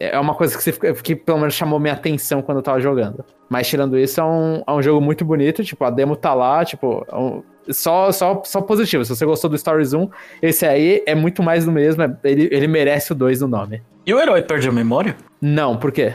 é 0.00 0.18
uma 0.18 0.34
coisa 0.34 0.56
que, 0.56 0.62
você, 0.62 0.94
que 0.94 1.14
pelo 1.14 1.38
menos 1.38 1.52
chamou 1.52 1.78
minha 1.78 1.92
atenção 1.92 2.40
quando 2.40 2.58
eu 2.58 2.62
tava 2.62 2.80
jogando. 2.80 3.22
Mas 3.50 3.66
tirando 3.66 3.98
isso, 3.98 4.20
é 4.20 4.24
um, 4.24 4.62
é 4.64 4.72
um 4.72 4.80
jogo 4.80 5.00
muito 5.00 5.24
bonito, 5.24 5.64
tipo, 5.64 5.84
a 5.84 5.90
demo 5.90 6.14
tá 6.14 6.32
lá, 6.32 6.64
tipo, 6.64 7.04
é 7.10 7.16
um, 7.16 7.42
só, 7.68 8.12
só, 8.12 8.40
só 8.44 8.60
positivo. 8.60 9.04
Se 9.04 9.14
você 9.14 9.26
gostou 9.26 9.50
do 9.50 9.58
Stories 9.58 9.92
1, 9.92 10.08
esse 10.40 10.64
aí 10.64 11.02
é 11.04 11.16
muito 11.16 11.42
mais 11.42 11.64
do 11.64 11.72
mesmo, 11.72 12.00
é, 12.00 12.16
ele, 12.22 12.48
ele 12.52 12.68
merece 12.68 13.10
o 13.10 13.14
2 13.14 13.40
no 13.40 13.48
nome. 13.48 13.82
E 14.06 14.14
o 14.14 14.20
herói 14.20 14.40
perde 14.42 14.68
a 14.68 14.72
memória? 14.72 15.16
Não, 15.40 15.76
por 15.76 15.90
quê? 15.90 16.14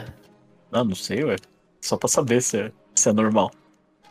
Ah, 0.72 0.82
não 0.82 0.94
sei, 0.94 1.24
ué. 1.24 1.36
Só 1.82 1.98
pra 1.98 2.08
saber 2.08 2.40
se 2.40 2.58
é, 2.58 2.72
se 2.94 3.10
é 3.10 3.12
normal. 3.12 3.50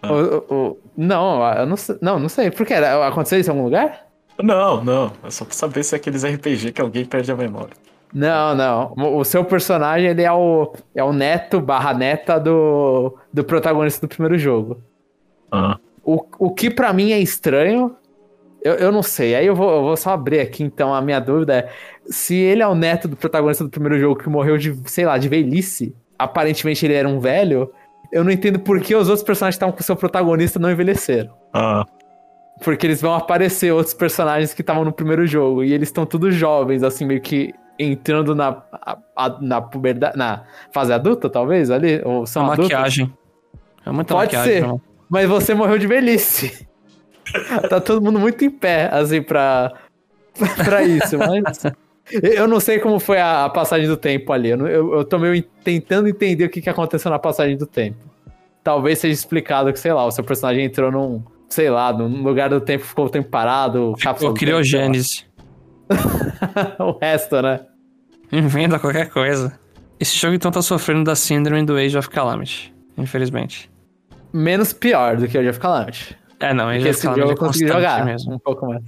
Ah. 0.03 0.13
O, 0.13 0.53
o, 0.53 0.79
não, 0.95 1.43
eu 1.57 1.65
não, 1.65 1.75
não, 2.01 2.19
não 2.19 2.29
sei. 2.29 2.51
Por 2.51 2.63
quê? 2.63 2.75
Aconteceu 2.75 3.39
isso 3.39 3.49
em 3.49 3.53
algum 3.53 3.63
lugar? 3.63 4.05
Não, 4.41 4.83
não. 4.83 5.11
É 5.23 5.31
só 5.31 5.45
pra 5.45 5.53
saber 5.55 5.83
se 5.83 5.95
é 5.95 5.97
aqueles 5.97 6.23
RPG 6.23 6.73
que 6.73 6.81
alguém 6.81 7.05
perde 7.05 7.31
a 7.31 7.35
memória. 7.35 7.73
Não, 8.15 8.55
não. 8.55 9.17
O 9.17 9.25
seu 9.25 9.43
personagem, 9.43 10.09
ele 10.09 10.21
é 10.21 10.31
o, 10.31 10.71
é 10.95 11.03
o 11.03 11.11
neto 11.11 11.59
barra 11.59 11.93
neta 11.93 12.39
do, 12.39 13.17
do 13.33 13.43
protagonista 13.43 14.07
do 14.07 14.09
primeiro 14.09 14.37
jogo. 14.37 14.81
Ah. 15.51 15.77
O, 16.01 16.25
o 16.39 16.49
que 16.51 16.69
para 16.69 16.93
mim 16.93 17.11
é 17.11 17.19
estranho, 17.19 17.93
eu, 18.63 18.75
eu 18.75 18.89
não 18.89 19.03
sei. 19.03 19.35
Aí 19.35 19.45
eu 19.45 19.53
vou, 19.53 19.69
eu 19.69 19.81
vou 19.81 19.97
só 19.97 20.11
abrir 20.11 20.39
aqui, 20.39 20.63
então, 20.63 20.93
a 20.93 21.01
minha 21.01 21.19
dúvida 21.19 21.55
é 21.55 21.69
se 22.05 22.35
ele 22.35 22.63
é 22.63 22.67
o 22.67 22.73
neto 22.73 23.09
do 23.09 23.17
protagonista 23.17 23.65
do 23.65 23.69
primeiro 23.69 23.99
jogo 23.99 24.15
que 24.15 24.29
morreu 24.29 24.57
de, 24.57 24.73
sei 24.85 25.05
lá, 25.05 25.17
de 25.17 25.27
velhice, 25.27 25.93
aparentemente 26.17 26.85
ele 26.85 26.93
era 26.93 27.09
um 27.09 27.19
velho, 27.19 27.69
eu 28.13 28.23
não 28.23 28.31
entendo 28.31 28.61
por 28.61 28.79
que 28.79 28.95
os 28.95 29.09
outros 29.09 29.25
personagens 29.25 29.55
que 29.55 29.57
estavam 29.57 29.75
com 29.75 29.81
o 29.81 29.83
seu 29.83 29.95
protagonista 29.97 30.57
não 30.57 30.71
envelheceram. 30.71 31.33
Ah. 31.51 31.85
Porque 32.63 32.87
eles 32.87 33.01
vão 33.01 33.13
aparecer 33.13 33.73
outros 33.73 33.93
personagens 33.93 34.53
que 34.53 34.61
estavam 34.61 34.85
no 34.85 34.93
primeiro 34.93 35.27
jogo, 35.27 35.65
e 35.65 35.73
eles 35.73 35.89
estão 35.89 36.05
todos 36.05 36.33
jovens, 36.33 36.81
assim, 36.81 37.03
meio 37.03 37.19
que 37.19 37.53
entrando 37.77 38.33
na, 38.33 38.63
a, 39.15 39.37
na 39.41 39.61
puberdade, 39.61 40.17
na 40.17 40.43
fase 40.71 40.93
adulta, 40.93 41.29
talvez, 41.29 41.69
ali? 41.69 42.01
Ou 42.03 42.25
são 42.25 42.43
a 42.43 42.55
maquiagem. 42.55 43.13
É 43.85 43.91
muita 43.91 44.13
Pode 44.13 44.35
maquiagem. 44.35 44.63
ser, 44.63 44.81
mas 45.09 45.27
você 45.27 45.53
morreu 45.53 45.77
de 45.77 45.87
velhice. 45.87 46.67
tá 47.69 47.79
todo 47.79 48.01
mundo 48.01 48.19
muito 48.19 48.43
em 48.43 48.49
pé, 48.49 48.89
assim, 48.91 49.21
pra, 49.21 49.73
pra 50.63 50.83
isso, 50.83 51.17
mas... 51.17 51.63
Eu 52.21 52.47
não 52.47 52.59
sei 52.59 52.77
como 52.77 52.99
foi 52.99 53.19
a, 53.19 53.49
passagem 53.49 53.87
do 53.87 53.97
tempo 53.97 54.31
ali. 54.31 54.49
Eu, 54.49 54.67
eu, 54.67 54.93
eu 54.93 55.03
tô 55.03 55.17
meio 55.17 55.41
tentando 55.63 56.07
entender 56.07 56.45
o 56.45 56.49
que, 56.49 56.61
que 56.61 56.69
aconteceu 56.69 57.09
na 57.09 57.17
passagem 57.17 57.57
do 57.57 57.65
tempo. 57.65 57.97
Talvez 58.63 58.99
seja 58.99 59.13
explicado 59.13 59.73
que, 59.73 59.79
sei 59.79 59.91
lá, 59.91 60.05
o 60.05 60.11
seu 60.11 60.23
personagem 60.23 60.65
entrou 60.65 60.91
num, 60.91 61.23
sei 61.49 61.69
lá, 61.69 61.91
num 61.91 62.21
lugar 62.21 62.49
do 62.49 62.61
tempo, 62.61 62.83
ficou 62.85 63.05
o 63.05 63.09
tempo 63.09 63.29
parado. 63.29 63.95
Ficou 63.97 64.33
criogênese. 64.35 65.25
o 66.79 66.97
resto, 66.99 67.41
né? 67.41 67.61
Inventa 68.31 68.79
qualquer 68.79 69.09
coisa. 69.09 69.57
Esse 69.99 70.17
jogo 70.17 70.33
então 70.33 70.51
tá 70.51 70.61
sofrendo 70.61 71.03
da 71.03 71.15
síndrome 71.15 71.63
do 71.63 71.75
Age 71.75 71.97
of 71.97 72.09
Calamity, 72.09 72.73
infelizmente. 72.97 73.71
Menos 74.33 74.73
pior 74.73 75.15
do 75.15 75.27
que 75.27 75.37
o 75.37 75.41
Age 75.41 75.49
of 75.49 75.59
Calamity. 75.59 76.17
É, 76.39 76.53
não, 76.53 76.67
Age 76.67 76.89
of 76.89 77.01
Calamity 77.01 77.21
jogo 77.21 77.31
eu 77.33 77.37
consegui 77.37 77.67
jogar 77.67 78.05
mesmo. 78.05 78.33
um 78.33 78.39
pouco 78.39 78.65
mais. 78.65 78.83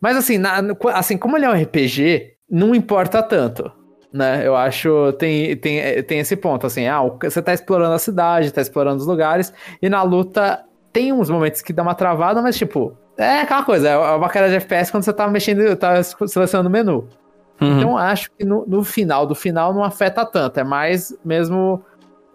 Mas 0.00 0.16
assim, 0.16 0.38
na, 0.38 0.60
assim, 0.94 1.16
como 1.16 1.36
ele 1.36 1.46
é 1.46 1.50
um 1.50 1.62
RPG, 1.62 2.34
não 2.50 2.74
importa 2.74 3.22
tanto. 3.22 3.70
Né? 4.12 4.44
Eu 4.44 4.56
acho 4.56 5.12
tem, 5.12 5.56
tem, 5.56 6.02
tem 6.02 6.18
esse 6.18 6.34
ponto, 6.36 6.66
assim, 6.66 6.86
ah, 6.86 7.00
você 7.22 7.40
tá 7.40 7.54
explorando 7.54 7.94
a 7.94 7.98
cidade, 7.98 8.52
tá 8.52 8.60
explorando 8.60 9.00
os 9.00 9.06
lugares, 9.06 9.52
e 9.80 9.88
na 9.88 10.02
luta 10.02 10.64
tem 10.92 11.12
uns 11.12 11.30
momentos 11.30 11.62
que 11.62 11.72
dá 11.72 11.82
uma 11.82 11.94
travada, 11.94 12.42
mas 12.42 12.56
tipo, 12.56 12.96
é 13.16 13.40
aquela 13.40 13.62
coisa, 13.62 13.88
é 13.88 13.96
uma 13.96 14.28
cara 14.28 14.48
de 14.48 14.56
FPS 14.56 14.90
quando 14.90 15.04
você 15.04 15.12
tá 15.12 15.28
mexendo, 15.28 15.76
tá 15.76 16.02
selecionando 16.02 16.68
o 16.68 16.72
menu. 16.72 17.08
Uhum. 17.60 17.78
Então 17.78 17.98
acho 17.98 18.30
que 18.32 18.44
no, 18.44 18.64
no, 18.66 18.82
final 18.82 19.26
do 19.26 19.34
final 19.34 19.74
não 19.74 19.84
afeta 19.84 20.24
tanto, 20.24 20.58
é 20.58 20.64
mais 20.64 21.14
mesmo 21.24 21.84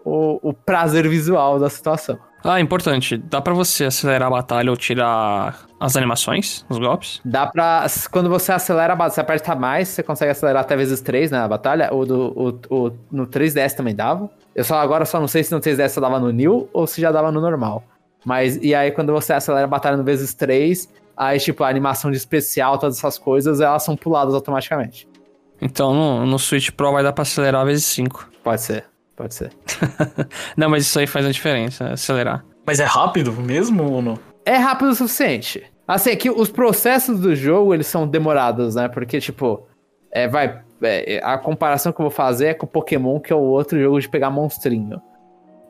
o, 0.04 0.50
o 0.50 0.52
prazer 0.52 1.08
visual 1.08 1.58
da 1.58 1.68
situação. 1.68 2.18
Ah, 2.44 2.60
importante. 2.60 3.16
Dá 3.16 3.40
para 3.40 3.52
você 3.52 3.86
acelerar 3.86 4.28
a 4.28 4.30
batalha 4.30 4.70
ou 4.70 4.76
tirar 4.76 5.66
as 5.80 5.96
animações, 5.96 6.64
os 6.68 6.78
golpes? 6.78 7.20
Dá 7.24 7.44
pra. 7.46 7.86
Quando 8.12 8.28
você 8.28 8.52
acelera 8.52 8.92
a 8.92 8.96
batalha, 8.96 9.14
você 9.14 9.20
aperta 9.20 9.56
mais, 9.56 9.88
você 9.88 10.02
consegue 10.02 10.30
acelerar 10.30 10.62
até 10.62 10.76
vezes 10.76 11.00
3 11.00 11.32
né, 11.32 11.38
na 11.38 11.48
batalha. 11.48 11.92
O, 11.92 12.04
do, 12.04 12.32
o, 12.36 12.48
o, 12.70 12.92
no 13.10 13.26
3DS 13.26 13.74
também 13.74 13.96
dava. 13.96 14.30
Eu 14.54 14.62
só 14.62 14.76
agora 14.76 15.04
só 15.04 15.18
não 15.18 15.26
sei 15.26 15.42
se 15.42 15.52
no 15.52 15.60
3DS 15.60 15.88
só 15.88 16.00
dava 16.00 16.20
no 16.20 16.30
New 16.30 16.68
ou 16.72 16.86
se 16.86 17.00
já 17.00 17.10
dava 17.10 17.32
no 17.32 17.40
normal. 17.40 17.82
Mas 18.26 18.56
e 18.56 18.74
aí 18.74 18.90
quando 18.90 19.12
você 19.12 19.32
acelera 19.32 19.64
a 19.64 19.68
batalha 19.68 19.96
no 19.96 20.02
vezes 20.02 20.34
3, 20.34 20.92
aí 21.16 21.38
tipo 21.38 21.62
a 21.62 21.68
animação 21.68 22.10
de 22.10 22.16
especial, 22.16 22.76
todas 22.76 22.98
essas 22.98 23.16
coisas, 23.16 23.60
elas 23.60 23.84
são 23.84 23.96
puladas 23.96 24.34
automaticamente. 24.34 25.08
Então 25.62 25.94
no, 25.94 26.26
no 26.26 26.36
Switch 26.36 26.70
Pro 26.72 26.90
vai 26.90 27.04
dar 27.04 27.12
pra 27.12 27.22
acelerar 27.22 27.64
vezes 27.64 27.84
5. 27.84 28.28
Pode 28.42 28.60
ser. 28.60 28.84
Pode 29.14 29.32
ser. 29.32 29.52
não, 30.56 30.68
mas 30.68 30.82
isso 30.82 30.98
aí 30.98 31.06
faz 31.06 31.24
a 31.24 31.30
diferença, 31.30 31.92
acelerar. 31.92 32.44
Mas 32.66 32.80
é 32.80 32.84
rápido 32.84 33.32
mesmo 33.32 33.92
ou 33.92 34.02
não? 34.02 34.18
É 34.44 34.56
rápido 34.56 34.90
o 34.90 34.94
suficiente. 34.94 35.62
Assim, 35.86 36.10
é 36.10 36.16
que 36.16 36.28
os 36.28 36.50
processos 36.50 37.20
do 37.20 37.34
jogo, 37.34 37.72
eles 37.72 37.86
são 37.86 38.06
demorados, 38.06 38.74
né? 38.74 38.88
Porque, 38.88 39.20
tipo, 39.20 39.66
é, 40.10 40.26
vai... 40.26 40.60
É, 40.82 41.20
a 41.22 41.38
comparação 41.38 41.92
que 41.92 42.00
eu 42.00 42.04
vou 42.04 42.10
fazer 42.10 42.46
é 42.48 42.54
com 42.54 42.66
Pokémon, 42.66 43.18
que 43.20 43.32
é 43.32 43.36
o 43.36 43.40
outro 43.40 43.80
jogo 43.80 43.98
de 43.98 44.08
pegar 44.08 44.28
monstrinho. 44.30 45.00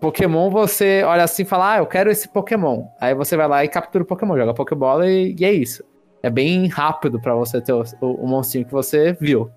Pokémon, 0.07 0.51
você 0.51 1.03
olha 1.03 1.25
assim 1.25 1.43
e 1.43 1.47
fala, 1.47 1.73
ah, 1.73 1.79
eu 1.79 1.87
quero 1.87 2.11
esse 2.11 2.29
Pokémon. 2.29 2.87
Aí 3.01 3.13
você 3.13 3.37
vai 3.37 3.49
lá 3.49 3.65
e 3.65 3.69
captura 3.69 4.05
o 4.05 4.07
Pokémon, 4.07 4.37
joga 4.37 4.55
Pokébola 4.55 5.11
e, 5.11 5.35
e 5.37 5.45
é 5.45 5.53
isso. 5.53 5.83
É 6.23 6.31
bem 6.31 6.69
rápido 6.69 7.21
para 7.21 7.35
você 7.35 7.61
ter 7.61 7.73
o, 7.73 7.83
o, 8.01 8.27
monstrinho 8.27 8.65
que 8.65 8.73
você 8.73 9.13
viu. 9.21 9.51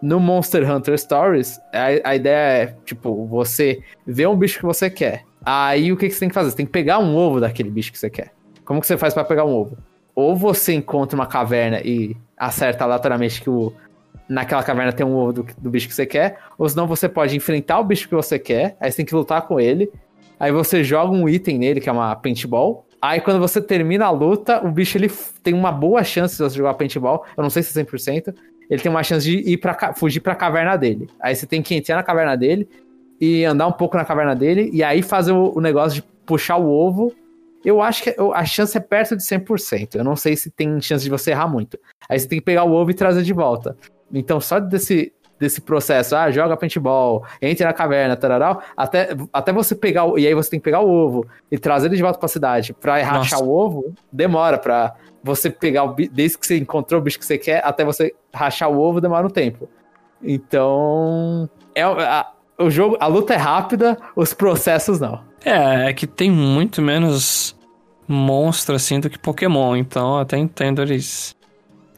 No 0.00 0.20
Monster 0.20 0.70
Hunter 0.70 0.96
Stories, 0.96 1.60
a, 1.72 2.10
a, 2.10 2.16
ideia 2.16 2.62
é, 2.62 2.66
tipo, 2.84 3.26
você 3.26 3.82
vê 4.06 4.26
um 4.26 4.36
bicho 4.36 4.60
que 4.60 4.64
você 4.64 4.88
quer. 4.88 5.24
Aí 5.44 5.92
o 5.92 5.96
que, 5.96 6.06
que 6.06 6.14
você 6.14 6.20
tem 6.20 6.28
que 6.28 6.34
fazer? 6.34 6.50
Você 6.50 6.56
tem 6.56 6.66
que 6.66 6.72
pegar 6.72 7.00
um 7.00 7.16
ovo 7.16 7.40
daquele 7.40 7.68
bicho 7.68 7.90
que 7.90 7.98
você 7.98 8.08
quer. 8.08 8.32
Como 8.64 8.80
que 8.80 8.86
você 8.86 8.96
faz 8.96 9.12
para 9.12 9.24
pegar 9.24 9.44
um 9.44 9.52
ovo? 9.52 9.76
Ou 10.14 10.36
você 10.36 10.72
encontra 10.72 11.16
uma 11.16 11.26
caverna 11.26 11.80
e 11.80 12.16
acerta 12.36 12.84
aleatoriamente 12.84 13.42
que 13.42 13.50
o, 13.50 13.72
naquela 14.30 14.62
caverna 14.62 14.92
tem 14.92 15.04
um 15.04 15.16
ovo 15.16 15.32
do, 15.32 15.46
do, 15.58 15.68
bicho 15.68 15.88
que 15.88 15.94
você 15.94 16.06
quer, 16.06 16.38
ou 16.56 16.68
senão 16.68 16.86
você 16.86 17.08
pode 17.08 17.36
enfrentar 17.36 17.80
o 17.80 17.84
bicho 17.84 18.08
que 18.08 18.14
você 18.14 18.38
quer, 18.38 18.76
aí 18.80 18.90
você 18.90 18.98
tem 18.98 19.04
que 19.04 19.14
lutar 19.14 19.42
com 19.42 19.58
ele, 19.58 19.90
aí 20.38 20.52
você 20.52 20.84
joga 20.84 21.12
um 21.12 21.28
item 21.28 21.58
nele, 21.58 21.80
que 21.80 21.88
é 21.88 21.92
uma 21.92 22.14
paintball, 22.14 22.86
aí 23.02 23.20
quando 23.20 23.40
você 23.40 23.60
termina 23.60 24.06
a 24.06 24.10
luta, 24.10 24.64
o 24.64 24.70
bicho 24.70 24.96
ele 24.96 25.10
tem 25.42 25.52
uma 25.52 25.72
boa 25.72 26.04
chance 26.04 26.36
de 26.36 26.44
você 26.44 26.56
jogar 26.56 26.74
paintball, 26.74 27.26
eu 27.36 27.42
não 27.42 27.50
sei 27.50 27.64
se 27.64 27.78
é 27.78 27.82
100%, 27.82 28.32
ele 28.70 28.80
tem 28.80 28.88
uma 28.88 29.02
chance 29.02 29.28
de 29.28 29.38
ir 29.38 29.56
para 29.56 29.94
fugir 29.94 30.20
pra 30.20 30.36
caverna 30.36 30.76
dele. 30.76 31.08
Aí 31.20 31.34
você 31.34 31.44
tem 31.44 31.60
que 31.60 31.74
entrar 31.74 31.96
na 31.96 32.04
caverna 32.04 32.36
dele 32.36 32.68
e 33.20 33.44
andar 33.44 33.66
um 33.66 33.72
pouco 33.72 33.96
na 33.96 34.04
caverna 34.04 34.36
dele, 34.36 34.70
e 34.72 34.84
aí 34.84 35.02
fazer 35.02 35.32
o, 35.32 35.52
o 35.56 35.60
negócio 35.60 36.00
de 36.00 36.08
puxar 36.24 36.56
o 36.56 36.70
ovo. 36.70 37.12
Eu 37.64 37.82
acho 37.82 38.04
que 38.04 38.16
a 38.32 38.44
chance 38.44 38.74
é 38.74 38.80
perto 38.80 39.14
de 39.14 39.22
100%. 39.22 39.96
Eu 39.96 40.04
não 40.04 40.16
sei 40.16 40.34
se 40.34 40.50
tem 40.50 40.80
chance 40.80 41.04
de 41.04 41.10
você 41.10 41.32
errar 41.32 41.46
muito. 41.46 41.78
Aí 42.08 42.18
você 42.18 42.26
tem 42.26 42.38
que 42.38 42.44
pegar 42.44 42.64
o 42.64 42.72
ovo 42.72 42.90
e 42.90 42.94
trazer 42.94 43.22
de 43.22 43.34
volta. 43.34 43.76
Então, 44.12 44.40
só 44.40 44.58
desse, 44.58 45.12
desse 45.38 45.60
processo, 45.60 46.14
ah, 46.14 46.30
joga 46.30 46.56
paintball, 46.56 47.24
entre 47.40 47.64
na 47.64 47.72
caverna, 47.72 48.16
tararau, 48.16 48.62
até, 48.76 49.16
até 49.32 49.52
você 49.52 49.74
pegar 49.74 50.04
o, 50.04 50.18
e 50.18 50.26
aí 50.26 50.34
você 50.34 50.50
tem 50.50 50.60
que 50.60 50.64
pegar 50.64 50.80
o 50.80 50.90
ovo 50.90 51.26
e 51.50 51.58
trazer 51.58 51.86
ele 51.86 51.96
de 51.96 52.02
volta 52.02 52.18
pra 52.18 52.28
cidade 52.28 52.74
pra 52.74 53.02
rachar 53.02 53.40
o 53.40 53.50
ovo, 53.50 53.94
demora 54.12 54.58
pra 54.58 54.94
você 55.22 55.48
pegar 55.48 55.84
o 55.84 55.94
desde 55.94 56.38
que 56.38 56.46
você 56.46 56.58
encontrou 56.58 57.00
o 57.00 57.02
bicho 57.02 57.18
que 57.18 57.24
você 57.24 57.38
quer 57.38 57.64
até 57.64 57.84
você 57.84 58.14
rachar 58.32 58.70
o 58.70 58.78
ovo, 58.78 59.00
demora 59.00 59.26
um 59.26 59.30
tempo. 59.30 59.68
Então, 60.22 61.48
é 61.74 61.82
a, 61.82 62.26
o 62.58 62.68
jogo, 62.68 62.96
a 63.00 63.06
luta 63.06 63.32
é 63.32 63.38
rápida, 63.38 63.96
os 64.14 64.34
processos 64.34 65.00
não. 65.00 65.22
É, 65.42 65.88
é 65.88 65.92
que 65.94 66.06
tem 66.06 66.30
muito 66.30 66.82
menos 66.82 67.58
monstro 68.06 68.74
assim 68.74 69.00
do 69.00 69.08
que 69.08 69.18
Pokémon, 69.18 69.76
então 69.76 70.18
até 70.18 70.36
entendo 70.36 70.82
eles 70.82 71.34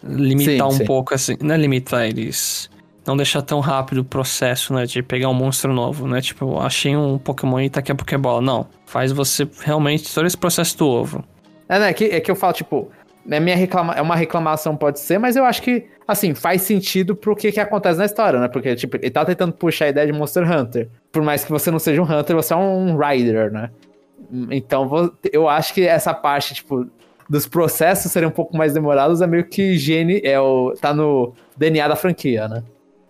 limitar 0.05 0.71
sim, 0.71 0.75
um 0.75 0.79
sim. 0.79 0.85
pouco 0.85 1.15
assim, 1.15 1.37
não 1.41 1.55
é 1.55 1.59
limitar 1.59 2.07
eles 2.07 2.71
não 3.07 3.17
deixar 3.17 3.43
tão 3.43 3.61
rápido 3.61 3.99
o 3.99 4.05
processo, 4.05 4.73
né, 4.73 4.87
de 4.87 5.03
pegar 5.03 5.29
um 5.29 5.35
monstro 5.35 5.73
novo, 5.73 6.07
né? 6.07 6.21
Tipo, 6.21 6.59
achei 6.61 6.97
um 6.97 7.19
Pokémon 7.19 7.61
e 7.61 7.69
tá 7.69 7.81
aqui 7.81 7.91
a 7.91 7.95
Pokébola. 7.95 8.41
Não, 8.41 8.67
faz 8.87 9.11
você 9.13 9.49
realmente 9.61 10.13
todo 10.15 10.27
esse 10.27 10.39
processo 10.39 10.79
do 10.79 10.87
ovo. 10.87 11.25
É, 11.69 11.79
né, 11.79 11.91
é 11.91 11.93
que, 11.93 12.05
é 12.05 12.21
que 12.21 12.31
eu 12.31 12.37
falo, 12.37 12.53
tipo, 12.53 12.91
é, 13.29 13.41
minha 13.41 13.57
reclama, 13.57 13.95
é 13.95 14.03
uma 14.03 14.15
reclamação, 14.15 14.77
pode 14.77 15.01
ser, 15.01 15.19
mas 15.19 15.37
eu 15.37 15.45
acho 15.45 15.63
que, 15.63 15.87
assim, 16.07 16.35
faz 16.35 16.63
sentido 16.63 17.17
pro 17.17 17.35
que, 17.35 17.51
que 17.51 17.61
acontece 17.61 17.99
na 17.99 18.05
história, 18.05 18.39
né? 18.39 18.49
Porque, 18.49 18.75
tipo, 18.77 18.97
ele 18.97 19.11
tá 19.11 19.25
tentando 19.25 19.53
puxar 19.53 19.87
a 19.87 19.89
ideia 19.89 20.07
de 20.07 20.13
Monster 20.13 20.51
Hunter. 20.51 20.89
Por 21.11 21.23
mais 21.23 21.45
que 21.45 21.51
você 21.51 21.71
não 21.71 21.79
seja 21.79 22.01
um 22.01 22.05
Hunter, 22.05 22.37
você 22.37 22.53
é 22.53 22.57
um 22.57 22.97
Rider, 22.97 23.53
né? 23.53 23.71
Então, 24.51 25.13
eu 25.33 25.49
acho 25.49 25.75
que 25.75 25.87
essa 25.87 26.15
parte, 26.15 26.55
tipo, 26.55 26.87
dos 27.33 27.47
processos 27.47 28.13
serem 28.13 28.29
um 28.29 28.33
pouco 28.33 28.55
mais 28.55 28.75
demorados 28.75 29.23
é 29.23 29.27
meio 29.27 29.47
que 29.47 29.79
gene, 29.79 30.21
é 30.23 30.39
o, 30.39 30.75
tá 30.79 30.93
no 30.93 31.33
DNA 31.57 31.89
da 31.89 31.97
franquia, 31.97 32.47
né? 32.47 32.63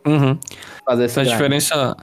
Uhum. 0.07 0.39
Fazer 0.87 1.07
esse 1.07 1.19
a 1.19 1.25
diferença, 1.25 1.97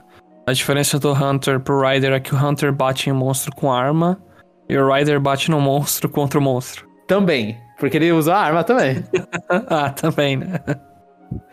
a 0.46 0.52
diferença 0.52 0.98
do 0.98 1.14
Hunter 1.14 1.58
pro 1.60 1.80
Rider 1.80 2.12
é 2.12 2.20
que 2.20 2.34
o 2.34 2.38
Hunter 2.38 2.74
bate 2.74 3.08
em 3.08 3.12
monstro 3.14 3.56
com 3.56 3.72
arma 3.72 4.20
e 4.68 4.76
o 4.76 4.92
Rider 4.92 5.18
bate 5.18 5.50
no 5.50 5.58
monstro 5.62 6.10
contra 6.10 6.38
o 6.38 6.42
monstro. 6.42 6.86
Também, 7.06 7.56
porque 7.78 7.96
ele 7.96 8.12
usa 8.12 8.34
a 8.34 8.38
arma 8.38 8.64
também. 8.64 9.02
ah, 9.48 9.88
também, 9.88 10.36
né? 10.36 10.60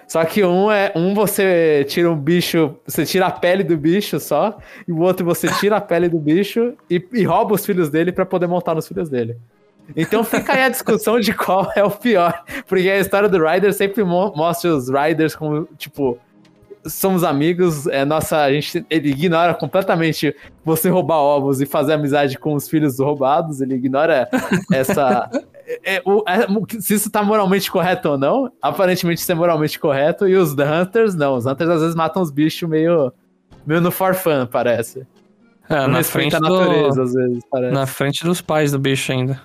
Só 0.05 0.25
que 0.25 0.43
um 0.43 0.69
é 0.69 0.91
um 0.93 1.13
você 1.13 1.85
tira 1.87 2.11
um 2.11 2.15
bicho, 2.17 2.75
você 2.85 3.05
tira 3.05 3.27
a 3.27 3.31
pele 3.31 3.63
do 3.63 3.77
bicho 3.77 4.19
só, 4.19 4.57
e 4.85 4.91
o 4.91 4.99
outro 4.99 5.25
você 5.25 5.47
tira 5.47 5.77
a 5.77 5.81
pele 5.81 6.09
do 6.09 6.19
bicho 6.19 6.73
e, 6.89 7.01
e 7.13 7.23
rouba 7.23 7.55
os 7.55 7.65
filhos 7.65 7.89
dele 7.89 8.11
para 8.11 8.25
poder 8.25 8.47
montar 8.47 8.75
nos 8.75 8.85
filhos 8.85 9.07
dele. 9.07 9.37
Então 9.95 10.23
fica 10.23 10.53
aí 10.53 10.63
a 10.63 10.69
discussão 10.69 11.19
de 11.19 11.33
qual 11.33 11.71
é 11.75 11.83
o 11.83 11.91
pior, 11.91 12.43
porque 12.67 12.89
a 12.89 12.99
história 12.99 13.29
do 13.29 13.43
Rider 13.43 13.73
sempre 13.73 14.03
mo 14.03 14.33
mostra 14.35 14.75
os 14.75 14.89
Riders 14.89 15.35
como 15.35 15.67
tipo 15.77 16.17
somos 16.85 17.23
amigos, 17.23 17.85
é 17.87 18.05
nossa, 18.05 18.43
a 18.43 18.51
gente, 18.51 18.85
ele 18.89 19.09
ignora 19.09 19.53
completamente 19.53 20.33
você 20.63 20.89
roubar 20.89 21.17
ovos 21.17 21.61
e 21.61 21.65
fazer 21.65 21.93
amizade 21.93 22.37
com 22.37 22.53
os 22.53 22.69
filhos 22.69 22.99
roubados, 22.99 23.61
ele 23.61 23.75
ignora 23.75 24.29
essa 24.71 25.29
é, 25.83 26.01
o, 26.05 26.23
é, 26.27 26.47
se 26.79 26.93
isso 26.93 27.09
tá 27.09 27.21
moralmente 27.23 27.69
correto 27.69 28.09
ou 28.09 28.17
não, 28.17 28.51
aparentemente 28.61 29.21
isso 29.21 29.31
é 29.31 29.35
moralmente 29.35 29.77
correto, 29.79 30.27
e 30.27 30.35
os 30.35 30.53
Hunters 30.53 31.15
não, 31.15 31.35
os 31.35 31.45
Hunters 31.45 31.69
às 31.69 31.81
vezes 31.81 31.95
matam 31.95 32.21
os 32.21 32.31
bichos 32.31 32.67
meio, 32.69 33.11
meio 33.65 33.81
no 33.81 33.91
for 33.91 34.13
fun, 34.13 34.47
parece. 34.49 35.05
É, 35.69 35.85
na 35.85 36.01
frente 36.01 36.35
a 36.35 36.39
natureza, 36.39 36.95
do... 36.95 37.01
às 37.01 37.13
vezes, 37.13 37.43
parece. 37.51 37.73
Na 37.73 37.85
frente 37.85 38.23
dos 38.23 38.39
pais 38.39 38.71
do 38.71 38.79
bicho 38.79 39.11
ainda. 39.11 39.41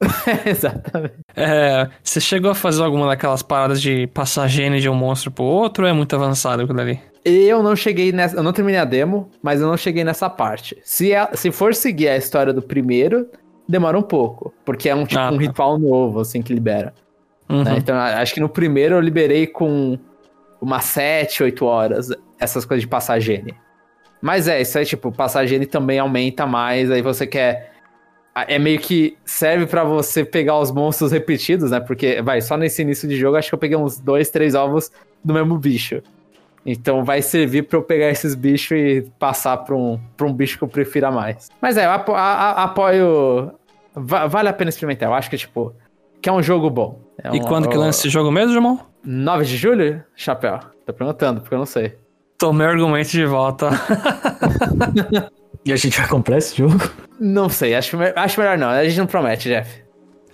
Exatamente. 0.46 1.14
É, 1.34 1.88
você 2.02 2.20
chegou 2.20 2.50
a 2.50 2.54
fazer 2.54 2.82
alguma 2.82 3.06
daquelas 3.06 3.42
paradas 3.42 3.82
de 3.82 4.06
passar 4.08 4.46
gene 4.48 4.80
de 4.80 4.88
um 4.88 4.94
monstro 4.94 5.30
pro 5.30 5.44
outro 5.44 5.84
ou 5.84 5.90
é 5.90 5.92
muito 5.92 6.14
avançado 6.14 6.62
aquilo 6.62 6.80
ali? 6.80 7.00
Eu 7.24 7.62
não 7.62 7.74
cheguei 7.74 8.12
nessa. 8.12 8.36
Eu 8.36 8.42
não 8.42 8.52
terminei 8.52 8.80
a 8.80 8.84
demo, 8.84 9.30
mas 9.42 9.60
eu 9.60 9.66
não 9.66 9.76
cheguei 9.76 10.04
nessa 10.04 10.30
parte. 10.30 10.78
Se, 10.84 11.12
é, 11.12 11.28
se 11.34 11.50
for 11.50 11.74
seguir 11.74 12.08
a 12.08 12.16
história 12.16 12.52
do 12.52 12.62
primeiro, 12.62 13.28
demora 13.68 13.98
um 13.98 14.02
pouco. 14.02 14.54
Porque 14.64 14.88
é 14.88 14.94
um 14.94 15.04
tipo 15.04 15.20
ah, 15.20 15.30
um 15.30 15.36
tá. 15.36 15.42
ritual 15.42 15.78
novo, 15.78 16.20
assim, 16.20 16.40
que 16.40 16.54
libera. 16.54 16.94
Uhum. 17.48 17.64
Né? 17.64 17.74
Então, 17.78 17.96
acho 17.96 18.34
que 18.34 18.40
no 18.40 18.48
primeiro 18.48 18.94
eu 18.94 19.00
liberei 19.00 19.46
com 19.46 19.98
umas 20.60 20.84
7, 20.84 21.42
8 21.42 21.64
horas 21.64 22.10
essas 22.38 22.64
coisas 22.64 22.82
de 22.82 22.88
passar 22.88 23.18
gene. 23.20 23.54
Mas 24.20 24.48
é, 24.48 24.60
isso 24.60 24.78
aí, 24.78 24.84
tipo, 24.84 25.12
passar 25.12 25.46
gene 25.46 25.66
também 25.66 25.98
aumenta 25.98 26.46
mais, 26.46 26.90
aí 26.90 27.02
você 27.02 27.26
quer 27.26 27.72
é 28.46 28.58
meio 28.58 28.78
que 28.78 29.16
serve 29.24 29.66
para 29.66 29.84
você 29.84 30.24
pegar 30.24 30.58
os 30.58 30.70
monstros 30.70 31.12
repetidos, 31.12 31.70
né? 31.70 31.80
Porque, 31.80 32.20
vai, 32.22 32.40
só 32.40 32.56
nesse 32.56 32.82
início 32.82 33.08
de 33.08 33.16
jogo, 33.16 33.36
acho 33.36 33.48
que 33.48 33.54
eu 33.54 33.58
peguei 33.58 33.76
uns 33.76 33.98
dois, 33.98 34.30
três 34.30 34.54
ovos 34.54 34.90
do 35.24 35.34
mesmo 35.34 35.56
bicho. 35.58 36.02
Então 36.64 37.02
vai 37.04 37.22
servir 37.22 37.62
para 37.62 37.78
eu 37.78 37.82
pegar 37.82 38.10
esses 38.10 38.34
bichos 38.34 38.72
e 38.72 39.10
passar 39.18 39.56
pra 39.58 39.74
um, 39.74 39.98
pra 40.16 40.26
um 40.26 40.32
bicho 40.32 40.58
que 40.58 40.64
eu 40.64 40.68
prefira 40.68 41.10
mais. 41.10 41.48
Mas 41.62 41.76
é, 41.76 41.86
eu 41.86 41.90
apo 41.90 42.12
a, 42.12 42.64
apoio. 42.64 43.52
vale 43.94 44.48
a 44.48 44.52
pena 44.52 44.68
experimentar. 44.68 45.08
Eu 45.08 45.14
acho 45.14 45.30
que, 45.30 45.38
tipo, 45.38 45.74
que 46.20 46.28
é 46.28 46.32
um 46.32 46.42
jogo 46.42 46.68
bom. 46.68 47.00
É 47.22 47.34
e 47.34 47.40
quando 47.40 47.68
que 47.68 47.76
lança 47.76 48.00
esse 48.00 48.10
jogo 48.10 48.30
mesmo, 48.30 48.54
irmão? 48.54 48.80
9 49.02 49.44
de 49.44 49.56
julho? 49.56 50.04
Chapéu. 50.14 50.60
Tô 50.84 50.92
perguntando, 50.92 51.40
porque 51.40 51.54
eu 51.54 51.58
não 51.58 51.66
sei. 51.66 51.96
Tomei 52.36 52.66
o 52.66 52.70
argumento 52.70 53.08
de 53.08 53.24
volta. 53.24 53.70
e 55.64 55.72
a 55.72 55.76
gente 55.76 55.98
vai 55.98 56.08
comprar 56.08 56.38
esse 56.38 56.56
jogo? 56.56 56.78
Não 57.18 57.48
sei, 57.48 57.74
acho, 57.74 57.96
acho 58.14 58.40
melhor 58.40 58.58
não. 58.58 58.68
A 58.68 58.84
gente 58.84 58.98
não 58.98 59.06
promete, 59.06 59.48
Jeff. 59.48 59.82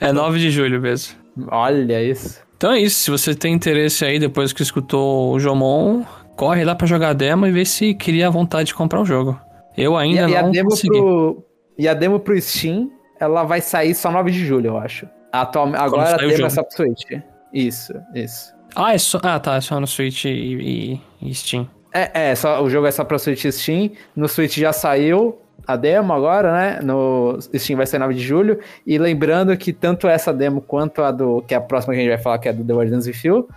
É 0.01 0.13
9 0.13 0.39
de 0.39 0.51
julho 0.51 0.81
mesmo. 0.81 1.15
Olha 1.51 2.03
isso. 2.03 2.43
Então 2.57 2.73
é 2.73 2.81
isso. 2.81 3.01
Se 3.01 3.11
você 3.11 3.35
tem 3.35 3.55
interesse 3.55 4.05
aí, 4.05 4.19
depois 4.19 4.53
que 4.53 4.63
escutou 4.63 5.33
o 5.33 5.41
Jomon, 5.41 6.05
corre 6.37 6.65
lá 6.65 6.75
pra 6.75 6.87
jogar 6.87 7.11
a 7.11 7.13
demo 7.13 7.47
e 7.47 7.53
vê 7.53 7.65
se 7.65 7.95
queria 7.95 8.29
a 8.29 8.31
vontade 8.31 8.69
de 8.69 8.75
comprar 8.75 9.01
o 9.01 9.05
jogo. 9.05 9.39
Eu 9.77 9.97
ainda 9.97 10.23
e, 10.23 10.27
não 10.27 10.31
e 10.31 10.37
a 10.37 10.43
demo 10.43 10.71
consegui. 10.71 10.99
Pro, 10.99 11.45
e 11.79 11.89
a 11.89 11.95
demo 11.95 12.21
pro 12.21 12.41
Steam, 12.41 12.91
ela 13.19 13.45
vai 13.45 13.61
sair 13.61 13.95
só 13.95 14.11
9 14.11 14.31
de 14.31 14.45
julho, 14.45 14.69
eu 14.69 14.79
acho. 14.79 15.09
Atual, 15.33 15.75
agora 15.75 16.15
a 16.15 16.17
demo 16.17 16.47
é 16.47 16.51
só 16.51 16.63
pro 16.63 16.77
Switch. 16.77 17.21
Isso, 17.53 17.93
isso. 18.15 18.55
Ah, 18.75 18.95
é 18.95 18.99
só, 18.99 19.19
ah 19.23 19.39
tá, 19.39 19.57
é 19.57 19.61
só 19.61 19.81
no 19.81 19.87
Switch 19.87 20.25
e, 20.25 20.29
e, 20.29 21.01
e 21.23 21.35
Steam. 21.35 21.69
É, 21.93 22.31
é 22.31 22.35
só, 22.35 22.63
o 22.63 22.69
jogo 22.69 22.87
é 22.87 22.91
só 22.91 23.05
pra 23.05 23.19
Switch 23.19 23.45
e 23.45 23.53
Steam. 23.53 23.91
No 24.17 24.29
Switch 24.29 24.57
já 24.59 24.73
saiu, 24.73 25.39
a 25.67 25.77
demo 25.77 26.13
agora, 26.13 26.53
né? 26.53 26.81
No 26.83 27.39
Steam 27.41 27.77
vai 27.77 27.87
ser 27.87 27.99
9 27.99 28.15
de 28.15 28.21
julho. 28.21 28.61
E 28.87 28.99
lembrando 28.99 29.57
que 29.57 29.73
tanto 29.73 30.07
essa 30.07 30.33
demo 30.33 30.61
quanto 30.61 31.03
a 31.03 31.11
do. 31.11 31.43
que 31.43 31.55
é 31.55 31.57
a 31.57 31.61
próxima 31.61 31.95
que 31.95 32.01
a 32.01 32.03
gente 32.03 32.13
vai 32.13 32.23
falar, 32.23 32.39
que 32.39 32.49
é 32.49 32.53
do 32.53 32.65
The 32.65 32.73
Wardens 32.73 33.07
with 33.07 33.21
You, 33.25 33.49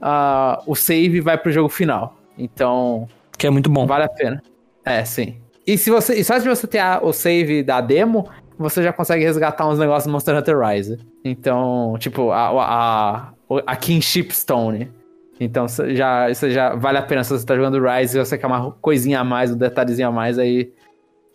uh, 0.00 0.62
o 0.66 0.74
save 0.74 1.20
vai 1.20 1.38
pro 1.38 1.52
jogo 1.52 1.68
final. 1.68 2.16
Então. 2.36 3.08
Que 3.38 3.46
é 3.46 3.50
muito 3.50 3.70
bom. 3.70 3.86
Vale 3.86 4.04
a 4.04 4.08
pena. 4.08 4.42
É, 4.84 5.04
sim. 5.04 5.36
E 5.66 5.78
se 5.78 5.90
você. 5.90 6.14
E 6.14 6.24
só 6.24 6.38
se 6.38 6.46
você 6.46 6.66
ter 6.66 6.78
a, 6.78 7.00
o 7.02 7.12
save 7.12 7.62
da 7.62 7.80
demo, 7.80 8.28
você 8.58 8.82
já 8.82 8.92
consegue 8.92 9.24
resgatar 9.24 9.66
uns 9.66 9.78
negócios 9.78 10.04
do 10.04 10.12
Monster 10.12 10.36
Hunter 10.36 10.58
Rise. 10.58 10.98
Então, 11.24 11.96
tipo, 11.98 12.30
a, 12.30 12.48
a, 12.48 13.16
a, 13.16 13.32
a 13.66 13.76
Kingship 13.76 14.30
Stone. 14.30 14.90
Então 15.40 15.66
já, 15.68 16.30
isso 16.30 16.48
já 16.50 16.74
vale 16.76 16.98
a 16.98 17.02
pena 17.02 17.24
se 17.24 17.30
você 17.30 17.44
tá 17.44 17.56
jogando 17.56 17.82
Rise 17.84 18.16
e 18.16 18.24
você 18.24 18.38
quer 18.38 18.46
uma 18.46 18.70
coisinha 18.70 19.20
a 19.20 19.24
mais, 19.24 19.50
um 19.50 19.56
detalhezinho 19.56 20.08
a 20.08 20.12
mais, 20.12 20.38
aí 20.38 20.72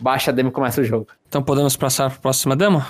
baixa 0.01 0.31
a 0.31 0.33
demo 0.33 0.49
e 0.49 0.51
começa 0.51 0.81
o 0.81 0.83
jogo. 0.83 1.07
Então 1.27 1.41
podemos 1.41 1.75
passar 1.75 2.09
para 2.09 2.17
a 2.17 2.21
próxima 2.21 2.55
demo? 2.55 2.83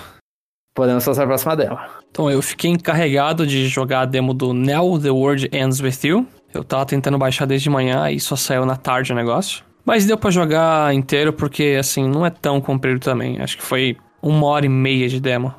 Podemos 0.74 1.04
passar 1.04 1.22
para 1.22 1.24
a 1.24 1.28
próxima 1.28 1.56
demo. 1.56 1.78
Então 2.10 2.30
eu 2.30 2.40
fiquei 2.40 2.70
encarregado 2.70 3.46
de 3.46 3.68
jogar 3.68 4.02
a 4.02 4.04
demo 4.06 4.32
do 4.32 4.54
Now 4.54 4.98
The 4.98 5.10
World 5.10 5.50
Ends 5.52 5.80
With 5.80 6.08
You. 6.08 6.26
Eu 6.52 6.64
tava 6.64 6.86
tentando 6.86 7.18
baixar 7.18 7.46
desde 7.46 7.68
manhã 7.70 8.10
e 8.10 8.18
só 8.18 8.36
saiu 8.36 8.64
na 8.64 8.76
tarde 8.76 9.12
o 9.12 9.16
negócio. 9.16 9.64
Mas 9.84 10.06
deu 10.06 10.16
para 10.16 10.30
jogar 10.30 10.94
inteiro 10.94 11.32
porque, 11.32 11.76
assim, 11.78 12.08
não 12.08 12.24
é 12.24 12.30
tão 12.30 12.60
comprido 12.60 13.00
também. 13.00 13.40
Acho 13.40 13.56
que 13.56 13.62
foi 13.62 13.96
uma 14.22 14.46
hora 14.46 14.66
e 14.66 14.68
meia 14.68 15.08
de 15.08 15.20
demo. 15.20 15.54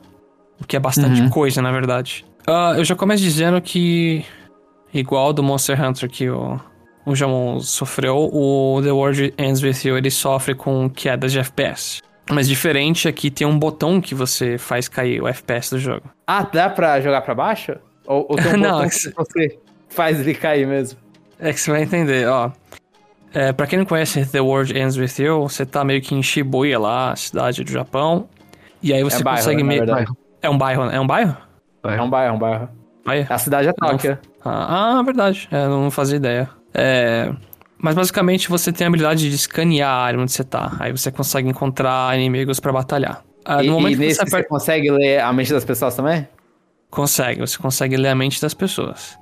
O 0.60 0.66
que 0.66 0.76
é 0.76 0.80
bastante 0.80 1.22
uhum. 1.22 1.30
coisa, 1.30 1.62
na 1.62 1.72
verdade. 1.72 2.26
Uh, 2.48 2.78
eu 2.78 2.86
já 2.86 2.96
começo 2.96 3.24
dizendo 3.24 3.60
que, 3.62 4.24
igual 4.94 5.34
do 5.34 5.42
Monster 5.42 5.82
Hunter 5.84 6.10
que 6.10 6.30
o, 6.30 6.60
o 7.06 7.16
Jamon 7.16 7.60
sofreu, 7.60 8.30
o 8.32 8.82
The 8.84 8.92
World 8.92 9.34
Ends 9.38 9.62
With 9.62 9.88
You 9.88 9.98
ele 9.98 10.12
sofre 10.12 10.56
com 10.56 10.90
quedas 10.90 11.32
de 11.32 11.40
FPS. 11.40 12.02
Mas 12.30 12.48
diferente 12.48 13.08
aqui 13.08 13.30
tem 13.30 13.46
um 13.46 13.58
botão 13.58 14.00
que 14.00 14.16
você 14.16 14.58
faz 14.58 14.88
cair 14.88 15.22
o 15.22 15.28
FPS 15.28 15.72
do 15.72 15.80
jogo. 15.80 16.10
Ah, 16.26 16.44
dá 16.44 16.70
pra 16.70 17.02
jogar 17.02 17.22
pra 17.22 17.36
baixo? 17.36 17.76
Ou, 18.06 18.26
ou 18.30 18.36
tem 18.36 18.54
um 18.54 18.58
Não, 18.58 18.72
botão 18.72 18.90
que 18.90 18.96
você 18.96 19.60
faz 19.90 20.20
ele 20.20 20.34
cair 20.34 20.68
mesmo? 20.68 21.00
É 21.40 21.52
que 21.52 21.60
você 21.60 21.72
vai 21.72 21.82
entender, 21.82 22.28
ó. 22.28 22.52
É, 23.34 23.52
pra 23.52 23.66
quem 23.66 23.80
não 23.80 23.86
conhece 23.86 24.26
The 24.26 24.42
World 24.42 24.78
Ends 24.78 24.98
With 24.98 25.24
You, 25.24 25.42
você 25.48 25.66
tá 25.66 25.84
meio 25.84 26.02
que 26.02 26.14
em 26.14 26.22
Shibuya 26.22 26.78
lá, 26.78 27.16
cidade 27.16 27.64
do 27.64 27.72
Japão. 27.72 28.28
E 28.84 28.94
aí 28.94 29.04
você 29.04 29.22
é 29.22 29.24
bairro, 29.24 29.40
consegue 29.40 29.64
né, 29.64 29.68
meio. 29.68 29.84
É 30.42 30.50
um 30.50 30.58
bairro, 30.58 30.84
é 30.84 31.00
um 31.00 31.08
bairro? 31.08 31.38
É 31.84 32.02
um 32.02 32.10
bairro, 32.10 32.34
é 32.34 32.36
um 32.36 32.40
bairro. 32.40 32.70
Aí, 33.06 33.26
a 33.30 33.38
cidade 33.38 33.70
é 33.70 33.74
Tóquio. 33.74 34.20
Ah, 34.44 35.00
ah, 35.00 35.04
verdade. 35.04 35.48
É, 35.52 35.68
não 35.68 35.90
fazia 35.90 36.18
ideia. 36.18 36.50
É... 36.74 37.32
Mas 37.78 37.96
basicamente 37.96 38.48
você 38.48 38.72
tem 38.72 38.86
a 38.86 38.88
habilidade 38.88 39.28
de 39.28 39.36
escanear 39.36 39.90
a 39.90 40.04
área 40.04 40.20
onde 40.20 40.32
você 40.32 40.44
tá. 40.44 40.78
Aí 40.80 40.92
você 40.92 41.12
consegue 41.12 41.50
encontrar 41.50 42.16
inimigos 42.18 42.60
para 42.60 42.72
batalhar. 42.72 43.24
Ah, 43.44 43.64
no 43.64 43.74
momento 43.74 43.96
e 43.96 43.98
nesse 43.98 44.16
você, 44.16 44.22
aperta... 44.22 44.38
você 44.38 44.50
consegue 44.50 44.92
ler 44.92 45.20
a 45.20 45.34
mente 45.34 45.52
das 45.52 45.66
pessoas 45.66 45.96
também? 45.96 46.28
Consegue, 46.92 47.40
você 47.40 47.58
consegue 47.58 47.98
ler 47.98 48.10
a 48.10 48.16
mente 48.16 48.40
das 48.40 48.54
pessoas. 48.54 49.18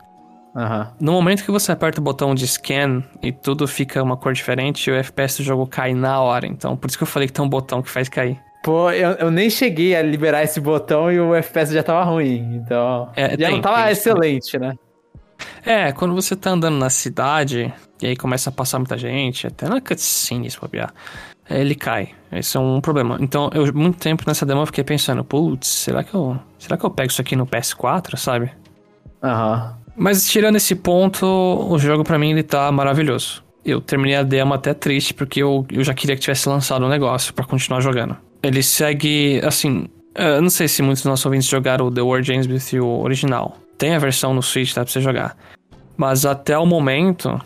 Uhum. 0.55 0.87
No 0.99 1.11
momento 1.13 1.45
que 1.45 1.51
você 1.51 1.71
aperta 1.71 2.01
o 2.01 2.03
botão 2.03 2.33
de 2.35 2.45
scan 2.47 3.03
e 3.21 3.31
tudo 3.31 3.67
fica 3.67 4.01
uma 4.03 4.17
cor 4.17 4.33
diferente, 4.33 4.89
o 4.91 4.95
FPS 4.95 5.37
do 5.37 5.43
jogo 5.43 5.67
cai 5.67 5.93
na 5.93 6.19
hora. 6.19 6.45
Então, 6.45 6.75
por 6.75 6.87
isso 6.87 6.97
que 6.97 7.03
eu 7.03 7.07
falei 7.07 7.27
que 7.27 7.33
tem 7.33 7.45
um 7.45 7.49
botão 7.49 7.81
que 7.81 7.89
faz 7.89 8.09
cair. 8.09 8.37
Pô, 8.63 8.91
eu, 8.91 9.11
eu 9.11 9.31
nem 9.31 9.49
cheguei 9.49 9.95
a 9.95 10.01
liberar 10.01 10.43
esse 10.43 10.59
botão 10.59 11.11
e 11.11 11.19
o 11.19 11.33
FPS 11.33 11.73
já 11.73 11.83
tava 11.83 12.03
ruim. 12.03 12.55
Então. 12.55 13.09
É, 13.15 13.29
já 13.29 13.37
tem, 13.37 13.51
não 13.51 13.61
tava 13.61 13.89
excelente, 13.89 14.57
né? 14.57 14.73
É, 15.65 15.91
quando 15.91 16.13
você 16.13 16.35
tá 16.35 16.51
andando 16.51 16.77
na 16.77 16.89
cidade, 16.89 17.73
e 18.01 18.07
aí 18.07 18.15
começa 18.15 18.49
a 18.49 18.53
passar 18.53 18.79
muita 18.79 18.97
gente, 18.97 19.47
até 19.47 19.67
na 19.67 19.81
cutscene, 19.81 20.49
se 20.49 20.59
bobear, 20.59 20.93
ele 21.49 21.75
cai. 21.75 22.09
Esse 22.31 22.57
é 22.57 22.59
um 22.59 22.79
problema. 22.79 23.17
Então, 23.19 23.49
eu 23.53 23.73
muito 23.73 23.97
tempo 23.97 24.23
nessa 24.27 24.45
demo 24.45 24.61
eu 24.61 24.65
fiquei 24.65 24.83
pensando, 24.83 25.23
putz, 25.23 25.67
será 25.67 26.03
que 26.03 26.13
eu. 26.13 26.37
Será 26.57 26.77
que 26.77 26.85
eu 26.85 26.89
pego 26.91 27.11
isso 27.11 27.21
aqui 27.21 27.35
no 27.35 27.47
PS4, 27.47 28.17
sabe? 28.17 28.51
Aham. 29.23 29.73
Uhum. 29.73 29.79
Mas 30.01 30.25
tirando 30.29 30.55
esse 30.55 30.75
ponto, 30.75 31.25
o 31.25 31.77
jogo 31.77 32.05
para 32.05 32.17
mim 32.17 32.31
ele 32.31 32.43
tá 32.43 32.71
maravilhoso. 32.71 33.43
Eu 33.65 33.81
terminei 33.81 34.15
a 34.15 34.23
demo 34.23 34.53
até 34.53 34.73
triste, 34.73 35.13
porque 35.13 35.43
eu, 35.43 35.65
eu 35.69 35.83
já 35.83 35.93
queria 35.93 36.15
que 36.15 36.21
tivesse 36.21 36.47
lançado 36.47 36.83
o 36.83 36.85
um 36.85 36.89
negócio 36.89 37.33
para 37.33 37.43
continuar 37.43 37.81
jogando. 37.81 38.15
Ele 38.41 38.63
segue, 38.63 39.41
assim, 39.43 39.89
eu 40.15 40.41
não 40.41 40.49
sei 40.49 40.69
se 40.69 40.81
muitos 40.81 41.03
dos 41.03 41.09
nossos 41.09 41.25
ouvintes 41.25 41.49
jogaram 41.49 41.85
o 41.85 41.91
The 41.91 42.01
War 42.01 42.23
James 42.23 42.47
with 42.47 42.77
You 42.77 42.87
original. 42.87 43.57
Tem 43.79 43.95
a 43.95 43.99
versão 43.99 44.33
no 44.33 44.43
Switch, 44.43 44.75
dá 44.75 44.83
pra 44.83 44.91
você 44.91 45.01
jogar. 45.01 45.35
Mas 45.97 46.25
até 46.25 46.55
o 46.57 46.65
momento 46.65 47.41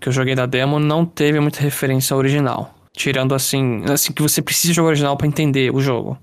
que 0.00 0.08
eu 0.08 0.12
joguei 0.12 0.34
da 0.34 0.46
demo, 0.46 0.78
não 0.78 1.04
teve 1.04 1.40
muita 1.40 1.60
referência 1.60 2.14
ao 2.14 2.18
original. 2.18 2.74
Tirando 2.96 3.34
assim, 3.34 3.82
assim 3.92 4.12
que 4.12 4.22
você 4.22 4.40
precisa 4.40 4.72
jogar 4.72 4.86
o 4.86 4.88
original 4.90 5.16
para 5.16 5.26
entender 5.26 5.74
o 5.74 5.80
jogo. 5.80 6.16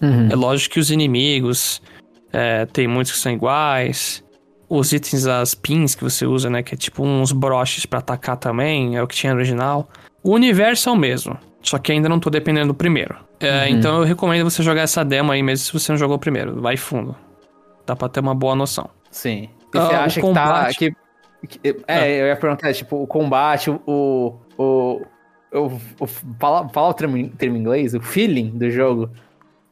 Uhum. 0.00 0.28
É 0.30 0.34
lógico 0.34 0.74
que 0.74 0.80
os 0.80 0.90
inimigos 0.90 1.82
é, 2.32 2.64
tem 2.66 2.86
muitos 2.86 3.12
que 3.12 3.18
são 3.18 3.32
iguais. 3.32 4.24
Os 4.68 4.92
itens, 4.92 5.26
as 5.26 5.54
pins 5.54 5.94
que 5.94 6.04
você 6.04 6.26
usa, 6.26 6.48
né? 6.48 6.62
Que 6.62 6.74
é 6.74 6.76
tipo 6.76 7.02
uns 7.02 7.32
broches 7.32 7.84
para 7.84 7.98
atacar 7.98 8.36
também, 8.36 8.96
é 8.96 9.02
o 9.02 9.06
que 9.06 9.16
tinha 9.16 9.32
no 9.32 9.38
original. 9.38 9.88
O 10.22 10.32
universo 10.32 10.88
é 10.88 10.92
o 10.92 10.96
mesmo, 10.96 11.36
só 11.62 11.78
que 11.78 11.90
ainda 11.90 12.08
não 12.08 12.20
tô 12.20 12.30
dependendo 12.30 12.68
do 12.68 12.74
primeiro. 12.74 13.16
É, 13.40 13.62
uhum. 13.62 13.68
Então 13.68 13.98
eu 13.98 14.04
recomendo 14.04 14.48
você 14.48 14.62
jogar 14.62 14.82
essa 14.82 15.04
demo 15.04 15.32
aí, 15.32 15.42
mesmo 15.42 15.64
se 15.64 15.72
você 15.72 15.90
não 15.90 15.98
jogou 15.98 16.16
o 16.16 16.20
primeiro. 16.20 16.60
Vai 16.60 16.76
fundo. 16.76 17.16
Dá 17.88 17.96
pra 17.96 18.06
ter 18.06 18.20
uma 18.20 18.34
boa 18.34 18.54
noção. 18.54 18.90
Sim. 19.10 19.48
E 19.74 19.78
você 19.78 19.94
ah, 19.94 20.04
acha 20.04 20.20
combate... 20.20 20.78
que 20.78 20.90
tá. 20.90 20.96
Que, 21.48 21.58
que, 21.58 21.68
é, 21.88 21.98
ah. 21.98 22.08
eu 22.08 22.26
ia 22.26 22.36
perguntar, 22.36 22.74
tipo, 22.74 23.02
o 23.02 23.06
combate, 23.06 23.70
o. 23.70 23.80
o, 24.58 25.02
o, 25.50 25.80
o, 25.98 26.06
fala, 26.38 26.68
fala 26.68 26.88
o 26.90 26.92
termo, 26.92 27.28
termo 27.30 27.56
em 27.56 27.60
inglês, 27.60 27.94
o 27.94 28.00
feeling 28.00 28.50
do 28.50 28.70
jogo. 28.70 29.08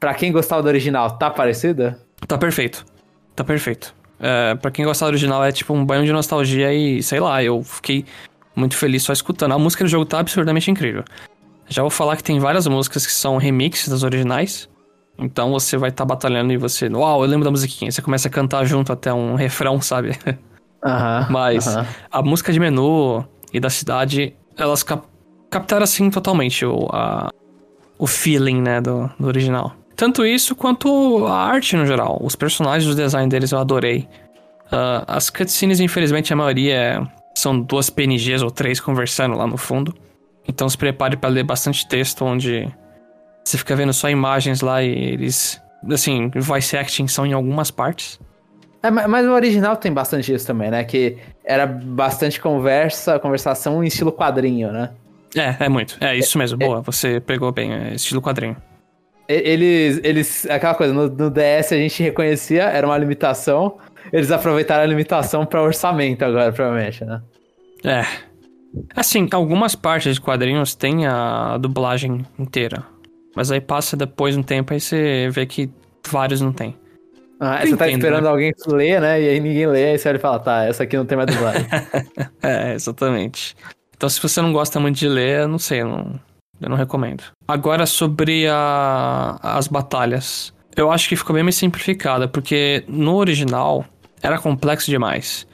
Pra 0.01 0.15
quem 0.15 0.33
gostava 0.33 0.63
do 0.63 0.69
original, 0.69 1.19
tá 1.19 1.29
parecido? 1.29 1.95
Tá 2.27 2.39
perfeito. 2.39 2.87
Tá 3.35 3.45
perfeito. 3.45 3.95
É, 4.19 4.55
pra 4.55 4.71
quem 4.71 4.87
gostava 4.87 5.13
do 5.13 5.15
original, 5.17 5.45
é 5.45 5.53
tipo 5.53 5.75
um 5.75 5.85
banho 5.85 6.07
de 6.07 6.13
nostalgia 6.13 6.73
e, 6.73 7.03
sei 7.03 7.21
lá, 7.21 7.45
eu 7.45 7.63
fiquei 7.63 8.07
muito 8.55 8.79
feliz 8.79 9.03
só 9.03 9.13
escutando. 9.13 9.53
A 9.53 9.59
música 9.59 9.85
do 9.85 9.91
jogo 9.91 10.07
tá 10.07 10.21
absurdamente 10.21 10.71
incrível. 10.71 11.05
Já 11.69 11.83
vou 11.83 11.91
falar 11.91 12.17
que 12.17 12.25
tem 12.25 12.39
várias 12.39 12.67
músicas 12.67 13.05
que 13.05 13.13
são 13.13 13.37
remixes 13.37 13.89
das 13.89 14.03
originais. 14.03 14.71
Então 15.19 15.51
você 15.51 15.77
vai 15.77 15.91
estar 15.91 16.05
tá 16.05 16.09
batalhando 16.09 16.53
e 16.53 16.57
você, 16.57 16.89
uau, 16.89 17.23
eu 17.23 17.29
lembro 17.29 17.45
da 17.45 17.51
musiquinha. 17.51 17.91
Você 17.91 18.03
começa 18.03 18.29
a 18.29 18.31
cantar 18.31 18.65
junto 18.65 18.93
até 18.93 19.13
um 19.13 19.35
refrão, 19.37 19.81
sabe? 19.81 20.19
Aham. 20.85 21.27
Mas 21.31 21.67
a 22.11 22.23
música 22.23 22.53
de 22.53 22.61
menu 22.61 23.25
e 23.53 23.59
da 23.59 23.71
cidade, 23.71 24.35
elas 24.57 24.83
cap 24.83 25.07
captaram 25.49 25.85
assim 25.85 26.11
totalmente 26.11 26.67
o, 26.67 26.89
a, 26.93 27.31
o 27.99 28.07
feeling, 28.07 28.61
né, 28.61 28.81
do, 28.81 29.09
do 29.19 29.27
original. 29.27 29.75
Tanto 29.95 30.27
isso 30.27 30.55
quanto 30.55 31.25
a 31.27 31.35
arte 31.35 31.77
no 31.77 31.87
geral. 31.87 32.19
Os 32.21 32.37
personagens, 32.37 32.93
o 32.93 32.95
design 32.95 33.29
deles 33.29 33.53
eu 33.53 33.59
adorei. 33.59 34.07
Uh, 34.67 35.07
as 35.07 35.31
cutscenes, 35.31 35.81
infelizmente, 35.81 36.33
a 36.33 36.37
maioria 36.37 36.75
é, 36.75 37.03
são 37.35 37.59
duas 37.59 37.89
PNGs 37.89 38.43
ou 38.43 38.51
três 38.51 38.81
conversando 38.81 39.37
lá 39.37 39.47
no 39.47 39.57
fundo. 39.57 39.95
Então 40.47 40.69
se 40.69 40.77
prepare 40.77 41.17
para 41.17 41.31
ler 41.31 41.45
bastante 41.45 41.89
texto 41.89 42.25
onde 42.25 42.69
você 43.47 43.59
fica 43.59 43.77
vendo 43.77 43.93
só 43.93 44.11
imagens 44.11 44.61
lá 44.61 44.83
e 44.83 44.91
eles. 44.91 45.63
Assim, 45.89 46.31
voice 46.35 46.77
acting 46.77 47.07
são 47.07 47.25
em 47.25 47.33
algumas 47.33 47.71
partes. 47.71 48.19
É, 48.83 48.91
mas 48.91 49.25
o 49.25 49.31
original 49.31 49.77
tem 49.77 49.93
bastante 49.93 50.35
isso 50.35 50.47
também, 50.47 50.71
né? 50.71 50.83
Que 50.83 51.17
era 51.45 51.65
bastante 51.65 52.41
conversa, 52.41 53.19
conversação 53.21 53.85
em 53.85 53.87
estilo 53.87 54.13
quadrinho, 54.13 54.73
né? 54.73 54.91
É, 55.37 55.65
é 55.67 55.69
muito. 55.69 55.97
É 56.01 56.17
isso 56.17 56.37
mesmo. 56.39 56.61
É, 56.61 56.67
Boa, 56.67 56.81
você 56.81 57.21
pegou 57.21 57.53
bem. 57.53 57.73
É 57.73 57.95
estilo 57.95 58.21
quadrinho. 58.21 58.57
Eles, 59.29 60.01
eles. 60.03 60.47
Aquela 60.51 60.75
coisa, 60.75 60.93
no, 60.93 61.09
no 61.09 61.31
DS 61.31 61.73
a 61.73 61.77
gente 61.77 62.03
reconhecia, 62.03 62.65
era 62.65 62.85
uma 62.85 62.99
limitação. 62.99 63.79
Eles 64.13 64.33
aproveitaram 64.33 64.83
a 64.83 64.87
limitação 64.87 65.47
para 65.47 65.63
orçamento 65.63 66.25
agora, 66.25 66.53
provavelmente, 66.53 67.05
né? 67.05 67.23
É. 67.85 68.05
Assim, 68.95 69.29
algumas 69.33 69.75
partes 69.77 70.17
de 70.17 70.21
quadrinhos 70.21 70.75
tem 70.75 71.07
a 71.07 71.57
dublagem 71.59 72.25
inteira. 72.39 72.85
Mas 73.37 73.53
aí 73.53 73.61
passa 73.61 73.97
depois 73.97 74.35
um 74.35 74.43
tempo 74.43 74.73
aí 74.73 74.81
você 74.81 75.29
vê 75.31 75.45
que 75.45 75.71
vários 76.09 76.41
não 76.41 76.55
tem. 76.55 76.75
Ah, 77.39 77.61
você 77.61 77.77
tá 77.77 77.87
esperando 77.87 78.25
né? 78.25 78.31
alguém 78.31 78.53
ler, 78.67 78.99
né? 78.99 79.21
E 79.21 79.29
aí 79.29 79.39
ninguém 79.39 79.67
lê, 79.67 79.91
aí 79.91 79.99
você 79.99 80.09
olha 80.09 80.17
e 80.17 80.21
fala, 80.21 80.39
tá, 80.39 80.65
essa 80.65 80.85
aqui 80.85 80.97
não 80.97 81.05
tem 81.05 81.19
mais 81.19 81.31
dublagem. 81.31 81.67
é, 82.43 82.73
exatamente. 82.73 83.55
Então 83.95 84.09
se 84.09 84.21
você 84.23 84.41
não 84.41 84.55
gosta 84.55 84.81
muito 84.81 84.97
de 84.97 85.07
ler, 85.07 85.41
eu 85.41 85.49
não 85.49 85.59
sei, 85.59 85.83
eu 85.83 85.89
não, 85.89 86.21
eu 86.63 86.71
não 86.71 86.77
recomendo. 86.79 87.25
Agora 87.47 87.85
sobre 87.85 88.49
a, 88.49 89.39
as 89.43 89.69
batalhas. 89.69 90.55
Eu 90.75 90.91
acho 90.91 91.07
que 91.07 91.17
ficou 91.17 91.35
bem 91.35 91.43
mais 91.43 91.57
simplificada, 91.57 92.27
porque 92.27 92.85
no 92.89 93.17
original 93.17 93.85
era 94.23 94.39
complexo 94.39 94.91
demais. 94.91 95.47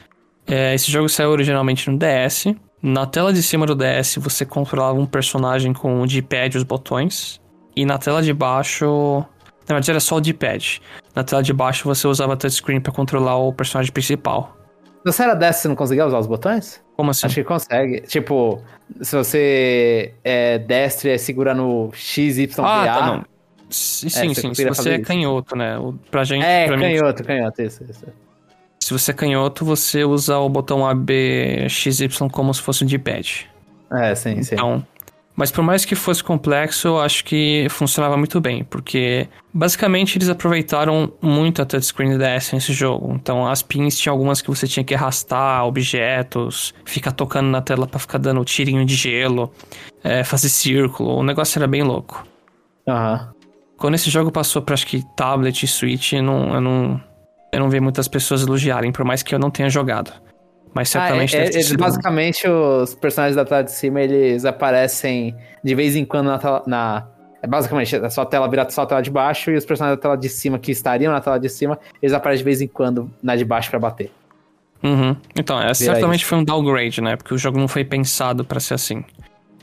É, 0.47 0.73
esse 0.73 0.91
jogo 0.91 1.09
saiu 1.09 1.31
originalmente 1.31 1.91
no 1.91 1.99
DS. 1.99 2.55
Na 2.81 3.07
tela 3.07 3.33
de 3.33 3.43
cima 3.43 3.67
do 3.67 3.75
DS 3.75 4.17
você 4.19 4.45
controlava 4.45 5.01
um 5.01 5.07
personagem 5.07 5.73
com 5.73 6.01
o 6.01 6.07
D-pad 6.07 6.57
e 6.57 6.59
os 6.59 6.65
botões. 6.65 7.41
E 7.75 7.85
na 7.85 7.99
tela 7.99 8.23
de 8.23 8.33
baixo. 8.33 9.25
Na 9.69 9.75
verdade 9.77 9.91
era 9.91 10.01
só 10.01 10.17
o 10.17 10.21
D-pad. 10.21 10.83
Na 11.15 11.23
tela 11.25 11.43
de 11.43 11.53
baixo 11.53 11.85
você 11.85 12.07
usava 12.07 12.37
touchscreen 12.37 12.81
para 12.81 12.93
controlar 12.93 13.37
o 13.37 13.53
personagem 13.53 13.93
principal. 13.93 14.57
Você 15.05 15.23
era 15.23 15.35
dessa 15.35 15.63
você 15.63 15.69
não 15.69 15.75
conseguia 15.75 16.07
usar 16.07 16.19
os 16.19 16.27
botões? 16.27 16.83
Como 16.97 17.11
assim? 17.11 17.27
Acho 17.27 17.37
que 17.37 17.45
consegue. 17.45 18.01
Tipo, 18.03 18.63
se 19.01 19.17
você 19.17 20.15
é 20.23 20.59
destro 20.59 21.09
e 21.09 21.13
é 21.13 21.19
segura 21.19 21.55
no 21.55 21.91
X, 21.93 22.39
Y, 22.39 22.65
ah, 22.65 22.85
tá, 22.85 23.07
não. 23.07 23.25
Sim, 23.71 24.07
é, 24.07 24.11
sim, 24.35 24.55
se 24.55 24.65
você 24.69 24.91
é 24.91 24.99
canhoto, 24.99 25.57
né? 25.57 25.77
Pra 26.11 26.25
gente. 26.25 26.45
É, 26.45 26.67
pra 26.67 26.79
canhoto, 26.79 27.23
mim, 27.23 27.27
canhoto, 27.27 27.63
isso, 27.63 27.85
isso. 27.89 28.07
Se 28.79 28.93
você 28.93 29.11
é 29.11 29.15
canhoto, 29.15 29.65
você 29.65 30.05
usa 30.05 30.39
o 30.39 30.49
botão 30.49 30.87
AB 30.87 31.69
XY 31.69 32.09
como 32.31 32.53
se 32.53 32.61
fosse 32.61 32.85
um 32.85 32.87
D-pad. 32.87 33.49
É, 33.91 34.15
sim, 34.15 34.43
sim. 34.43 34.55
Então, 34.55 34.87
mas 35.35 35.51
por 35.51 35.63
mais 35.63 35.85
que 35.85 35.95
fosse 35.95 36.23
complexo, 36.23 36.89
eu 36.89 37.01
acho 37.01 37.25
que 37.25 37.67
funcionava 37.71 38.17
muito 38.17 38.41
bem, 38.41 38.65
porque 38.65 39.27
basicamente 39.53 40.19
eles 40.19 40.29
aproveitaram 40.29 41.13
muito 41.23 41.63
a 41.63 41.65
touchscreen 41.65 42.19
DS 42.19 42.53
nesse 42.53 42.73
jogo. 42.73 43.13
Então 43.15 43.47
as 43.47 43.63
pins 43.63 43.99
tinha 43.99 44.13
algumas 44.13 44.43
que 44.43 44.51
você 44.51 44.69
tinha 44.69 44.85
que 44.85 44.95
arrastar 44.95 45.65
objetos, 45.67 46.75
ficar 46.85 47.13
tocando 47.13 47.49
na 47.49 47.63
tela 47.63 47.87
para 47.87 47.99
ficar 47.99 48.19
dando 48.19 48.45
tirinho 48.45 48.85
de 48.85 48.95
gelo, 48.95 49.51
é, 50.05 50.23
fazer 50.23 50.51
círculo. 50.51 51.17
O 51.17 51.23
negócio 51.23 51.59
era 51.59 51.67
bem 51.67 51.83
louco. 51.83 52.27
Aham. 52.87 53.33
Uhum. 53.35 53.43
Quando 53.79 53.95
esse 53.95 54.11
jogo 54.11 54.31
passou 54.31 54.63
para 54.63 54.75
acho 54.75 54.87
que 54.87 55.03
tablet 55.17 55.65
e 55.65 55.67
Switch, 55.67 56.13
eu 56.13 56.23
não, 56.23 56.55
eu 56.55 56.61
não, 56.61 57.01
eu 57.53 57.59
não 57.59 57.69
vi 57.69 57.81
muitas 57.81 58.07
pessoas 58.07 58.43
elogiarem, 58.43 58.93
por 58.93 59.05
mais 59.05 59.25
que 59.25 59.35
eu 59.35 59.41
não 59.41 59.51
tenha 59.51 59.69
jogado. 59.69 60.13
Mas 60.75 60.89
certamente 60.89 61.37
ah, 61.37 61.45
é, 61.45 61.49
é, 61.49 61.77
Basicamente, 61.77 62.49
os 62.49 62.95
personagens 62.95 63.37
da 63.37 63.45
tela 63.45 63.63
de 63.63 63.73
cima, 63.73 64.01
eles 64.01 64.45
aparecem 64.45 65.37
de 65.63 65.75
vez 65.75 65.97
em 65.97 66.05
quando 66.05 66.27
na 66.27 66.39
tela... 66.39 66.63
Na, 66.67 67.07
é 67.43 67.47
basicamente, 67.47 67.97
é 67.97 67.99
a 67.99 68.25
tela 68.25 68.49
vira 68.49 68.69
só 68.71 68.83
a 68.83 68.87
tela 68.87 69.03
de 69.03 69.11
baixo 69.11 69.51
e 69.51 69.57
os 69.57 69.65
personagens 69.65 69.99
da 69.99 70.03
tela 70.03 70.17
de 70.17 70.29
cima 70.29 70.59
que 70.59 70.71
estariam 70.71 71.13
na 71.13 71.21
tela 71.21 71.39
de 71.39 71.49
cima, 71.49 71.79
eles 72.01 72.15
aparecem 72.15 72.39
de 72.39 72.45
vez 72.45 72.61
em 72.61 72.69
quando 72.69 73.11
na 73.23 73.35
de 73.35 73.45
baixo 73.45 73.69
para 73.69 73.81
bater. 73.81 74.13
Uhum. 74.83 75.17
Então, 75.37 75.61
é, 75.61 75.73
certamente 75.75 76.21
isso. 76.21 76.29
foi 76.29 76.39
um 76.39 76.45
downgrade, 76.45 77.01
né? 77.01 77.17
Porque 77.17 77.35
o 77.35 77.39
jogo 77.39 77.59
não 77.59 77.69
foi 77.69 77.85
pensado 77.85 78.45
para 78.45 78.59
ser 78.61 78.75
assim. 78.75 79.05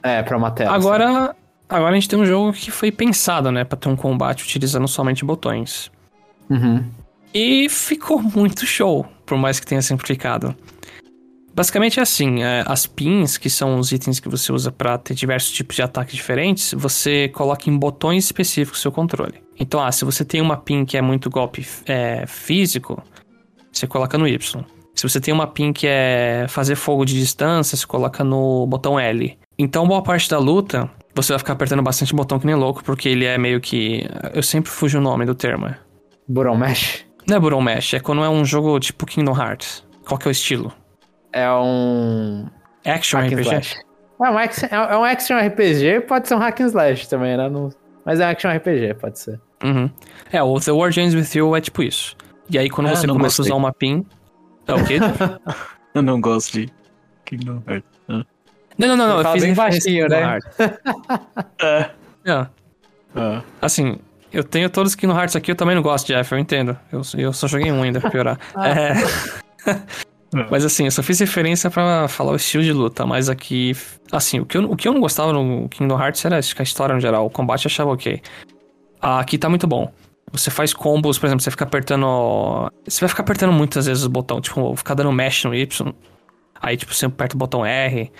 É, 0.03 0.22
pra 0.22 0.38
uma 0.38 0.51
tela. 0.51 0.74
Agora, 0.74 1.36
agora 1.68 1.91
a 1.91 1.95
gente 1.95 2.07
tem 2.07 2.20
um 2.20 2.26
jogo 2.26 2.53
que 2.53 2.72
foi 2.72 2.91
pensado, 2.91 3.51
né? 3.51 3.64
Pra 3.64 3.78
ter 3.78 3.89
um 3.89 3.95
combate 3.95 4.43
utilizando 4.43 4.88
somente 4.88 5.26
botões. 5.26 5.91
Uhum. 6.49 6.86
E 7.34 7.70
ficou 7.70 8.22
muito 8.22 8.66
show, 8.66 9.05
por 9.26 9.38
mais 9.38 9.60
que 9.60 9.66
tenha 9.66 9.82
simplificado. 9.82 10.55
Basicamente 11.60 11.99
é 11.99 12.03
assim, 12.03 12.41
é, 12.41 12.64
as 12.66 12.88
pins, 12.88 13.38
que 13.38 13.49
são 13.49 13.78
os 13.78 13.91
itens 13.91 14.22
que 14.22 14.30
você 14.30 14.49
usa 14.49 14.72
para 14.72 14.97
ter 14.97 15.14
diversos 15.14 15.51
tipos 15.51 15.76
de 15.76 15.82
ataques 15.82 16.16
diferentes, 16.16 16.74
você 16.74 17.28
coloca 17.28 17.70
em 17.70 17.78
botões 17.78 18.24
específicos 18.24 18.80
do 18.80 18.82
seu 18.84 18.93
controle. 18.93 19.43
Então, 19.60 19.84
ah, 19.84 19.91
se 19.91 20.05
você 20.05 20.24
tem 20.24 20.39
uma 20.39 20.55
pin 20.55 20.86
que 20.86 20.95
é 20.95 21.01
muito 21.01 21.30
golpe 21.30 21.68
é, 21.86 22.26
físico, 22.26 23.03
você 23.74 23.86
coloca 23.86 24.18
no 24.18 24.26
Y. 24.26 24.64
Se 24.95 25.03
você 25.03 25.20
tem 25.20 25.34
uma 25.34 25.47
pin 25.47 25.74
que 25.74 25.86
é 25.86 26.45
fazer 26.47 26.76
fogo 26.76 27.03
de 27.03 27.20
distância, 27.20 27.76
você 27.76 27.86
coloca 27.86 28.24
no 28.24 28.66
botão 28.66 28.97
L. 28.97 29.38
Então, 29.57 29.86
boa 29.86 30.01
parte 30.01 30.30
da 30.30 30.39
luta, 30.39 30.89
você 31.14 31.34
vai 31.34 31.39
ficar 31.39 31.51
apertando 31.51 31.84
bastante 31.84 32.16
botão 32.16 32.39
que 32.39 32.45
nem 32.45 32.55
louco, 32.55 32.82
porque 32.86 33.10
ele 33.10 33.26
é 33.26 33.38
meio 33.38 33.60
que. 33.60 34.07
Eu 34.34 34.43
sempre 34.43 34.72
fujo 34.72 34.97
o 34.97 35.01
nome 35.01 35.26
do 35.26 35.36
termo. 35.36 35.76
Buron 36.26 36.55
Mesh? 36.55 37.03
Não 37.28 37.36
é 37.36 37.39
Buron 37.41 37.62
Mesh, 37.62 37.95
é 37.95 37.99
quando 37.99 38.24
é 38.24 38.30
um 38.30 38.45
jogo 38.45 38.80
tipo 38.80 39.05
Kingdom 39.05 39.38
Hearts. 39.38 39.84
Qual 40.07 40.18
que 40.18 40.26
é 40.26 40.30
o 40.30 40.32
estilo? 40.32 40.74
É 41.34 41.49
um. 41.51 42.47
Action 42.86 43.19
Hack 43.19 43.32
and 43.32 43.36
RPG? 43.36 43.41
slash. 43.49 43.75
É 44.21 44.30
um, 44.30 44.38
action, 44.38 44.67
é 44.69 44.97
um 44.97 45.03
action 45.05 45.38
RPG, 45.38 46.01
pode 46.07 46.27
ser 46.27 46.36
um 46.36 46.39
hack 46.39 46.59
and 46.59 46.65
slash 46.67 47.07
também, 47.07 47.38
né? 47.38 47.47
Não- 47.49 47.69
Mas 48.05 48.19
é 48.19 48.25
um 48.25 48.30
action 48.30 48.49
RPG, 48.51 48.95
pode 48.95 49.17
ser. 49.19 49.39
Uhum. 49.63 49.89
É, 50.32 50.41
o 50.43 50.59
The 50.59 50.71
War 50.71 50.93
Games 50.93 51.13
With 51.15 51.38
You 51.38 51.55
é 51.55 51.61
tipo 51.61 51.84
isso. 51.84 52.15
E 52.49 52.57
aí, 52.57 52.69
quando 52.69 52.88
Ah, 52.88 52.95
você 52.95 53.07
começa 53.07 53.38
gostei. 53.38 53.43
a 53.43 53.55
usar 53.55 53.55
uma 53.55 53.73
pin. 53.73 54.05
É 54.67 54.73
o 54.73 54.84
quê? 54.86 54.97
Eu 55.93 56.01
não 56.01 56.19
gosto 56.19 56.53
de 56.53 56.69
Kingdom 57.25 57.61
Hearts. 57.67 57.89
Ah. 58.09 58.23
não, 58.77 58.88
não, 58.89 58.97
não, 58.97 59.07
não. 59.07 59.17
Eu 59.17 59.23
fala 59.23 59.36
fiz 59.36 59.43
bem 59.43 59.53
baixinho, 59.53 60.07
né? 60.09 60.21
Hearts. 60.21 60.57
É. 61.61 61.89
É. 62.25 62.47
Ah. 63.15 63.41
Assim, 63.61 63.99
eu 64.32 64.43
tenho 64.43 64.69
todos 64.69 64.91
os 64.91 64.95
Kingdom 64.95 65.17
Hearts 65.17 65.36
aqui, 65.36 65.51
eu 65.51 65.55
também 65.55 65.75
não 65.75 65.82
gosto, 65.82 66.07
Jeff, 66.07 66.32
eu 66.32 66.38
entendo. 66.39 66.77
Eu, 66.91 67.01
eu 67.17 67.34
só 67.34 67.47
joguei 67.47 67.71
um 67.71 67.82
ainda, 67.84 67.99
pra 68.01 68.09
piorar. 68.11 68.38
É. 68.57 68.93
Mas 70.49 70.63
assim, 70.63 70.86
eu 70.86 70.91
só 70.91 71.01
fiz 71.01 71.19
referência 71.19 71.71
pra 71.71 72.07
falar 72.07 72.32
o 72.32 72.36
estilo 72.36 72.63
de 72.63 72.71
luta, 72.71 73.05
mas 73.05 73.30
aqui. 73.30 73.75
Assim, 74.11 74.39
o 74.39 74.45
que 74.45 74.57
eu, 74.57 74.71
o 74.71 74.75
que 74.75 74.88
eu 74.88 74.93
não 74.93 75.01
gostava 75.01 75.34
no 75.34 75.67
Kingdom 75.69 75.99
Hearts 75.99 76.23
era 76.23 76.38
a 76.38 76.63
história 76.63 76.93
no 76.93 77.01
geral, 77.01 77.25
o 77.25 77.30
combate 77.30 77.65
eu 77.65 77.69
achava 77.69 77.91
ok. 77.91 78.21
Aqui 79.01 79.38
tá 79.38 79.49
muito 79.49 79.65
bom. 79.65 79.91
Você 80.32 80.51
faz 80.51 80.73
combos, 80.73 81.17
por 81.17 81.25
exemplo, 81.25 81.41
você 81.41 81.49
fica 81.49 81.63
apertando. 81.63 82.71
Você 82.88 82.99
vai 82.99 83.09
ficar 83.09 83.23
apertando 83.23 83.51
muitas 83.51 83.88
vezes 83.88 84.03
o 84.03 84.09
botão, 84.09 84.39
tipo, 84.39 84.75
ficar 84.75 84.93
dando 84.93 85.11
mesh 85.11 85.45
no 85.45 85.55
Y. 85.55 85.93
Aí, 86.61 86.77
tipo, 86.77 86.93
você 86.93 87.05
aperta 87.05 87.36
o 87.36 87.39
botão 87.39 87.65
R, 87.65 88.11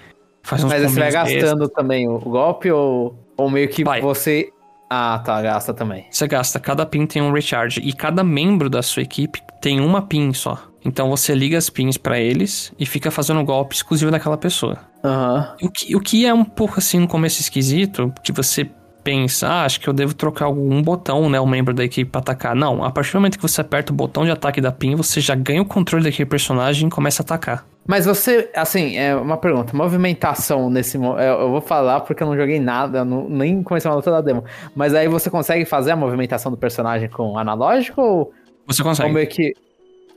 faz 0.42 0.64
uns 0.64 0.72
Mas 0.72 0.92
você 0.92 1.00
vai 1.00 1.12
gastando 1.12 1.70
também 1.70 2.08
o 2.08 2.18
golpe 2.20 2.72
ou, 2.72 3.16
ou 3.38 3.50
meio 3.50 3.70
que 3.70 3.84
Vai. 3.84 4.02
você. 4.02 4.50
Ah, 4.90 5.22
tá, 5.24 5.40
gasta 5.42 5.72
também. 5.72 6.08
Você 6.10 6.28
gasta, 6.28 6.60
cada 6.60 6.84
pin 6.84 7.06
tem 7.06 7.22
um 7.22 7.32
recharge 7.32 7.80
e 7.80 7.94
cada 7.94 8.24
membro 8.24 8.70
da 8.70 8.82
sua 8.82 9.04
equipe 9.04 9.40
tem 9.62 9.80
uma 9.80 10.02
pin 10.02 10.34
só. 10.34 10.69
Então 10.84 11.10
você 11.10 11.34
liga 11.36 11.58
as 11.58 11.70
pins 11.70 11.98
pra 11.98 12.20
eles 12.20 12.72
e 12.80 12.86
fica 12.86 13.12
fazendo 13.12 13.40
um 13.40 13.46
golpe 13.46 13.76
exclusivo 13.76 14.12
daquela 14.12 14.38
pessoa. 14.38 14.78
Aham. 15.04 15.56
O 15.62 15.70
que, 15.70 15.96
o 15.96 16.00
que 16.00 16.26
é 16.26 16.34
um 16.34 16.46
pouco 16.46 16.76
assim 16.80 17.00
no 17.00 17.08
começo 17.08 17.42
esquisito, 17.42 18.14
que 18.24 18.32
você 18.32 18.70
pensa, 19.04 19.48
ah, 19.48 19.64
acho 19.66 19.80
que 19.80 19.88
eu 19.88 19.94
devo 19.94 20.14
trocar 20.14 20.46
algum 20.46 20.82
botão, 20.84 21.30
né, 21.30 21.40
um 21.40 21.48
membro 21.48 21.74
da 21.74 21.84
equipe 21.84 22.12
pra 22.12 22.20
atacar. 22.20 22.54
Não, 22.56 22.84
a 22.84 22.92
partir 22.92 23.14
do 23.14 23.16
momento 23.16 23.38
que 23.38 23.42
você 23.42 23.62
aperta 23.62 23.92
o 23.92 23.96
botão 23.96 24.24
de 24.26 24.30
ataque 24.32 24.60
da 24.62 24.72
pin, 24.72 24.94
você 24.96 25.20
já 25.22 25.36
ganha 25.36 25.62
o 25.62 25.66
controle 25.66 26.04
daquele 26.04 26.30
personagem 26.30 26.88
e 26.88 26.92
começa 26.92 27.22
a 27.22 27.24
atacar. 27.24 27.66
Mas 27.88 28.06
você, 28.06 28.50
assim, 28.56 28.98
é 28.98 29.16
uma 29.16 29.38
pergunta. 29.38 29.76
Movimentação 29.76 30.70
nesse. 30.70 30.98
mo- 30.98 31.18
Eu, 31.18 31.50
vou 31.50 31.62
falar 31.62 32.02
porque 32.02 32.22
eu 32.22 32.28
não 32.28 32.36
joguei 32.38 32.60
nada, 32.60 33.04
não, 33.04 33.28
nem 33.28 33.64
comecei 33.64 33.90
uma 33.90 33.96
luta 33.96 34.12
da 34.12 34.22
demo. 34.22 34.44
Mas 34.76 34.94
aí 34.94 35.08
você 35.08 35.30
consegue 35.30 35.66
fazer 35.66 35.92
a 35.92 35.96
movimentação 35.96 36.52
do 36.52 36.58
personagem 36.58 37.10
com 37.10 37.38
analógico 37.38 38.02
ou, 38.02 38.34
Você 38.68 38.84
consegue. 38.84 39.12
meio 39.12 39.28
que. 39.28 39.54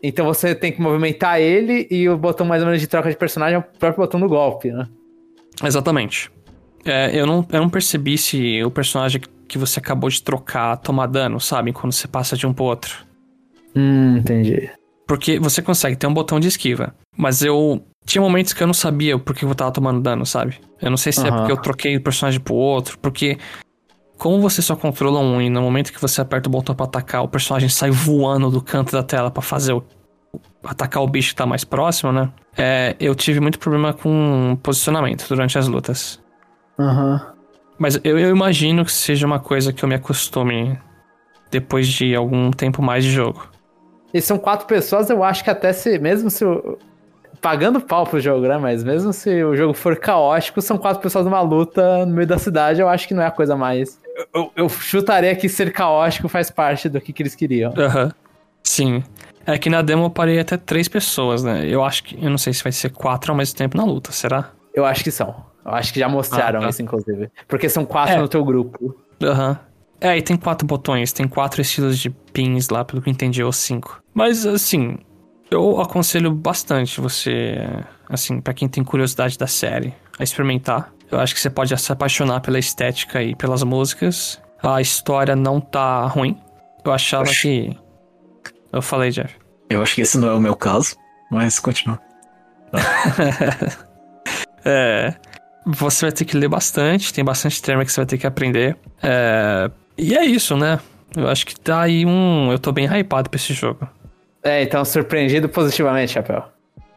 Então 0.03 0.27
você 0.27 0.55
tem 0.55 0.73
que 0.73 0.81
movimentar 0.81 1.41
ele 1.41 1.87
e 1.91 2.09
o 2.09 2.19
botão 2.19 2.45
mais 2.45 2.61
ou 2.63 2.67
menos 2.67 2.81
de 2.81 2.89
troca 2.89 3.09
de 3.09 3.17
personagem 3.17 3.57
é 3.57 3.59
o 3.59 3.63
próprio 3.63 4.05
botão 4.05 4.19
do 4.19 4.29
golpe, 4.29 4.73
né? 4.73 4.89
Exatamente. 5.63 6.31
É, 6.85 7.11
eu, 7.15 7.27
não, 7.27 7.47
eu 7.53 7.61
não 7.61 7.71
percebi 7.71 8.19
se 8.19 8.63
o 8.65 8.71
personagem 8.71 9.21
que 9.47 9.57
você 9.57 9.79
acabou 9.79 10.11
de 10.11 10.23
trocar 10.23 10.77
toma 10.79 11.07
dano, 11.07 11.39
sabe? 11.39 11.73
Quando 11.73 11.93
você 11.93 12.09
passa 12.09 12.37
de 12.37 12.47
um 12.47 12.53
pro 12.53 12.65
outro. 12.65 13.07
Hum, 13.77 14.17
entendi. 14.17 14.71
Porque 15.07 15.39
você 15.39 15.63
consegue 15.63 15.97
ter 15.97 16.07
um 16.07 16.15
botão 16.15 16.41
de 16.41 16.49
esquiva. 16.49 16.95
Mas 17.17 17.43
eu. 17.43 17.85
Tinha 18.05 18.21
momentos 18.21 18.53
que 18.53 18.61
eu 18.61 18.67
não 18.67 18.75
sabia 18.75 19.17
por 19.17 19.33
que 19.33 19.45
eu 19.45 19.55
tava 19.55 19.71
tomando 19.71 20.01
dano, 20.01 20.27
sabe? 20.27 20.59
Eu 20.81 20.91
não 20.91 20.97
sei 20.97 21.13
se 21.13 21.25
é 21.25 21.29
Aham. 21.29 21.37
porque 21.37 21.53
eu 21.53 21.57
troquei 21.57 21.97
o 21.97 22.03
personagem 22.03 22.41
pro 22.41 22.55
outro, 22.55 22.99
porque. 22.99 23.39
Como 24.23 24.41
você 24.41 24.62
só 24.62 24.77
controla 24.77 25.18
um 25.18 25.43
e 25.43 25.51
no 25.51 25.61
momento 25.61 25.93
que 25.93 26.01
você 26.01 26.20
aperta 26.20 26.49
o 26.49 26.53
botão 26.53 26.77
pra 26.77 26.87
atacar, 26.87 27.25
o 27.25 27.29
personagem 27.29 27.68
sai 27.68 27.91
voando 27.91 28.53
do 28.53 28.62
canto 28.62 28.93
da 28.93 29.03
tela 29.03 29.33
pra 29.33 29.43
fazer 29.43 29.73
o. 29.73 29.83
atacar 30.62 31.03
o 31.03 31.09
bicho 31.09 31.31
que 31.31 31.35
tá 31.35 31.45
mais 31.45 31.64
próximo, 31.64 32.12
né? 32.12 32.31
É, 32.57 32.95
eu 33.01 33.16
tive 33.16 33.41
muito 33.41 33.59
problema 33.59 33.93
com 33.93 34.57
posicionamento 34.62 35.27
durante 35.29 35.59
as 35.59 35.66
lutas. 35.66 36.23
Aham. 36.79 37.33
Mas 37.77 37.99
eu, 38.05 38.16
eu 38.16 38.31
imagino 38.31 38.85
que 38.85 38.93
seja 38.93 39.27
uma 39.27 39.41
coisa 39.41 39.73
que 39.73 39.85
eu 39.85 39.89
me 39.89 39.97
acostume 39.97 40.79
depois 41.51 41.89
de 41.89 42.14
algum 42.14 42.53
tempo 42.53 42.81
mais 42.81 43.03
de 43.03 43.11
jogo. 43.11 43.49
E 44.14 44.20
são 44.20 44.39
quatro 44.39 44.68
pessoas, 44.68 45.11
eu 45.11 45.25
acho 45.25 45.43
que 45.43 45.51
até 45.51 45.73
se. 45.73 45.99
Mesmo 45.99 46.31
se. 46.31 46.45
o- 46.45 46.79
Pagando 47.41 47.81
pau 47.81 48.07
pro 48.07 48.20
jogo, 48.20 48.47
né? 48.47 48.57
Mas 48.57 48.85
mesmo 48.85 49.12
se 49.12 49.43
o 49.43 49.57
jogo 49.57 49.75
for 49.75 49.97
caótico, 49.97 50.62
são 50.62 50.79
quatro 50.79 51.03
pessoas 51.03 51.25
numa 51.25 51.41
luta 51.41 52.07
no 52.07 52.14
meio 52.14 52.29
da 52.29 52.39
cidade, 52.39 52.81
eu 52.81 52.89
acho 52.89 53.09
que 53.09 53.14
não 53.14 53.23
é 53.25 53.27
a 53.27 53.33
coisa 53.33 53.57
mais. 53.57 54.01
Eu, 54.35 54.53
eu- 54.57 54.69
chutaria 54.69 55.35
que 55.35 55.49
ser 55.49 55.73
caótico 55.73 56.29
faz 56.29 56.51
parte 56.51 56.89
do 56.89 57.01
que, 57.01 57.13
que 57.13 57.23
eles 57.23 57.35
queriam. 57.35 57.73
Aham. 57.77 58.13
Sim. 58.63 59.03
É 59.47 59.59
que 59.59 59.69
na 59.69 59.83
demo 59.83 60.05
eu 60.05 60.11
parei 60.11 60.39
até 60.39 60.57
três 60.57 60.87
pessoas, 60.89 61.43
né? 61.43 61.67
Eu 61.67 61.83
acho 61.83 62.05
que. 62.05 62.15
Eu 62.23 62.31
não 62.31 62.39
sei 62.39 62.53
se 62.53 62.63
vai 62.63 62.71
ser 62.73 62.91
quatro 62.91 63.33
ao 63.33 63.37
mesmo 63.37 63.57
tempo 63.57 63.77
na 63.77 63.85
luta, 63.85 64.13
será? 64.13 64.51
Eu 64.75 64.85
acho 64.85 65.03
que 65.03 65.11
são. 65.11 65.35
Eu 65.65 65.73
acho 65.73 65.93
que 65.93 65.99
já 66.01 66.09
mostraram 66.09 66.61
Ah, 66.61 66.63
tá. 66.65 66.69
isso, 66.69 66.83
inclusive. 66.83 67.31
Porque 67.49 67.69
são 67.69 67.85
quatro 67.85 68.15
É. 68.15 68.19
no 68.19 68.29
teu 68.29 68.45
grupo. 68.45 68.95
Aham. 69.23 69.59
É, 70.01 70.17
e 70.19 70.23
tem 70.23 70.37
quatro 70.37 70.67
botões, 70.67 71.13
tem 71.13 71.29
quatro 71.29 71.61
estilos 71.63 71.97
de 71.99 72.11
pins 72.11 72.69
lá, 72.69 72.85
pelo 72.85 73.01
que 73.01 73.09
eu 73.09 73.13
entendi, 73.13 73.43
ou 73.43 73.53
cinco. 73.53 74.03
Mas, 74.13 74.45
assim, 74.45 74.99
eu 75.51 75.81
aconselho 75.81 76.33
bastante 76.33 77.01
você, 77.01 77.57
assim, 78.09 78.41
pra 78.41 78.53
quem 78.53 78.69
tem 78.69 78.83
curiosidade 78.83 79.39
da 79.39 79.47
série, 79.47 79.95
a 80.19 80.25
experimentar. 80.25 80.93
Eu 81.13 81.21
acho 81.21 81.35
que 81.35 81.41
você 81.41 81.51
pode 81.51 81.77
se 81.79 81.93
apaixonar 81.93 82.41
pela 82.41 82.59
estética 82.59 83.23
e 83.23 83.35
pelas 83.35 83.63
músicas. 83.63 84.41
A 84.63 84.81
história 84.81 85.37
não 85.37 85.61
tá 85.61 86.07
ruim. 86.07 86.41
Eu 86.83 86.91
achava 86.91 87.25
Oxi. 87.25 87.77
que. 88.43 88.55
Eu 88.73 88.81
falei, 88.81 89.11
Jeff. 89.11 89.37
Eu 89.69 89.83
acho 89.83 89.95
que 89.95 90.01
esse 90.01 90.17
não 90.19 90.29
é 90.29 90.33
o 90.33 90.41
meu 90.41 90.57
caso, 90.57 90.97
mas 91.31 91.61
continua. 91.61 92.01
É. 94.65 95.15
Você 95.67 96.07
vai 96.07 96.13
ter 96.13 96.25
que 96.25 96.37
ler 96.37 96.47
bastante, 96.49 97.13
tem 97.13 97.25
bastante 97.25 97.61
termo 97.61 97.85
que 97.85 97.91
você 97.91 98.01
vai 98.01 98.07
ter 98.07 98.17
que 98.17 98.27
aprender. 98.29 98.77
É, 99.03 99.69
e 99.99 100.17
é 100.17 100.25
isso, 100.25 100.57
né? 100.57 100.79
Eu 101.17 101.29
acho 101.29 101.45
que 101.45 101.59
tá 101.59 101.83
aí 101.83 102.07
um. 102.07 102.53
Eu 102.53 102.61
tô 102.61 102.71
bem 102.71 102.87
hypado 102.87 103.29
pra 103.29 103.37
esse 103.37 103.53
jogo. 103.53 103.89
É, 104.41 104.63
então 104.63 104.85
surpreendido 104.85 105.49
positivamente, 105.49 106.13
Chapéu. 106.13 106.45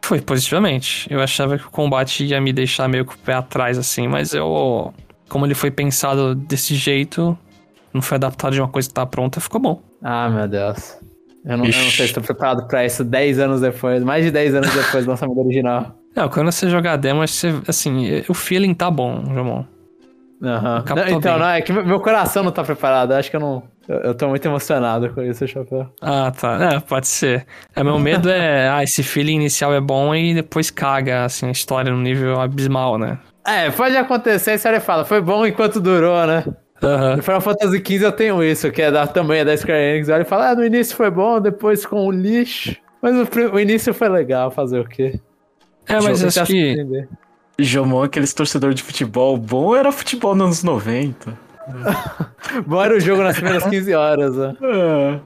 Foi 0.05 0.21
positivamente. 0.21 1.11
Eu 1.11 1.19
achava 1.19 1.57
que 1.57 1.65
o 1.65 1.71
combate 1.71 2.23
ia 2.25 2.39
me 2.39 2.53
deixar 2.53 2.87
meio 2.87 3.03
com 3.05 3.13
o 3.13 3.17
pé 3.17 3.33
atrás, 3.33 3.75
assim, 3.75 4.07
mas 4.07 4.35
eu. 4.35 4.93
Como 5.27 5.47
ele 5.47 5.55
foi 5.55 5.71
pensado 5.71 6.35
desse 6.35 6.75
jeito, 6.75 7.35
não 7.91 8.03
foi 8.03 8.17
adaptado 8.17 8.53
de 8.53 8.61
uma 8.61 8.67
coisa 8.67 8.87
que 8.87 8.93
tá 8.93 9.03
pronta, 9.03 9.41
ficou 9.41 9.59
bom. 9.59 9.81
Ah, 10.03 10.29
meu 10.29 10.47
Deus. 10.47 10.99
Eu 11.43 11.57
não, 11.57 11.65
eu 11.65 11.71
não 11.71 11.89
sei 11.89 12.07
se 12.07 12.13
tô 12.13 12.21
preparado 12.21 12.67
pra 12.67 12.85
isso 12.85 13.03
10 13.03 13.39
anos 13.39 13.61
depois, 13.61 14.03
mais 14.03 14.23
de 14.23 14.29
10 14.29 14.53
anos 14.53 14.75
depois 14.75 15.05
do 15.05 15.09
lançamento 15.09 15.39
original. 15.39 15.99
Não, 16.15 16.29
quando 16.29 16.51
você 16.51 16.69
jogar 16.69 16.93
a 16.93 16.97
demo, 16.97 17.27
você, 17.27 17.55
assim, 17.67 18.23
o 18.29 18.33
feeling 18.35 18.75
tá 18.75 18.91
bom, 18.91 19.23
Jomon. 19.33 19.65
Captou 20.41 20.95
Não, 20.95 21.07
então, 21.17 21.33
bem. 21.33 21.41
não, 21.41 21.49
é 21.49 21.61
que 21.61 21.71
meu- 21.73 21.99
coração 21.99 22.43
não 22.43 22.51
tá 22.51 22.63
preparado. 22.63 23.13
Acho 23.13 23.29
que 23.29 23.35
eu 23.35 23.39
não. 23.39 23.63
Eu, 23.87 23.97
eu 23.97 24.15
tô 24.15 24.27
muito 24.27 24.45
emocionado 24.47 25.09
com 25.13 25.21
isso, 25.21 25.47
Chapéu. 25.47 25.87
Ah, 26.01 26.31
tá. 26.31 26.73
É, 26.73 26.79
pode 26.79 27.07
ser. 27.07 27.45
É, 27.75 27.83
meu 27.83 27.97
medo 27.99 28.29
é, 28.29 28.67
ah, 28.73 28.83
esse 28.83 29.01
feeling 29.03 29.35
inicial 29.35 29.73
é 29.73 29.79
bom 29.79 30.13
e 30.13 30.33
depois 30.33 30.69
caga, 30.69 31.25
assim, 31.25 31.47
a 31.47 31.51
história 31.51 31.91
no 31.91 31.99
nível 32.01 32.39
abismal, 32.41 32.97
né? 32.97 33.17
É, 33.47 33.69
pode 33.69 33.95
acontecer, 33.95 34.51
a 34.51 34.57
série 34.57 34.79
fala, 34.79 35.05
foi 35.05 35.21
bom 35.21 35.45
enquanto 35.45 35.79
durou, 35.79 36.25
né? 36.25 36.43
Aham. 36.83 37.15
No 37.17 37.23
Final 37.23 37.41
Fantasy 37.41 37.77
XV 37.77 38.05
eu 38.05 38.11
tenho 38.11 38.43
isso, 38.43 38.71
que 38.71 38.81
é 38.81 38.91
da 38.91 39.07
tamanho 39.07 39.45
da 39.45 39.55
Square 39.55 39.79
Enix. 39.79 40.09
Olha 40.09 40.23
e 40.23 40.25
fala, 40.25 40.49
ah, 40.49 40.55
no 40.55 40.65
início 40.65 40.95
foi 40.95 41.09
bom, 41.11 41.39
depois 41.39 41.85
com 41.85 42.05
o 42.07 42.11
lixo. 42.11 42.75
Mas 43.01 43.15
o, 43.15 43.53
o 43.53 43.59
início 43.59 43.93
foi 43.93 44.09
legal, 44.09 44.49
fazer 44.51 44.79
o 44.79 44.85
quê? 44.85 45.19
É, 45.87 46.01
mas 46.01 46.23
acho 46.23 46.45
que. 46.45 46.71
entender. 46.71 47.07
Jomon, 47.57 48.03
aqueles 48.03 48.33
torcedor 48.33 48.73
de 48.73 48.83
futebol 48.83 49.37
bom, 49.37 49.75
era 49.75 49.91
futebol 49.91 50.35
nos 50.35 50.45
anos 50.45 50.63
90. 50.63 51.37
Bora 52.67 52.95
o 52.95 52.99
jogo 52.99 53.23
nas 53.23 53.35
primeiras 53.35 53.63
15 53.65 53.93
horas, 53.93 54.35
né? 54.35 54.55
É. 54.61 55.19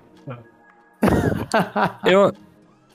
Eu, 2.06 2.34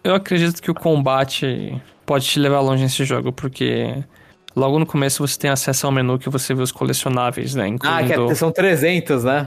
eu 0.03 0.14
acredito 0.14 0.61
que 0.62 0.70
o 0.70 0.74
combate 0.74 1.80
pode 2.05 2.26
te 2.26 2.39
levar 2.39 2.61
longe 2.61 2.82
nesse 2.82 3.03
jogo, 3.05 3.32
porque 3.32 4.05
logo 4.55 4.78
no 4.78 4.85
começo 4.85 5.26
você 5.26 5.39
tem 5.39 5.51
acesso 5.51 5.87
ao 5.87 5.93
menu 5.93 6.18
que 6.18 6.28
você 6.28 6.55
vê 6.55 6.62
os 6.62 6.70
colecionáveis, 6.70 7.55
né? 7.55 7.74
Ah, 7.82 8.03
que 8.03 8.12
Incluindo... 8.12 8.32
é- 8.32 8.35
são 8.35 8.53
300, 8.53 9.24
né? 9.24 9.47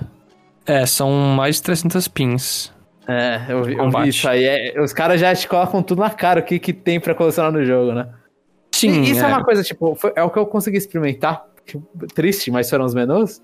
É, 0.66 0.86
são 0.86 1.12
mais 1.12 1.58
de 1.58 1.62
300 1.64 2.08
pins. 2.08 2.74
É, 3.08 3.42
eu 3.48 3.64
vi, 3.64 3.72
eu 3.74 3.78
vi 3.78 3.86
Combate. 3.86 4.10
isso 4.10 4.28
aí. 4.28 4.44
É, 4.44 4.82
os 4.82 4.92
caras 4.92 5.22
já 5.22 5.34
te 5.34 5.48
colocam 5.48 5.82
tudo 5.82 6.00
na 6.00 6.10
cara 6.10 6.42
o 6.42 6.44
que, 6.44 6.60
que 6.60 6.74
tem 6.74 7.00
pra 7.00 7.16
colecionar 7.16 7.52
no 7.52 7.64
jogo, 7.64 7.94
né? 7.94 8.08
Sim, 8.80 9.02
E 9.02 9.12
isso 9.12 9.22
é. 9.24 9.24
é. 9.24 9.28
uma 9.28 9.44
coisa, 9.44 9.64
tipo, 9.64 9.96
foi- 9.96 10.14
é 10.16 10.24
o 10.24 10.30
que 10.30 10.38
eu 10.40 10.46
consegui 10.46 10.78
experimentar. 10.78 11.44
Triste, 12.14 12.50
mas 12.52 12.70
foram 12.70 12.86
os 12.86 12.94
menus. 12.94 13.42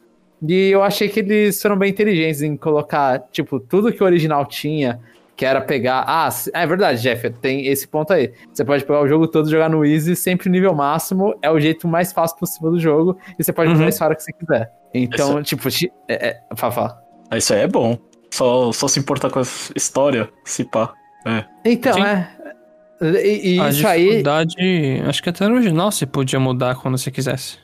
E 0.48 0.70
eu 0.70 0.84
achei 0.84 1.08
que 1.10 1.20
eles 1.22 1.62
foram 1.62 1.78
bem 1.78 1.90
inteligentes 1.90 2.42
em 2.42 2.56
colocar, 2.56 3.20
tipo, 3.32 3.60
tudo 3.60 3.92
que 3.92 4.02
o 4.04 4.06
original 4.06 4.46
tinha 4.46 5.00
Que 5.36 5.46
era 5.46 5.60
pegar. 5.62 6.04
Ah, 6.08 6.30
é 6.54 6.68
verdade, 6.68 7.02
Jeff, 7.02 7.28
tem 7.42 7.66
esse 7.66 7.88
ponto 7.88 8.14
aí. 8.14 8.32
Você 8.54 8.64
pode 8.64 8.86
pegar 8.86 9.02
o 9.02 9.08
jogo 9.08 9.28
todo, 9.28 9.50
jogar 9.50 9.68
no 9.68 9.84
Easy, 9.84 10.16
sempre 10.16 10.48
nível 10.48 10.76
máximo, 10.76 11.34
é 11.42 11.50
o 11.50 11.60
jeito 11.60 11.88
mais 11.88 12.14
fácil 12.14 12.38
possível 12.38 12.70
do 12.70 12.80
jogo, 12.80 13.18
e 13.38 13.44
você 13.44 13.52
pode 13.52 13.70
uhum. 13.70 13.76
fazer 13.76 13.86
a 13.86 13.90
história 13.90 14.16
que 14.16 14.22
você 14.24 14.32
quiser. 14.32 14.72
Então, 14.94 15.42
Isso. 15.42 15.44
tipo, 15.44 15.68
é, 16.08 16.14
é, 16.28 16.56
fala, 16.56 17.02
ah, 17.32 17.38
Isso 17.38 17.52
aí 17.52 17.62
é 17.62 17.68
bom. 17.68 17.98
Só, 18.30 18.72
só 18.72 18.88
se 18.88 19.00
importa 19.00 19.28
com 19.28 19.40
a 19.40 19.44
história, 19.76 20.30
se 20.46 20.64
pá. 20.66 20.94
É. 21.26 21.46
Então, 21.66 21.94
Sim. 21.94 22.04
é. 22.04 22.30
E, 23.02 23.56
e 23.56 23.60
a 23.60 23.70
isso 23.70 23.82
dificuldade, 23.82 24.56
aí. 24.60 25.02
Acho 25.02 25.22
que 25.22 25.30
até 25.30 25.48
no 25.48 25.56
original 25.56 25.92
você 25.92 26.06
podia 26.06 26.40
mudar 26.40 26.76
quando 26.76 26.98
você 26.98 27.12
quisesse. 27.12 27.58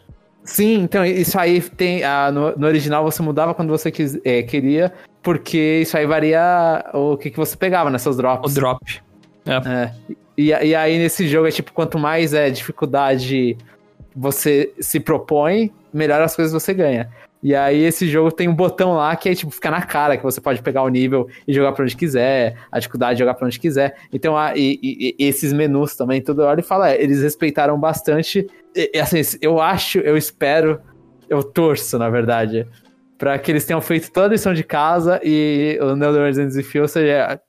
Sim, 0.43 0.81
então 0.81 1.05
isso 1.05 1.37
aí 1.37 1.61
tem. 1.61 2.03
Ah, 2.03 2.31
no, 2.31 2.57
no, 2.57 2.65
original 2.65 3.03
você 3.03 3.21
mudava 3.21 3.53
quando 3.53 3.69
você 3.69 3.91
quis, 3.91 4.19
é, 4.25 4.41
queria, 4.41 4.91
porque 5.21 5.81
isso 5.81 5.95
aí 5.95 6.05
varia 6.05 6.83
o 6.93 7.15
que, 7.17 7.29
que 7.29 7.37
você 7.37 7.55
pegava 7.55 7.89
nessas 7.89 8.17
drops. 8.17 8.51
O 8.51 8.55
drop. 8.55 9.01
É. 9.45 9.55
é. 9.55 9.93
E, 10.37 10.47
e 10.47 10.75
aí 10.75 10.97
nesse 10.97 11.27
jogo 11.27 11.47
é 11.47 11.51
tipo, 11.51 11.71
quanto 11.71 11.99
mais 11.99 12.33
é 12.33 12.49
dificuldade 12.49 13.57
você 14.15 14.73
se 14.79 14.99
propõe, 14.99 15.71
melhor 15.93 16.21
as 16.21 16.35
coisas 16.35 16.51
você 16.51 16.73
ganha. 16.73 17.09
E 17.41 17.55
aí 17.55 17.83
esse 17.83 18.07
jogo 18.07 18.31
tem 18.31 18.49
um 18.49 18.55
botão 18.55 18.93
lá 18.93 19.15
que 19.15 19.29
é 19.29 19.35
tipo, 19.35 19.51
fica 19.51 19.71
na 19.71 19.81
cara, 19.81 20.17
que 20.17 20.23
você 20.23 20.41
pode 20.41 20.61
pegar 20.61 20.83
o 20.83 20.89
nível 20.89 21.27
e 21.47 21.53
jogar 21.53 21.71
pra 21.71 21.83
onde 21.83 21.95
quiser, 21.95 22.57
a 22.71 22.79
dificuldade 22.79 23.19
jogar 23.19 23.33
pra 23.33 23.47
onde 23.47 23.59
quiser. 23.59 23.95
Então, 24.11 24.37
a, 24.37 24.55
e, 24.57 24.79
e, 24.81 25.15
esses 25.17 25.53
menus 25.53 25.95
também, 25.95 26.21
toda 26.21 26.45
hora 26.45 26.59
ele 26.59 26.67
fala, 26.67 26.91
é, 26.91 27.01
eles 27.01 27.21
respeitaram 27.21 27.79
bastante. 27.79 28.45
E, 28.75 28.99
assim, 28.99 29.21
eu 29.41 29.61
acho, 29.61 29.99
eu 29.99 30.17
espero, 30.17 30.81
eu 31.29 31.41
torço, 31.41 31.97
na 31.97 32.09
verdade, 32.09 32.67
para 33.17 33.39
que 33.39 33.51
eles 33.51 33.65
tenham 33.65 33.81
feito 33.81 34.11
toda 34.11 34.27
a 34.27 34.29
lição 34.29 34.53
de 34.53 34.63
casa 34.63 35.19
e 35.23 35.79
o 35.81 35.95
Netherlands 35.95 36.37
and 36.37 36.63
Feel 36.63 36.87
seja 36.87 37.39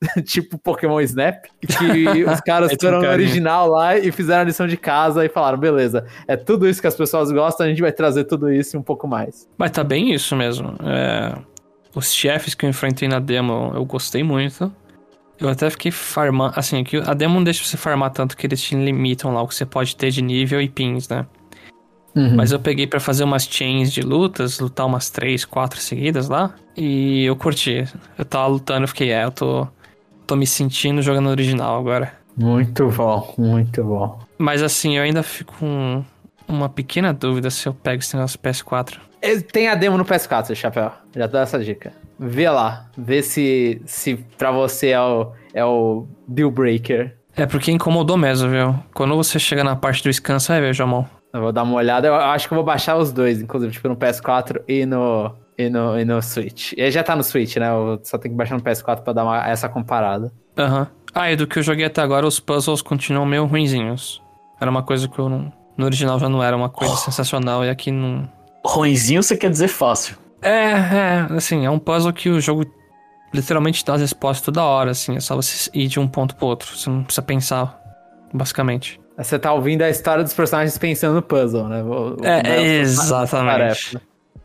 tipo 0.24 0.58
Pokémon 0.58 1.00
Snap, 1.00 1.44
que 1.60 2.24
os 2.24 2.40
caras 2.44 2.70
é 2.70 2.76
tipo 2.76 2.86
foram 2.86 3.02
no 3.02 3.08
original 3.08 3.68
lá 3.68 3.98
e 3.98 4.10
fizeram 4.10 4.42
a 4.42 4.44
lição 4.44 4.66
de 4.66 4.76
casa 4.76 5.24
e 5.24 5.28
falaram, 5.28 5.58
beleza, 5.58 6.06
é 6.26 6.36
tudo 6.36 6.68
isso 6.68 6.80
que 6.80 6.86
as 6.86 6.94
pessoas 6.94 7.30
gostam, 7.30 7.66
a 7.66 7.68
gente 7.68 7.82
vai 7.82 7.92
trazer 7.92 8.24
tudo 8.24 8.50
isso 8.52 8.76
e 8.76 8.78
um 8.78 8.82
pouco 8.82 9.06
mais. 9.06 9.48
Mas 9.58 9.70
tá 9.70 9.84
bem 9.84 10.12
isso 10.12 10.34
mesmo. 10.34 10.74
É... 10.82 11.34
Os 11.94 12.12
chefes 12.12 12.54
que 12.54 12.64
eu 12.64 12.70
enfrentei 12.70 13.08
na 13.08 13.18
demo, 13.18 13.72
eu 13.74 13.84
gostei 13.84 14.22
muito. 14.22 14.72
Eu 15.38 15.48
até 15.48 15.68
fiquei 15.70 15.90
farmando, 15.90 16.52
assim, 16.56 16.84
que 16.84 16.98
a 16.98 17.14
demo 17.14 17.34
não 17.34 17.44
deixa 17.44 17.64
você 17.64 17.76
farmar 17.76 18.10
tanto 18.10 18.36
que 18.36 18.46
eles 18.46 18.62
te 18.62 18.76
limitam 18.76 19.34
lá 19.34 19.42
o 19.42 19.48
que 19.48 19.54
você 19.54 19.66
pode 19.66 19.96
ter 19.96 20.10
de 20.10 20.22
nível 20.22 20.60
e 20.60 20.68
pins, 20.68 21.08
né? 21.08 21.26
Uhum. 22.14 22.36
Mas 22.36 22.52
eu 22.52 22.60
peguei 22.60 22.86
para 22.86 23.00
fazer 23.00 23.24
umas 23.24 23.44
chains 23.44 23.92
de 23.92 24.02
lutas, 24.02 24.60
lutar 24.60 24.86
umas 24.86 25.10
três, 25.10 25.44
quatro 25.44 25.80
seguidas 25.80 26.28
lá. 26.28 26.54
E 26.76 27.24
eu 27.24 27.34
curti. 27.36 27.84
Eu 28.18 28.24
tava 28.24 28.46
lutando, 28.48 28.84
eu 28.84 28.88
fiquei, 28.88 29.10
é, 29.10 29.24
eu 29.24 29.30
tô 29.30 29.66
tô 30.30 30.36
me 30.36 30.46
sentindo 30.46 31.02
jogando 31.02 31.28
original 31.28 31.76
agora. 31.76 32.12
Muito 32.36 32.88
bom, 32.88 33.34
muito 33.36 33.82
bom. 33.82 34.20
Mas 34.38 34.62
assim, 34.62 34.96
eu 34.96 35.02
ainda 35.02 35.24
fico 35.24 35.52
com 35.58 36.04
uma 36.46 36.68
pequena 36.68 37.12
dúvida 37.12 37.50
se 37.50 37.66
eu 37.66 37.74
pego 37.74 37.98
esse 37.98 38.14
negócio 38.14 38.38
PS4. 38.38 38.98
Tem 39.52 39.68
a 39.68 39.74
demo 39.74 39.98
no 39.98 40.04
PS4, 40.04 40.54
Chapéu. 40.54 40.92
Já 41.16 41.26
dá 41.26 41.40
essa 41.40 41.58
dica. 41.58 41.92
Vê 42.16 42.48
lá. 42.48 42.86
Vê 42.96 43.22
se, 43.22 43.82
se 43.84 44.24
pra 44.38 44.52
você 44.52 44.90
é 44.90 45.00
o, 45.00 45.32
é 45.52 45.64
o 45.64 46.06
deal 46.28 46.50
breaker. 46.50 47.16
É 47.36 47.44
porque 47.44 47.72
incomodou 47.72 48.16
mesmo, 48.16 48.48
viu? 48.48 48.76
Quando 48.94 49.16
você 49.16 49.36
chega 49.36 49.64
na 49.64 49.74
parte 49.74 50.04
do 50.04 50.12
scan, 50.12 50.38
você 50.38 50.52
vai 50.52 50.60
ver, 50.60 50.74
Jamon. 50.74 51.04
Eu 51.34 51.40
vou 51.40 51.52
dar 51.52 51.64
uma 51.64 51.74
olhada. 51.74 52.06
Eu 52.06 52.14
acho 52.14 52.46
que 52.46 52.54
eu 52.54 52.56
vou 52.56 52.64
baixar 52.64 52.96
os 52.96 53.12
dois, 53.12 53.42
inclusive, 53.42 53.72
tipo, 53.72 53.88
no 53.88 53.96
PS4 53.96 54.62
e 54.68 54.86
no, 54.86 55.34
e 55.66 55.70
no, 55.70 55.98
e 55.98 56.04
no 56.04 56.20
Switch. 56.22 56.72
E 56.76 56.90
já 56.90 57.02
tá 57.02 57.14
no 57.14 57.22
Switch, 57.22 57.56
né? 57.56 57.70
Eu 57.70 58.00
só 58.02 58.18
tenho 58.18 58.32
que 58.32 58.38
baixar 58.38 58.56
no 58.56 58.62
PS4 58.62 59.02
pra 59.02 59.12
dar 59.12 59.24
uma, 59.24 59.46
essa 59.48 59.68
comparada. 59.68 60.32
Aham. 60.56 60.80
Uhum. 60.80 60.86
Ah, 61.12 61.32
e 61.32 61.36
do 61.36 61.46
que 61.46 61.58
eu 61.58 61.62
joguei 61.62 61.84
até 61.84 62.00
agora, 62.00 62.26
os 62.26 62.38
puzzles 62.38 62.82
continuam 62.82 63.26
meio 63.26 63.44
ruinzinhos. 63.44 64.22
Era 64.60 64.70
uma 64.70 64.82
coisa 64.82 65.08
que 65.08 65.18
eu 65.18 65.28
não... 65.28 65.52
No 65.76 65.86
original 65.86 66.18
já 66.18 66.28
não 66.28 66.42
era 66.42 66.56
uma 66.56 66.68
coisa 66.68 66.94
oh. 66.94 66.96
sensacional, 66.96 67.64
e 67.64 67.70
aqui 67.70 67.90
não... 67.90 68.28
Ruinzinho 68.64 69.22
você 69.22 69.36
quer 69.36 69.50
dizer 69.50 69.68
fácil. 69.68 70.16
É, 70.42 70.72
é, 70.72 71.26
assim, 71.30 71.64
é 71.64 71.70
um 71.70 71.78
puzzle 71.78 72.12
que 72.12 72.28
o 72.28 72.40
jogo 72.40 72.64
literalmente 73.32 73.84
dá 73.84 73.94
as 73.94 74.00
respostas 74.00 74.44
toda 74.44 74.62
hora, 74.62 74.90
assim. 74.90 75.16
É 75.16 75.20
só 75.20 75.34
você 75.34 75.70
ir 75.74 75.88
de 75.88 75.98
um 75.98 76.06
ponto 76.06 76.36
pro 76.36 76.46
outro. 76.46 76.76
Você 76.76 76.88
não 76.90 77.02
precisa 77.02 77.22
pensar, 77.22 77.80
basicamente. 78.32 79.00
Você 79.16 79.38
tá 79.38 79.52
ouvindo 79.52 79.82
a 79.82 79.90
história 79.90 80.24
dos 80.24 80.32
personagens 80.32 80.76
pensando 80.78 81.14
no 81.14 81.22
puzzle, 81.22 81.68
né? 81.68 81.82
O, 81.82 82.16
é, 82.22 82.78
exatamente. 82.78 83.98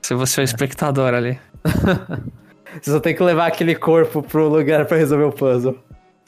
Se 0.05 0.13
você 0.13 0.39
é 0.39 0.43
o 0.43 0.45
espectador 0.45 1.15
ali. 1.15 1.39
você 2.79 2.91
só 2.91 2.99
tem 2.99 3.15
que 3.15 3.23
levar 3.23 3.47
aquele 3.47 3.73
corpo 3.73 4.21
pro 4.21 4.47
lugar 4.47 4.85
para 4.85 4.97
resolver 4.97 5.23
o 5.23 5.31
puzzle. 5.31 5.79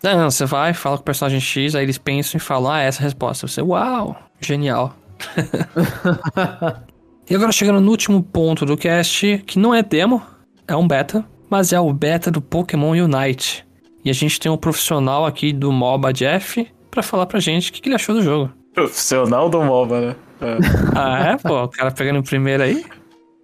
Não, 0.01 0.17
não, 0.17 0.31
você 0.31 0.45
vai, 0.45 0.73
fala 0.73 0.97
com 0.97 1.03
o 1.03 1.05
personagem 1.05 1.39
X, 1.39 1.75
aí 1.75 1.83
eles 1.83 1.99
pensam 1.99 2.39
e 2.39 2.41
falam, 2.41 2.71
ah, 2.71 2.81
essa 2.81 2.99
é 2.99 3.01
a 3.01 3.03
resposta. 3.03 3.47
Você, 3.47 3.61
uau, 3.61 4.17
genial. 4.41 4.95
e 7.29 7.35
agora 7.35 7.51
chegando 7.51 7.79
no 7.79 7.91
último 7.91 8.23
ponto 8.23 8.65
do 8.65 8.75
cast, 8.75 9.43
que 9.45 9.59
não 9.59 9.75
é 9.75 9.83
demo, 9.83 10.23
é 10.67 10.75
um 10.75 10.87
beta, 10.87 11.23
mas 11.47 11.71
é 11.71 11.79
o 11.79 11.93
beta 11.93 12.31
do 12.31 12.41
Pokémon 12.41 12.93
Unite. 12.93 13.63
E 14.03 14.09
a 14.09 14.13
gente 14.13 14.39
tem 14.39 14.51
um 14.51 14.57
profissional 14.57 15.23
aqui 15.23 15.53
do 15.53 15.71
MOBA 15.71 16.11
Jeff 16.13 16.67
para 16.89 17.03
falar 17.03 17.27
pra 17.27 17.39
gente 17.39 17.69
o 17.69 17.73
que, 17.73 17.79
que 17.79 17.89
ele 17.89 17.95
achou 17.95 18.15
do 18.15 18.23
jogo. 18.23 18.51
Profissional 18.73 19.47
do 19.47 19.61
MOBA, 19.61 20.01
né? 20.01 20.15
É. 20.41 20.57
ah, 20.95 21.27
é? 21.27 21.37
Pô, 21.37 21.65
o 21.65 21.67
cara 21.67 21.91
pegando 21.91 22.21
o 22.21 22.23
primeiro 22.23 22.63
aí. 22.63 22.83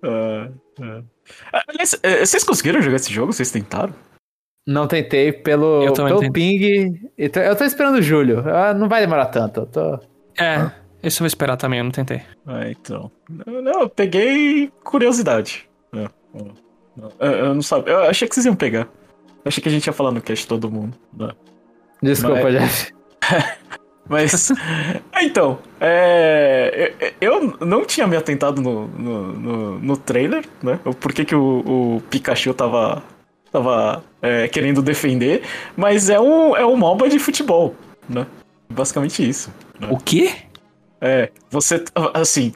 Uh, 0.03 0.53
uh. 0.83 1.05
Aliás, 1.67 1.97
é, 2.03 2.25
vocês 2.25 2.43
conseguiram 2.43 2.81
jogar 2.81 2.97
esse 2.97 3.11
jogo? 3.11 3.31
Vocês 3.31 3.51
tentaram? 3.51 3.93
Não 4.65 4.87
tentei 4.87 5.31
pelo, 5.31 5.93
pelo 5.93 6.31
ping. 6.31 7.09
Eu 7.17 7.55
tô 7.55 7.63
esperando 7.63 7.95
o 7.95 8.01
Julho. 8.01 8.43
Ah, 8.49 8.73
não 8.73 8.87
vai 8.87 9.01
demorar 9.01 9.25
tanto. 9.25 9.61
Eu 9.61 9.65
tô... 9.65 9.99
É, 10.39 10.71
esse 11.01 11.17
eu 11.17 11.23
vou 11.23 11.27
esperar 11.27 11.57
também, 11.57 11.79
eu 11.79 11.83
não 11.83 11.91
tentei. 11.91 12.21
Ah, 12.47 12.69
então. 12.69 13.11
Não, 13.29 13.81
eu 13.81 13.89
peguei 13.89 14.71
curiosidade. 14.83 15.67
Eu, 15.91 16.09
eu, 17.19 17.31
eu 17.31 17.53
não 17.53 17.61
sabia. 17.61 17.93
Eu 17.93 18.03
achei 18.03 18.27
que 18.27 18.33
vocês 18.33 18.45
iam 18.45 18.55
pegar. 18.55 18.87
Eu 19.43 19.47
achei 19.49 19.61
que 19.61 19.67
a 19.67 19.71
gente 19.71 19.85
ia 19.85 19.93
falar 19.93 20.11
no 20.11 20.21
cast 20.21 20.47
todo 20.47 20.71
mundo. 20.71 20.97
Né? 21.13 21.29
Desculpa, 22.01 22.43
Mas... 22.43 22.53
Jeff. 22.53 22.93
Mas. 24.07 24.51
então, 25.21 25.59
é, 25.79 27.13
eu 27.21 27.57
não 27.61 27.85
tinha 27.85 28.07
me 28.07 28.15
atentado 28.15 28.61
no, 28.61 28.87
no, 28.87 29.33
no, 29.33 29.79
no 29.79 29.97
trailer, 29.97 30.45
né? 30.61 30.79
Por 30.99 31.13
que, 31.13 31.25
que 31.25 31.35
o, 31.35 31.95
o 31.97 32.01
Pikachu 32.09 32.53
tava, 32.53 33.01
tava 33.51 34.03
é, 34.21 34.47
querendo 34.47 34.81
defender, 34.81 35.43
mas 35.75 36.09
é 36.09 36.19
um, 36.19 36.55
é 36.55 36.65
um 36.65 36.75
MOBA 36.75 37.09
de 37.09 37.19
futebol, 37.19 37.75
né? 38.09 38.27
Basicamente 38.69 39.27
isso. 39.27 39.53
Né? 39.79 39.87
O 39.89 39.97
quê? 39.97 40.33
É, 40.99 41.29
você. 41.49 41.83
Assim. 42.13 42.53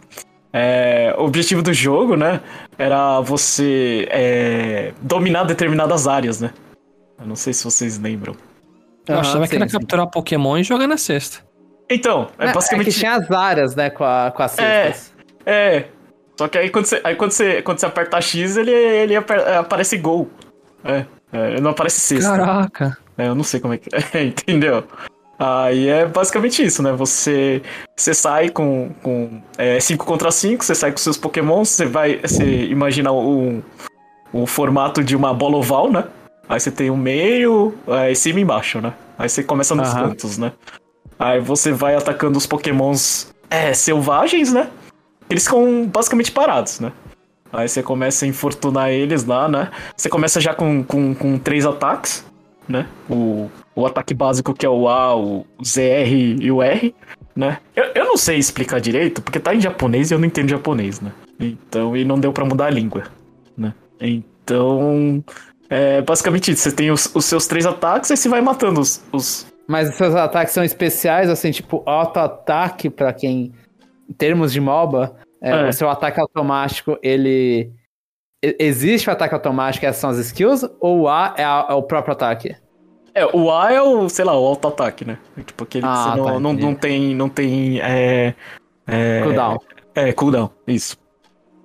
É, 0.53 1.13
o 1.17 1.25
objetivo 1.25 1.61
do 1.61 1.73
jogo, 1.73 2.15
né? 2.15 2.41
Era 2.77 3.19
você 3.19 4.07
é, 4.09 4.93
dominar 5.01 5.43
determinadas 5.43 6.07
áreas, 6.07 6.41
né? 6.41 6.51
Eu 7.19 7.27
não 7.27 7.35
sei 7.35 7.53
se 7.53 7.63
vocês 7.63 7.99
lembram. 7.99 8.35
Eu 9.07 9.15
uhum, 9.15 9.21
achava 9.21 9.45
sim, 9.45 9.49
que 9.49 9.55
era 9.55 9.69
sim. 9.69 9.77
capturar 9.77 10.07
Pokémon 10.07 10.57
e 10.57 10.63
jogar 10.63 10.87
na 10.87 10.97
cesta. 10.97 11.45
Então, 11.89 12.27
é, 12.37 12.47
é 12.49 12.53
basicamente. 12.53 12.89
É 12.89 12.91
que 12.91 12.99
tinha 12.99 13.15
as 13.15 13.31
áreas, 13.31 13.75
né, 13.75 13.89
com, 13.89 14.03
a, 14.03 14.31
com 14.35 14.43
as 14.43 14.57
é, 14.59 14.85
cestas. 14.85 15.13
É, 15.45 15.77
é. 15.77 15.87
Só 16.37 16.47
que 16.47 16.57
aí 16.57 16.69
quando 16.69 16.85
você, 16.85 17.01
aí 17.03 17.15
quando 17.15 17.31
você, 17.31 17.61
quando 17.61 17.79
você 17.79 17.85
aperta 17.85 18.21
X, 18.21 18.57
ele, 18.57 18.71
ele 18.71 19.15
aparece 19.15 19.97
gol. 19.97 20.29
É, 20.83 21.05
é 21.31 21.59
não 21.59 21.71
aparece 21.71 21.99
cesta. 21.99 22.37
Caraca. 22.37 22.97
É, 23.17 23.27
eu 23.27 23.33
não 23.33 23.43
sei 23.43 23.59
como 23.59 23.73
é 23.73 23.77
que 23.77 23.89
é, 24.13 24.21
entendeu? 24.23 24.83
Aí 25.39 25.87
é 25.87 26.05
basicamente 26.05 26.63
isso, 26.63 26.81
né? 26.81 26.91
Você, 26.93 27.61
você 27.95 28.13
sai 28.13 28.49
com 28.49 28.91
5 29.79 30.03
é, 30.03 30.05
contra 30.05 30.31
5, 30.31 30.63
você 30.63 30.75
sai 30.75 30.91
com 30.91 30.97
seus 30.97 31.17
pokémons, 31.17 31.69
você 31.69 31.85
vai. 31.85 32.19
Você 32.19 32.65
imagina 32.65 33.11
o, 33.11 33.63
o 34.33 34.45
formato 34.47 35.03
de 35.03 35.15
uma 35.15 35.33
bola 35.33 35.57
oval, 35.57 35.91
né? 35.91 36.05
Aí 36.49 36.59
você 36.59 36.71
tem 36.71 36.89
o 36.89 36.97
meio, 36.97 37.73
aí 37.87 38.15
cima 38.15 38.39
e 38.39 38.43
embaixo, 38.43 38.79
né? 38.79 38.93
Aí 39.17 39.27
você 39.27 39.43
começa 39.43 39.75
nos 39.75 39.89
uhum. 39.89 40.09
cantos, 40.09 40.37
né? 40.37 40.53
Aí 41.19 41.39
você 41.39 41.71
vai 41.71 41.95
atacando 41.95 42.37
os 42.37 42.45
pokémons 42.45 43.33
é, 43.49 43.73
selvagens, 43.73 44.53
né? 44.53 44.69
Eles 45.29 45.43
ficam 45.43 45.85
basicamente 45.85 46.31
parados, 46.31 46.79
né? 46.79 46.91
Aí 47.51 47.67
você 47.67 47.81
começa 47.81 48.25
a 48.25 48.27
infortunar 48.27 48.89
eles 48.89 49.25
lá, 49.25 49.47
né? 49.47 49.71
Você 49.95 50.09
começa 50.09 50.39
já 50.39 50.53
com, 50.53 50.83
com, 50.83 51.13
com 51.15 51.37
três 51.37 51.65
ataques, 51.65 52.25
né? 52.67 52.87
O, 53.09 53.49
o 53.75 53.85
ataque 53.85 54.13
básico 54.13 54.53
que 54.53 54.65
é 54.65 54.69
o 54.69 54.87
A, 54.87 55.15
o 55.15 55.45
ZR 55.63 56.39
e 56.39 56.51
o 56.51 56.61
R, 56.61 56.93
né? 57.35 57.59
Eu, 57.75 57.85
eu 57.95 58.05
não 58.05 58.17
sei 58.17 58.37
explicar 58.37 58.79
direito, 58.79 59.21
porque 59.21 59.39
tá 59.39 59.53
em 59.53 59.61
japonês 59.61 60.11
e 60.11 60.13
eu 60.13 60.19
não 60.19 60.25
entendo 60.25 60.49
japonês, 60.49 60.99
né? 61.01 61.11
Então, 61.39 61.95
e 61.95 62.03
não 62.03 62.19
deu 62.19 62.33
para 62.33 62.45
mudar 62.45 62.65
a 62.65 62.69
língua, 62.69 63.03
né? 63.57 63.73
Então, 63.99 65.23
é 65.69 66.01
basicamente 66.01 66.51
isso. 66.51 66.63
Você 66.63 66.71
tem 66.71 66.91
os, 66.91 67.13
os 67.13 67.25
seus 67.25 67.47
três 67.47 67.65
ataques 67.65 68.09
e 68.09 68.17
você 68.17 68.29
vai 68.29 68.41
matando 68.41 68.79
os, 68.79 69.03
os... 69.11 69.47
Mas 69.67 69.89
os 69.89 69.95
seus 69.95 70.15
ataques 70.15 70.53
são 70.53 70.63
especiais, 70.63 71.29
assim, 71.29 71.51
tipo, 71.51 71.83
auto-ataque 71.85 72.89
para 72.89 73.11
quem. 73.11 73.53
Em 74.09 74.13
termos 74.13 74.53
de 74.53 74.61
MOBA, 74.61 75.17
é, 75.41 75.51
é. 75.51 75.69
o 75.69 75.73
seu 75.73 75.89
ataque 75.89 76.19
automático, 76.19 76.97
ele. 77.03 77.71
Existe 78.41 79.09
o 79.09 79.11
ataque 79.11 79.33
automático, 79.33 79.85
essas 79.85 79.99
são 79.99 80.09
as 80.09 80.17
skills, 80.19 80.63
ou 80.79 81.01
o 81.01 81.09
A 81.09 81.33
é, 81.37 81.43
a, 81.43 81.67
é 81.69 81.73
o 81.73 81.83
próprio 81.83 82.13
ataque? 82.13 82.55
É, 83.13 83.25
o 83.25 83.51
A 83.51 83.73
é 83.73 83.81
o, 83.81 84.07
sei 84.07 84.23
lá, 84.23 84.39
o 84.39 84.45
auto-ataque, 84.45 85.03
né? 85.03 85.17
Tipo, 85.45 85.65
aquele 85.65 85.83
que 85.83 85.89
Ah, 85.89 86.11
você 86.11 86.17
não, 86.17 86.25
tá, 86.25 86.39
não, 86.39 86.51
entendi. 86.51 86.65
não 86.65 86.75
tem. 86.75 87.15
Não 87.15 87.29
tem. 87.29 87.81
É, 87.81 88.33
é, 88.87 89.21
Cooldown. 89.23 89.57
É, 89.95 90.13
cooldown, 90.13 90.49
isso. 90.67 90.95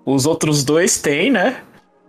Os 0.04 0.26
outros 0.26 0.64
dois 0.64 1.00
tem, 1.00 1.30
né? 1.30 1.62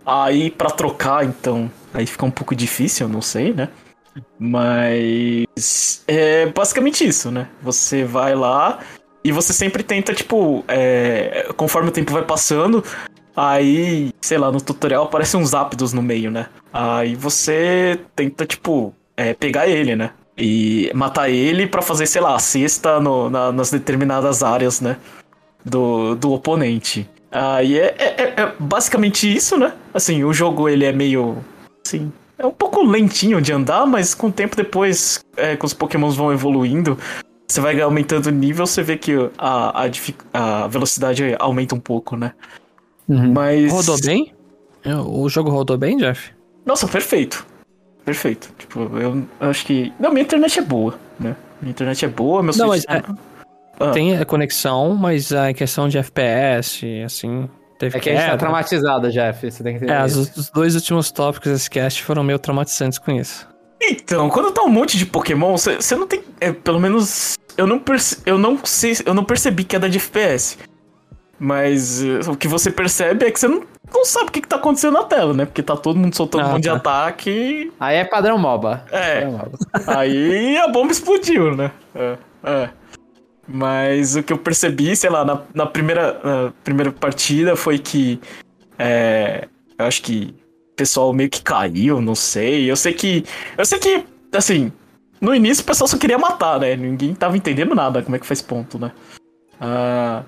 Aí 0.04 0.50
pra 0.50 0.70
trocar, 0.70 1.24
então. 1.24 1.70
Aí 1.94 2.04
fica 2.06 2.26
um 2.26 2.30
pouco 2.30 2.54
difícil, 2.54 3.06
eu 3.06 3.12
não 3.12 3.22
sei, 3.22 3.54
né? 3.54 3.68
Mas. 4.38 6.02
É 6.06 6.46
basicamente 6.46 7.06
isso, 7.06 7.30
né? 7.30 7.48
Você 7.62 8.04
vai 8.04 8.34
lá 8.34 8.80
e 9.22 9.32
você 9.32 9.52
sempre 9.52 9.82
tenta, 9.82 10.12
tipo. 10.14 10.64
é, 10.68 11.48
conforme 11.56 11.88
o 11.88 11.92
tempo 11.92 12.12
vai 12.12 12.22
passando, 12.24 12.84
aí, 13.36 14.10
sei 14.20 14.38
lá, 14.38 14.50
no 14.52 14.60
tutorial 14.60 15.04
aparecem 15.04 15.40
uns 15.40 15.54
ápidos 15.54 15.92
no 15.92 16.02
meio, 16.02 16.30
né? 16.30 16.46
Aí 16.72 17.14
você 17.14 17.98
tenta, 18.14 18.44
tipo, 18.44 18.94
é, 19.16 19.32
pegar 19.34 19.66
ele, 19.68 19.96
né? 19.96 20.10
E 20.36 20.90
matar 20.94 21.30
ele 21.30 21.66
pra 21.66 21.80
fazer, 21.80 22.06
sei 22.06 22.20
lá, 22.20 22.34
a 22.34 22.38
cesta 22.40 22.98
no- 23.00 23.30
na- 23.30 23.52
nas 23.52 23.70
determinadas 23.70 24.42
áreas, 24.42 24.80
né? 24.80 24.96
do, 25.66 26.14
do 26.14 26.30
oponente. 26.32 27.08
Aí 27.32 27.78
é, 27.78 27.94
é- 27.98 28.22
é- 28.22 28.34
é 28.42 28.52
basicamente 28.60 29.34
isso, 29.34 29.56
né? 29.56 29.72
Assim, 29.94 30.22
o 30.22 30.30
jogo 30.30 30.68
ele 30.68 30.84
é 30.84 30.92
meio. 30.92 31.38
Assim, 31.86 32.12
é 32.38 32.46
um 32.46 32.50
pouco 32.50 32.82
lentinho 32.82 33.40
de 33.40 33.52
andar, 33.52 33.86
mas 33.86 34.14
com 34.14 34.28
o 34.28 34.32
tempo 34.32 34.56
depois, 34.56 35.20
é, 35.36 35.56
que 35.56 35.64
os 35.64 35.74
pokémons 35.74 36.16
vão 36.16 36.32
evoluindo, 36.32 36.98
você 37.46 37.60
vai 37.60 37.80
aumentando 37.80 38.26
o 38.26 38.30
nível, 38.30 38.66
você 38.66 38.82
vê 38.82 38.96
que 38.96 39.12
a, 39.36 39.84
a, 39.84 40.62
a 40.64 40.66
velocidade 40.66 41.36
aumenta 41.38 41.74
um 41.74 41.80
pouco, 41.80 42.16
né? 42.16 42.32
Uhum. 43.08 43.32
Mas. 43.32 43.70
Rodou 43.70 44.00
bem? 44.00 44.32
O 45.06 45.28
jogo 45.28 45.50
rodou 45.50 45.76
bem, 45.78 45.96
Jeff? 45.98 46.32
Nossa, 46.64 46.88
perfeito. 46.88 47.46
Perfeito. 48.04 48.50
Tipo, 48.58 48.80
eu 48.98 49.26
acho 49.40 49.64
que. 49.66 49.92
Não, 49.98 50.10
minha 50.10 50.22
internet 50.22 50.58
é 50.58 50.62
boa, 50.62 50.98
né? 51.18 51.36
Minha 51.60 51.70
internet 51.70 52.04
é 52.04 52.08
boa, 52.08 52.42
meu 52.42 52.54
Não, 52.56 52.68
Switch- 52.68 52.84
mas 52.88 53.02
Ah. 53.80 53.90
Tem 53.90 54.16
a 54.16 54.24
conexão, 54.24 54.94
mas 54.94 55.32
a 55.32 55.52
questão 55.52 55.88
de 55.88 55.98
FPS, 55.98 56.84
assim, 57.04 57.48
teve 57.84 57.96
É 57.96 58.00
que 58.00 58.10
a 58.10 58.12
gente 58.12 58.20
tá 58.22 58.26
queda. 58.26 58.38
traumatizado, 58.38 59.10
Jeff. 59.10 59.50
Você 59.50 59.62
tem 59.62 59.72
que 59.78 59.84
entender. 59.84 59.92
É, 60.00 60.06
isso. 60.06 60.20
os, 60.20 60.36
os 60.36 60.50
dois 60.50 60.74
últimos 60.74 61.10
tópicos 61.10 61.52
desse 61.52 61.70
cast 61.70 62.02
foram 62.02 62.22
meio 62.22 62.38
traumatizantes 62.38 62.98
com 62.98 63.12
isso. 63.12 63.46
Então, 63.82 64.30
quando 64.30 64.50
tá 64.52 64.62
um 64.62 64.68
monte 64.68 64.96
de 64.96 65.04
Pokémon, 65.04 65.56
você 65.56 65.96
não 65.96 66.06
tem. 66.06 66.22
é, 66.40 66.52
pelo 66.52 66.80
menos. 66.80 67.34
Eu 67.56 67.66
não, 67.66 67.78
perce, 67.78 68.18
eu 68.26 68.36
não 68.38 68.58
sei. 68.64 68.96
Eu 69.04 69.14
não 69.14 69.24
percebi 69.24 69.62
queda 69.64 69.88
de 69.88 69.98
FPS. 69.98 70.56
Mas 71.38 72.02
eh, 72.02 72.20
o 72.28 72.36
que 72.36 72.46
você 72.48 72.70
percebe 72.70 73.26
é 73.26 73.30
que 73.30 73.38
você 73.38 73.48
não, 73.48 73.62
não 73.92 74.04
sabe 74.04 74.28
o 74.28 74.32
que, 74.32 74.40
que 74.40 74.48
tá 74.48 74.56
acontecendo 74.56 74.94
na 74.94 75.02
tela, 75.02 75.34
né? 75.34 75.44
Porque 75.44 75.62
tá 75.62 75.76
todo 75.76 75.98
mundo 75.98 76.14
soltando 76.14 76.42
Ah, 76.44 76.48
um 76.48 76.52
monte 76.52 76.62
de 76.62 76.68
tá. 76.70 76.76
ataque. 76.76 77.72
Aí 77.78 77.96
é 77.96 78.04
padrão 78.04 78.38
MOBA. 78.38 78.84
É. 78.90 79.20
Padrão 79.22 79.32
MOBA. 79.32 79.58
Aí 79.98 80.56
a 80.56 80.68
bomba 80.68 80.92
explodiu, 80.92 81.54
né? 81.54 81.70
É, 81.94 82.16
é. 82.44 82.70
Mas 83.46 84.16
o 84.16 84.22
que 84.22 84.32
eu 84.32 84.38
percebi, 84.38 84.94
sei 84.96 85.10
lá, 85.10 85.24
na, 85.24 85.42
na 85.54 85.66
primeira, 85.66 86.20
na 86.24 86.52
primeira 86.62 86.90
partida 86.90 87.56
foi 87.56 87.78
que. 87.78 88.20
É, 88.78 89.46
eu 89.78 89.86
acho 89.86 90.02
que 90.02 90.34
o 90.72 90.76
pessoal 90.76 91.12
meio 91.12 91.30
que 91.30 91.42
caiu, 91.42 92.00
não 92.00 92.14
sei. 92.14 92.70
Eu 92.70 92.76
sei 92.76 92.92
que. 92.92 93.24
Eu 93.56 93.64
sei 93.64 93.78
que, 93.78 94.04
assim, 94.32 94.72
no 95.20 95.34
início 95.34 95.62
o 95.62 95.66
pessoal 95.66 95.88
só 95.88 95.96
queria 95.98 96.18
matar, 96.18 96.60
né? 96.60 96.74
Ninguém 96.76 97.14
tava 97.14 97.36
entendendo 97.36 97.74
nada 97.74 98.02
como 98.02 98.16
é 98.16 98.18
que 98.18 98.26
faz 98.26 98.40
ponto, 98.40 98.78
né? 98.78 98.92
Ah, 99.60 100.22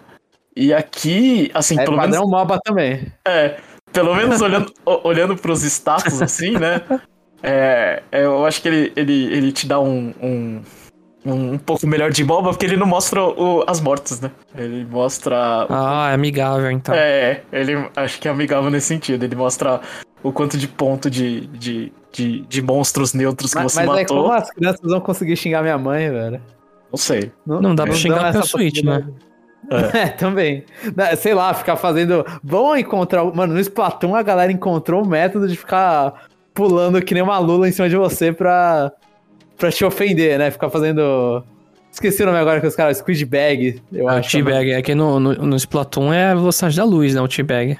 e 0.54 0.72
aqui, 0.72 1.50
assim, 1.52 1.78
É 1.78 1.84
pelo 1.84 1.96
menos. 1.96 2.16
padrão 2.16 2.30
MOBA 2.30 2.60
também. 2.64 3.12
É, 3.26 3.58
pelo 3.92 4.14
menos 4.14 4.40
olhando, 4.40 4.72
olhando 4.84 5.36
pros 5.36 5.62
status, 5.64 6.20
assim, 6.22 6.52
né? 6.52 6.82
É, 7.42 8.02
é, 8.10 8.24
eu 8.24 8.44
acho 8.46 8.62
que 8.62 8.66
ele, 8.66 8.92
ele, 8.96 9.24
ele 9.26 9.52
te 9.52 9.68
dá 9.68 9.78
um, 9.78 10.12
um, 10.20 10.62
um, 11.26 11.52
um 11.54 11.58
pouco 11.58 11.86
melhor 11.86 12.10
de 12.10 12.24
MOBA, 12.24 12.50
porque 12.50 12.64
ele 12.66 12.76
não 12.76 12.86
mostra 12.86 13.22
o- 13.22 13.64
as 13.66 13.80
mortes, 13.80 14.20
né? 14.20 14.30
Ele 14.56 14.84
mostra. 14.84 15.66
Ah, 15.68 16.08
é 16.10 16.14
amigável, 16.14 16.70
então. 16.70 16.94
É, 16.94 17.42
ele 17.52 17.88
acho 17.96 18.20
que 18.20 18.28
é 18.28 18.30
amigável 18.30 18.70
nesse 18.70 18.86
sentido. 18.86 19.22
Ele 19.24 19.34
mostra 19.36 19.80
o 20.22 20.32
quanto 20.32 20.56
de 20.56 20.66
ponto 20.68 21.10
de, 21.10 21.46
de, 21.48 21.92
de, 22.12 22.40
de 22.42 22.62
monstros 22.62 23.12
neutros 23.12 23.52
que 23.52 23.62
Mas, 23.62 23.72
você 23.72 23.84
mas 23.84 23.88
aí 23.96 24.02
matou. 24.04 24.22
como 24.22 24.32
as 24.32 24.50
crianças 24.50 24.80
vão 24.90 25.00
conseguir 25.00 25.36
xingar 25.36 25.62
minha 25.62 25.76
mãe, 25.78 26.10
velho? 26.10 26.40
Não 26.90 26.96
sei. 26.98 27.30
Não 27.46 27.74
dá 27.74 27.84
pra 27.84 27.92
xingar 27.94 28.28
essa 28.28 28.42
Switch, 28.42 28.82
né? 28.82 28.92
possibilidade. 29.00 29.26
É, 29.68 30.06
também. 30.10 30.64
Não, 30.94 31.16
Sei 31.16 31.34
lá, 31.34 31.52
ficar 31.52 31.74
fazendo. 31.76 32.24
Vão 32.44 32.76
encontrar. 32.76 33.24
Mano, 33.24 33.52
no 33.54 33.58
Splatoon 33.58 34.14
a 34.14 34.22
galera 34.22 34.52
encontrou 34.52 35.02
um 35.04 35.08
método 35.08 35.48
de 35.48 35.56
ficar 35.56 36.26
pulando 36.54 37.02
que 37.02 37.12
nem 37.12 37.22
uma 37.22 37.36
lula 37.40 37.68
em 37.68 37.72
cima 37.72 37.88
de 37.88 37.96
você 37.96 38.32
pra, 38.32 38.92
pra 39.56 39.70
te 39.70 39.84
ofender, 39.84 40.38
né? 40.38 40.50
Ficar 40.50 40.70
fazendo. 40.70 41.42
Esqueci 41.90 42.22
o 42.22 42.26
nome 42.26 42.38
agora 42.38 42.60
que 42.60 42.66
os 42.66 42.76
caras. 42.76 42.98
Squid 42.98 43.24
Bag, 43.24 43.80
eu 43.92 44.08
Ah, 44.08 44.14
O 44.14 44.18
acho. 44.18 44.36
T-Bag, 44.36 44.72
é 44.72 44.82
que 44.82 44.94
no, 44.94 45.18
no, 45.18 45.32
no 45.34 45.56
Splatoon 45.56 46.12
é 46.12 46.26
a 46.30 46.34
velocidade 46.34 46.76
da 46.76 46.84
luz, 46.84 47.14
né? 47.14 47.20
O 47.20 47.28
T-Bag. 47.28 47.78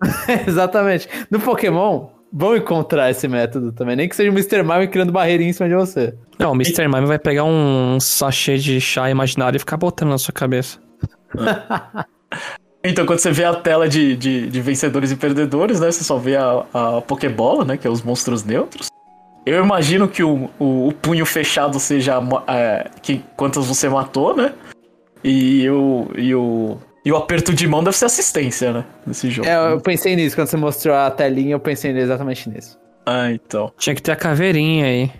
Exatamente. 0.46 1.08
No 1.30 1.40
Pokémon, 1.40 2.06
vão 2.32 2.56
encontrar 2.56 3.10
esse 3.10 3.26
método 3.26 3.72
também. 3.72 3.96
Nem 3.96 4.08
que 4.08 4.14
seja 4.14 4.30
o 4.30 4.34
Mr. 4.34 4.62
Mime 4.62 4.86
criando 4.88 5.10
barreirinha 5.10 5.50
em 5.50 5.52
cima 5.52 5.68
de 5.68 5.74
você. 5.74 6.14
Não, 6.38 6.52
o 6.52 6.54
Mr. 6.54 6.86
Mime 6.86 7.06
vai 7.06 7.18
pegar 7.18 7.44
um 7.44 7.98
sachê 7.98 8.56
de 8.58 8.80
chá 8.80 9.10
imaginário 9.10 9.56
e 9.56 9.58
ficar 9.60 9.76
botando 9.76 10.10
na 10.10 10.18
sua 10.18 10.32
cabeça. 10.32 10.78
Então, 12.88 13.04
quando 13.04 13.18
você 13.18 13.32
vê 13.32 13.42
a 13.44 13.52
tela 13.52 13.88
de, 13.88 14.14
de, 14.14 14.48
de 14.48 14.60
vencedores 14.60 15.10
e 15.10 15.16
perdedores, 15.16 15.80
né? 15.80 15.90
Você 15.90 16.04
só 16.04 16.18
vê 16.18 16.36
a, 16.36 16.64
a 16.72 17.00
Pokébola, 17.00 17.64
né? 17.64 17.76
Que 17.76 17.84
é 17.84 17.90
os 17.90 18.00
monstros 18.00 18.44
neutros. 18.44 18.86
Eu 19.46 19.62
imagino 19.62 20.08
que 20.08 20.24
o, 20.24 20.50
o, 20.58 20.88
o 20.88 20.92
punho 20.92 21.24
fechado 21.24 21.78
seja 21.78 22.20
é, 22.48 22.90
que, 23.00 23.24
quantas 23.36 23.64
você 23.64 23.88
matou, 23.88 24.36
né? 24.36 24.52
E 25.22 25.70
o, 25.70 26.10
e, 26.16 26.34
o, 26.34 26.78
e 27.04 27.12
o 27.12 27.16
aperto 27.16 27.54
de 27.54 27.68
mão 27.68 27.82
deve 27.84 27.96
ser 27.96 28.06
assistência, 28.06 28.72
né? 28.72 28.84
Nesse 29.06 29.30
jogo. 29.30 29.48
É, 29.48 29.72
eu 29.72 29.80
pensei 29.80 30.16
nisso. 30.16 30.34
Quando 30.34 30.48
você 30.48 30.56
mostrou 30.56 30.96
a 30.96 31.08
telinha, 31.12 31.54
eu 31.54 31.60
pensei 31.60 31.96
exatamente 31.96 32.50
nisso. 32.50 32.76
Ah, 33.06 33.30
então. 33.30 33.72
Tinha 33.78 33.94
que 33.94 34.02
ter 34.02 34.10
a 34.10 34.16
caveirinha 34.16 34.84
aí. 34.84 35.12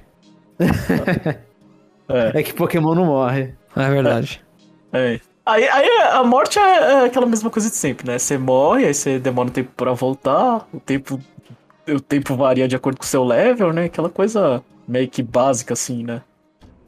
É 2.34 2.42
que 2.42 2.52
Pokémon 2.52 2.96
não 2.96 3.06
morre. 3.06 3.54
É 3.76 3.88
verdade. 3.88 4.44
É. 4.92 5.20
Aí, 5.46 5.68
aí 5.68 5.88
a 6.10 6.24
morte 6.24 6.58
é, 6.58 6.62
é 6.62 7.04
aquela 7.04 7.26
mesma 7.26 7.48
coisa 7.48 7.70
de 7.70 7.76
sempre, 7.76 8.08
né? 8.08 8.18
Você 8.18 8.36
morre, 8.36 8.86
aí 8.86 8.92
você 8.92 9.20
demora 9.20 9.48
um 9.48 9.52
tempo 9.52 9.70
pra 9.76 9.92
voltar, 9.92 10.66
o 10.74 10.80
tempo, 10.80 11.20
o 11.88 12.00
tempo 12.00 12.34
varia 12.36 12.66
de 12.68 12.76
acordo 12.76 12.98
com 12.98 13.04
o 13.04 13.06
seu 13.06 13.24
level, 13.24 13.72
né? 13.72 13.84
Aquela 13.84 14.08
coisa 14.10 14.62
meio 14.86 15.08
que 15.08 15.22
básica, 15.22 15.74
assim, 15.74 16.02
né? 16.04 16.22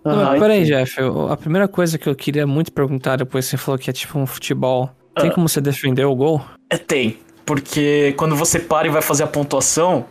Aham, 0.05 0.25
mas 0.25 0.41
peraí. 0.41 0.65
Jeff. 0.65 0.99
eu- 1.01 1.31
a 1.31 1.37
primeira 1.37 1.67
coisa 1.69 1.99
que 1.99 2.09
eu 2.09 2.15
queria 2.15 2.47
muito 2.47 2.73
perguntar 2.73 3.17
depois 3.17 3.45
que 3.45 3.51
você 3.51 3.57
falou 3.57 3.79
que 3.79 3.91
é 3.91 3.93
tipo 3.93 4.19
um 4.19 4.27
futebol. 4.27 4.91
Tem 5.17 5.31
Ah. 5.31 5.33
como 5.35 5.49
você 5.49 5.61
defender 5.61 6.05
o 6.05 6.15
gol? 6.15 6.41
É, 6.71 6.77
tem. 6.79 7.19
Porque 7.45 8.15
quando 8.17 8.37
você 8.37 8.59
para 8.59 8.87
e 8.87 8.91
vai 8.91 9.03
fazer 9.03 9.25
a 9.25 9.27
pontuação, 9.27 10.05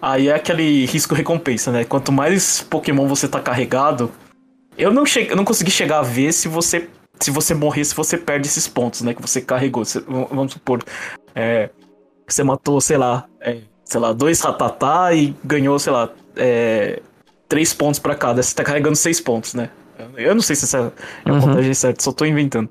aí 0.00 0.28
é 0.28 0.34
aquele 0.34 0.84
risco-recompensa, 0.86 1.72
né? 1.72 1.84
Quanto 1.84 2.12
mais 2.12 2.60
Pokémon 2.62 3.06
você 3.08 3.26
tá 3.26 3.40
carregado. 3.40 4.10
Eu 4.76 4.92
não, 4.92 5.04
che... 5.04 5.26
eu 5.28 5.34
não 5.36 5.44
consegui 5.44 5.70
chegar 5.70 5.98
a 5.98 6.02
ver 6.02 6.32
se 6.32 6.46
você. 6.46 6.88
Se 7.20 7.32
você 7.32 7.52
morrer, 7.52 7.84
se 7.84 7.96
você 7.96 8.16
perde 8.16 8.46
esses 8.46 8.68
pontos, 8.68 9.02
né? 9.02 9.12
Que 9.12 9.20
você 9.20 9.40
carregou. 9.40 9.84
Você- 9.84 10.00
Vamos 10.00 10.52
supor. 10.52 10.84
é, 11.34 11.68
você 12.28 12.44
matou, 12.44 12.80
sei 12.80 12.96
lá. 12.96 13.26
é, 13.40 13.58
sei 13.88 14.00
lá, 14.00 14.12
dois 14.12 14.40
ratatá 14.40 15.12
e 15.14 15.34
ganhou, 15.42 15.78
sei 15.78 15.92
lá. 15.92 16.10
é, 16.36 17.00
três 17.48 17.72
pontos 17.72 17.98
pra 17.98 18.14
cada. 18.14 18.42
Você 18.42 18.54
tá 18.54 18.62
carregando 18.62 18.94
seis 18.94 19.20
pontos, 19.20 19.54
né? 19.54 19.70
Eu 20.16 20.34
não 20.34 20.42
sei 20.42 20.54
se 20.54 20.66
essa 20.66 20.92
é 21.24 21.30
a 21.30 21.32
Uhum. 21.32 21.40
contagem 21.40 21.72
certa, 21.74 22.02
só 22.04 22.12
tô 22.12 22.24
inventando. 22.26 22.68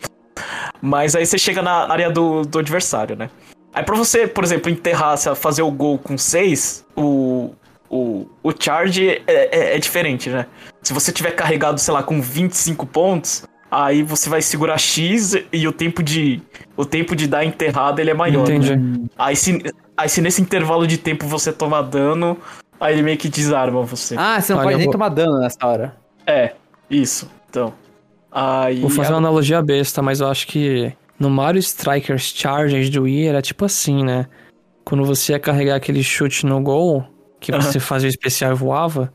Mas 0.82 1.16
aí 1.16 1.26
você 1.26 1.38
chega 1.38 1.62
na 1.64 1.92
área 1.92 2.10
do, 2.12 2.44
do 2.44 2.60
adversário, 2.60 3.16
né? 3.16 3.30
Aí 3.74 3.84
pra 3.84 3.96
você, 3.96 4.28
por 4.28 4.44
exemplo, 4.44 4.70
enterrar, 4.72 5.18
se- 5.18 5.34
fazer 5.36 5.64
o 5.64 5.72
gol 5.72 5.98
com 5.98 6.18
6, 6.18 6.86
o, 6.96 7.54
o, 7.90 8.28
o 8.44 8.52
charge 8.58 9.10
é, 9.10 9.24
é- 9.28 9.76
é 9.76 9.80
diferente, 9.80 10.30
né? 10.30 10.46
Se 10.84 10.94
você 10.94 11.12
tiver 11.12 11.32
carregado, 11.32 11.80
sei 11.80 11.94
lá, 11.94 12.04
com 12.04 12.22
25 12.22 12.86
pontos, 12.86 13.44
aí 13.70 14.04
você 14.04 14.30
vai 14.30 14.42
segurar 14.42 14.78
X 14.78 15.36
e 15.52 15.68
o 15.68 15.72
tempo 15.72 16.02
de, 16.02 16.42
o 16.76 16.86
tempo 16.86 17.16
de 17.16 17.28
dar 17.28 17.44
enterrada 17.46 18.02
ele 18.02 18.12
é 18.12 18.14
maior. 18.14 18.44
Entendi. 18.44 18.76
Né? 18.76 19.08
Aí, 19.18 19.36
se, 19.36 19.62
aí 19.96 20.10
se 20.10 20.22
nesse 20.22 20.42
intervalo 20.42 20.88
de 20.88 20.98
tempo 20.98 21.28
você 21.28 21.52
tomar 21.52 21.82
dano, 21.82 22.38
aí 22.80 22.94
ele 22.94 23.04
meio 23.04 23.18
que 23.18 23.30
desarma 23.30 23.82
você. 23.84 24.16
Ah, 24.18 24.40
você 24.40 24.54
não 24.54 24.60
Olha, 24.60 24.66
pode 24.68 24.78
nem 24.78 24.86
vou- 24.86 24.92
tomar 24.92 25.10
dano 25.10 25.40
nessa 25.40 25.66
hora. 25.66 25.96
É, 26.26 26.54
isso. 26.90 27.30
Então. 27.50 27.74
Aí. 28.32 28.80
Vou 28.80 28.90
fazer 28.90 29.12
uma 29.12 29.18
analogia 29.18 29.62
besta, 29.62 30.02
mas 30.02 30.20
eu 30.20 30.28
acho 30.28 30.48
que 30.48 30.94
no 31.20 31.30
Mario 31.30 31.60
Strikers 31.60 32.34
Chargers 32.36 32.90
do 32.90 33.04
Wii 33.04 33.28
era 33.28 33.42
tipo 33.42 33.66
assim, 33.66 34.04
né? 34.04 34.28
Quando 34.84 35.04
você 35.04 35.34
ia 35.34 35.40
carregar 35.40 35.76
aquele 35.76 36.04
chute 36.04 36.46
no 36.46 36.62
gol, 36.62 37.06
que 37.40 37.52
você 37.52 37.80
fazia 37.80 38.08
o 38.08 38.10
especial 38.10 38.52
e 38.52 38.56
voava, 38.56 39.12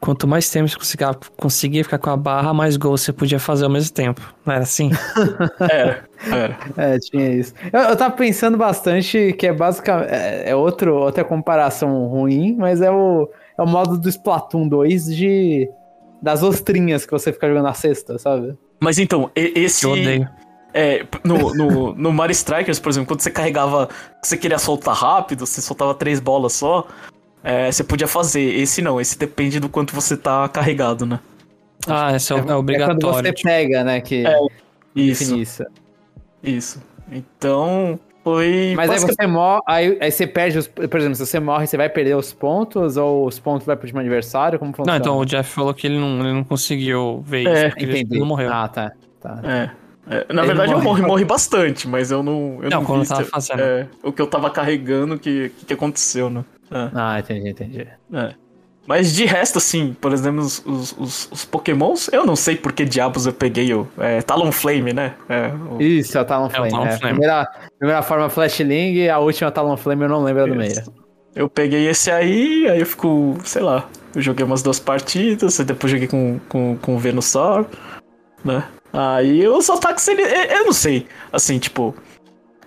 quanto 0.00 0.26
mais 0.26 0.48
tempo 0.50 0.68
você 0.68 0.76
conseguia, 0.76 1.14
conseguia 1.36 1.84
ficar 1.84 1.98
com 1.98 2.10
a 2.10 2.16
barra, 2.16 2.52
mais 2.52 2.76
gol 2.76 2.96
você 2.96 3.12
podia 3.12 3.38
fazer 3.38 3.64
ao 3.64 3.70
mesmo 3.70 3.92
tempo. 3.92 4.20
Não 4.44 4.54
era 4.54 4.62
assim? 4.62 4.90
Era, 5.60 6.04
era. 6.30 6.58
É, 6.76 6.98
tinha 6.98 7.28
isso. 7.30 7.52
Eu, 7.72 7.80
eu 7.80 7.96
tava 7.96 8.14
pensando 8.14 8.56
bastante 8.56 9.34
que 9.38 9.46
é 9.46 9.52
basicamente. 9.52 10.10
É, 10.10 10.50
é 10.50 10.56
outro, 10.56 10.94
outra 10.94 11.24
comparação 11.24 12.06
ruim, 12.06 12.56
mas 12.56 12.80
é 12.80 12.90
o. 12.90 13.28
é 13.58 13.62
o 13.62 13.66
modo 13.66 13.98
do 13.98 14.08
Splatoon 14.08 14.68
2 14.68 15.14
de. 15.14 15.68
Das 16.22 16.42
ostrinhas 16.42 17.04
que 17.04 17.12
você 17.12 17.32
fica 17.32 17.46
jogando 17.46 17.64
na 17.64 17.74
cesta, 17.74 18.18
sabe? 18.18 18.56
Mas 18.80 18.98
então, 18.98 19.30
esse. 19.34 19.84
Eu 19.84 19.92
odeio. 19.92 20.28
É, 20.72 21.06
no, 21.24 21.54
no, 21.54 21.94
no 21.94 22.12
Mario 22.12 22.32
Strikers, 22.32 22.78
por 22.78 22.90
exemplo, 22.90 23.08
quando 23.08 23.20
você 23.20 23.30
carregava. 23.30 23.88
Você 24.22 24.36
queria 24.36 24.58
soltar 24.58 24.94
rápido, 24.94 25.46
você 25.46 25.60
soltava 25.60 25.94
três 25.94 26.20
bolas 26.20 26.52
só. 26.54 26.86
É, 27.46 27.70
você 27.70 27.84
podia 27.84 28.08
fazer. 28.08 28.42
Esse 28.42 28.82
não, 28.82 29.00
esse 29.00 29.16
depende 29.16 29.60
do 29.60 29.68
quanto 29.68 29.94
você 29.94 30.16
tá 30.16 30.48
carregado, 30.48 31.06
né? 31.06 31.20
Ah, 31.86 32.16
esse 32.16 32.32
é, 32.32 32.36
é, 32.36 32.40
é 32.40 32.54
obrigatório. 32.56 32.98
É 32.98 33.00
quando 33.00 33.14
você 33.14 33.32
tipo. 33.32 33.48
pega, 33.48 33.84
né? 33.84 34.00
Que 34.00 34.26
é, 34.26 34.36
isso. 34.96 35.36
isso. 35.36 35.64
Isso. 36.42 36.82
Então, 37.08 38.00
foi. 38.24 38.74
Mas 38.74 38.90
aí 38.90 38.98
você 38.98 39.26
morre. 39.28 39.60
Aí, 39.68 39.98
aí, 40.00 40.10
você 40.10 40.26
perde 40.26 40.58
os. 40.58 40.66
Por 40.66 40.98
exemplo, 40.98 41.14
se 41.14 41.24
você 41.24 41.38
morre, 41.38 41.68
você 41.68 41.76
vai 41.76 41.88
perder 41.88 42.16
os 42.16 42.32
pontos? 42.32 42.96
Ou 42.96 43.28
os 43.28 43.38
pontos 43.38 43.64
vai 43.64 43.76
pro 43.76 43.86
time 43.86 44.00
adversário? 44.00 44.58
Como 44.58 44.72
funciona? 44.72 44.98
Não, 44.98 45.04
então 45.04 45.16
o 45.16 45.24
Jeff 45.24 45.48
falou 45.48 45.72
que 45.72 45.86
ele 45.86 46.00
não, 46.00 46.18
ele 46.18 46.32
não 46.32 46.42
conseguiu 46.42 47.22
ver 47.24 47.46
é, 47.46 47.68
isso. 47.68 47.76
Ele 47.78 48.18
não 48.18 48.26
morreu. 48.26 48.52
Ah, 48.52 48.66
tá. 48.66 48.90
tá. 49.20 49.40
É. 49.44 49.86
É, 50.08 50.32
na 50.32 50.42
ele 50.42 50.48
verdade, 50.48 50.72
eu 50.72 50.80
morri, 50.80 51.02
morri 51.02 51.24
bastante, 51.24 51.86
mas 51.86 52.10
eu 52.10 52.24
não. 52.24 52.58
Eu 52.60 52.70
não, 52.70 52.80
não 52.80 52.84
quando 52.84 53.02
vi 53.04 53.10
eu 53.10 53.16
tava 53.16 53.24
fazendo. 53.24 53.60
É, 53.60 53.86
o 54.02 54.12
que 54.12 54.20
eu 54.20 54.26
tava 54.26 54.50
carregando, 54.50 55.16
que, 55.16 55.52
que 55.64 55.72
aconteceu, 55.72 56.28
né? 56.28 56.44
É. 56.70 56.90
Ah, 56.94 57.18
entendi, 57.18 57.48
entendi. 57.48 57.88
É. 58.12 58.34
Mas 58.86 59.12
de 59.12 59.24
resto, 59.24 59.58
assim, 59.58 59.96
por 60.00 60.12
exemplo, 60.12 60.40
os, 60.40 60.62
os, 60.64 61.28
os, 61.30 61.44
Pokémons, 61.44 62.08
eu 62.12 62.24
não 62.24 62.36
sei 62.36 62.54
por 62.54 62.72
que 62.72 62.84
diabos 62.84 63.26
eu 63.26 63.32
peguei 63.32 63.74
o 63.74 63.86
é, 63.98 64.22
Talonflame, 64.22 64.92
né? 64.92 65.14
É, 65.28 65.50
o... 65.70 65.82
Isso, 65.82 66.16
é 66.16 66.20
o 66.20 66.24
Talonflame. 66.24 66.66
É, 66.66 66.68
o 66.68 66.70
Talonflame. 66.70 67.04
É. 67.04 67.08
Primeira, 67.08 67.52
primeira 67.78 68.02
forma 68.02 68.30
Flashling 68.30 68.94
e 68.94 69.08
a 69.08 69.18
última 69.18 69.50
Talonflame 69.50 70.02
eu 70.02 70.08
não 70.08 70.22
lembro 70.22 70.46
do 70.46 70.54
meio. 70.54 70.84
Eu 71.34 71.50
peguei 71.50 71.88
esse 71.88 72.10
aí, 72.10 72.68
aí 72.68 72.78
eu 72.80 72.86
fico, 72.86 73.36
sei 73.44 73.60
lá, 73.60 73.88
eu 74.14 74.22
joguei 74.22 74.46
umas 74.46 74.62
duas 74.62 74.78
partidas, 74.78 75.58
depois 75.58 75.90
joguei 75.90 76.06
com, 76.06 76.38
com, 76.48 76.78
com 76.80 76.94
o 76.94 76.98
Venusaur, 76.98 77.66
né? 78.44 78.64
Aí 78.92 79.46
os 79.46 79.68
ataques, 79.68 80.06
ele, 80.08 80.22
eu 80.22 80.64
não 80.64 80.72
sei, 80.72 81.06
assim, 81.32 81.58
tipo, 81.58 81.94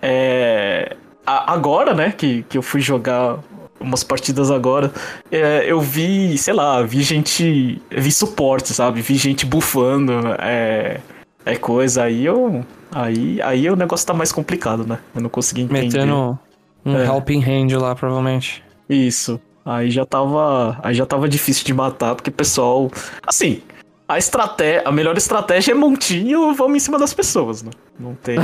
é... 0.00 0.96
Agora, 1.26 1.94
né, 1.94 2.12
que, 2.12 2.42
que 2.44 2.58
eu 2.58 2.62
fui 2.62 2.80
jogar 2.80 3.38
umas 3.80 4.04
partidas 4.04 4.50
agora, 4.50 4.92
é, 5.32 5.64
eu 5.66 5.80
vi, 5.80 6.36
sei 6.36 6.52
lá, 6.54 6.82
vi 6.82 7.02
gente. 7.02 7.80
Vi 7.90 8.12
suporte, 8.12 8.74
sabe? 8.74 9.00
Vi 9.00 9.16
gente 9.16 9.46
bufando, 9.46 10.12
é, 10.38 11.00
é 11.44 11.56
coisa. 11.56 12.04
Aí 12.04 12.24
eu. 12.24 12.64
Aí, 12.92 13.40
aí 13.42 13.70
o 13.70 13.76
negócio 13.76 14.06
tá 14.06 14.12
mais 14.12 14.30
complicado, 14.30 14.86
né? 14.86 14.98
Eu 15.14 15.22
não 15.22 15.30
consegui 15.30 15.62
entender. 15.62 15.82
Metendo 15.82 16.38
um 16.84 16.96
é. 16.96 17.06
helping 17.06 17.42
hand 17.42 17.78
lá, 17.78 17.94
provavelmente. 17.94 18.62
Isso. 18.88 19.40
Aí 19.64 19.90
já 19.90 20.04
tava. 20.04 20.78
Aí 20.82 20.94
já 20.94 21.06
tava 21.06 21.28
difícil 21.28 21.64
de 21.64 21.72
matar, 21.72 22.14
porque 22.14 22.30
o 22.30 22.32
pessoal. 22.32 22.90
Assim, 23.26 23.62
a 24.08 24.18
estratégia. 24.18 24.82
A 24.84 24.92
melhor 24.92 25.16
estratégia 25.16 25.72
é 25.72 25.74
montinho, 25.74 26.52
vamos 26.54 26.76
em 26.76 26.80
cima 26.80 26.98
das 26.98 27.14
pessoas, 27.14 27.62
né? 27.62 27.70
Não 27.98 28.14
tem. 28.14 28.36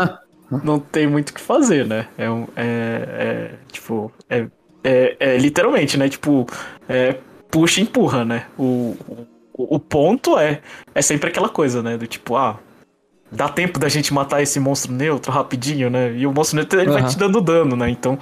não 0.64 0.78
tem 0.78 1.06
muito 1.06 1.30
o 1.30 1.34
que 1.34 1.40
fazer, 1.40 1.86
né? 1.86 2.06
É, 2.16 2.26
é, 2.26 2.64
é 2.64 3.50
tipo, 3.72 4.12
é 4.28 4.46
é, 4.82 5.16
é, 5.18 5.36
literalmente, 5.36 5.96
né? 5.96 6.08
Tipo, 6.08 6.46
é, 6.88 7.16
puxa 7.50 7.80
e 7.80 7.84
empurra, 7.84 8.24
né? 8.24 8.46
O, 8.58 8.96
o, 9.54 9.76
o, 9.76 9.78
ponto 9.78 10.38
é, 10.38 10.60
é 10.94 11.02
sempre 11.02 11.30
aquela 11.30 11.48
coisa, 11.48 11.82
né? 11.82 11.96
Do 11.96 12.06
tipo, 12.06 12.36
ah, 12.36 12.58
dá 13.30 13.48
tempo 13.48 13.78
da 13.78 13.88
gente 13.88 14.12
matar 14.12 14.42
esse 14.42 14.58
monstro 14.58 14.92
neutro 14.92 15.30
rapidinho, 15.30 15.90
né? 15.90 16.12
E 16.16 16.26
o 16.26 16.32
monstro 16.32 16.56
neutro 16.56 16.80
ele 16.80 16.90
uhum. 16.90 17.00
vai 17.00 17.08
te 17.08 17.16
dando 17.16 17.40
dano, 17.40 17.76
né? 17.76 17.90
Então, 17.90 18.18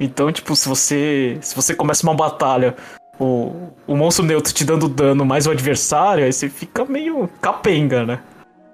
então, 0.00 0.32
tipo, 0.32 0.54
se 0.56 0.68
você 0.68 1.38
se 1.40 1.54
você 1.54 1.74
começa 1.74 2.06
uma 2.06 2.14
batalha, 2.14 2.74
o, 3.18 3.70
o 3.86 3.96
monstro 3.96 4.24
neutro 4.24 4.52
te 4.52 4.64
dando 4.64 4.88
dano 4.88 5.24
mais 5.24 5.46
o 5.46 5.50
adversário, 5.50 6.24
aí 6.24 6.32
você 6.32 6.48
fica 6.48 6.84
meio 6.84 7.28
capenga, 7.40 8.04
né? 8.04 8.20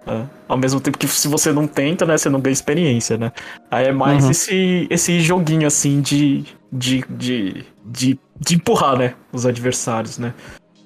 É. 0.07 0.23
Ao 0.47 0.57
mesmo 0.57 0.81
tempo 0.81 0.99
que 0.99 1.09
se 1.09 1.27
você 1.29 1.51
não 1.51 1.67
tenta, 1.67 2.05
né, 2.05 2.19
você 2.19 2.29
não 2.29 2.39
ganha 2.39 2.53
experiência, 2.53 3.17
né? 3.17 3.33
Aí 3.71 3.87
é 3.87 3.93
mais 3.93 4.25
uhum. 4.25 4.31
esse, 4.31 4.87
esse 4.91 5.21
joguinho 5.21 5.67
assim 5.67 6.03
de, 6.03 6.45
de, 6.75 7.05
de, 7.09 7.65
de, 7.85 8.19
de 8.41 8.55
empurrar, 8.57 8.99
né, 8.99 9.15
os 9.33 9.47
adversários, 9.47 10.19
né? 10.19 10.35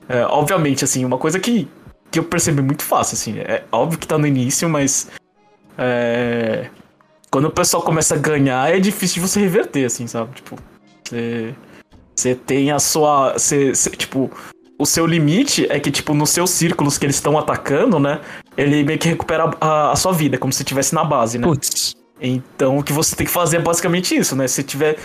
É, 0.09 0.24
obviamente, 0.26 0.84
assim, 0.84 1.05
uma 1.05 1.18
coisa 1.18 1.41
que, 1.41 1.66
que 2.11 2.18
eu 2.18 2.24
percebi 2.24 2.61
muito 2.61 2.82
fácil, 2.82 3.14
assim, 3.14 3.39
é 3.39 3.64
óbvio 3.72 3.99
que 3.99 4.07
tá 4.07 4.18
no 4.18 4.26
início, 4.26 4.68
mas 4.68 5.09
é, 5.76 6.68
quando 7.30 7.47
o 7.47 7.51
pessoal 7.51 7.82
começa 7.82 8.14
a 8.14 8.18
ganhar, 8.18 8.70
é 8.74 8.78
difícil 8.78 9.22
de 9.22 9.28
você 9.28 9.41
reverter, 9.41 9.86
assim, 9.86 10.07
sabe? 10.07 10.34
Tipo, 10.34 10.57
você, 11.05 11.55
você 12.14 12.34
tem 12.34 12.70
a 12.70 12.78
sua. 12.78 13.34
Você, 13.34 13.74
você, 13.74 13.91
tipo, 13.91 14.30
o 14.78 14.86
seu 14.86 15.07
limite 15.07 15.66
é 15.70 15.78
que, 15.80 15.91
tipo, 15.91 16.14
nos 16.14 16.30
seus 16.30 16.51
círculos 16.51 16.99
que 16.99 17.07
eles 17.07 17.16
estão 17.16 17.39
atacando, 17.39 17.99
né? 17.99 18.20
Ele 18.57 18.82
meio 18.84 18.99
que 18.99 19.09
recupera 19.09 19.51
a, 19.61 19.93
a 19.93 19.97
sua 19.97 20.12
vida, 20.12 20.39
como 20.39 20.53
se 20.53 20.62
estivesse 20.62 20.95
na 20.95 21.05
base, 21.05 21.39
né? 21.39 21.47
Putz. 21.47 21.95
Então, 22.20 22.78
o 22.78 22.82
que 22.82 22.93
você 22.93 23.14
tem 23.14 23.26
que 23.26 23.32
fazer 23.32 23.59
é 23.59 23.61
basicamente 23.61 24.16
isso, 24.16 24.34
né? 24.34 24.49
Se 24.49 24.62
tiver 24.62 24.99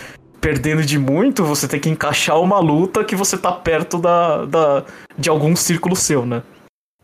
perdendo 0.44 0.84
de 0.84 0.98
muito, 0.98 1.42
você 1.42 1.66
tem 1.66 1.80
que 1.80 1.88
encaixar 1.88 2.38
uma 2.38 2.60
luta 2.60 3.02
que 3.02 3.16
você 3.16 3.38
tá 3.38 3.50
perto 3.50 3.96
da, 3.96 4.44
da 4.44 4.84
de 5.16 5.30
algum 5.30 5.56
círculo 5.56 5.96
seu, 5.96 6.26
né? 6.26 6.42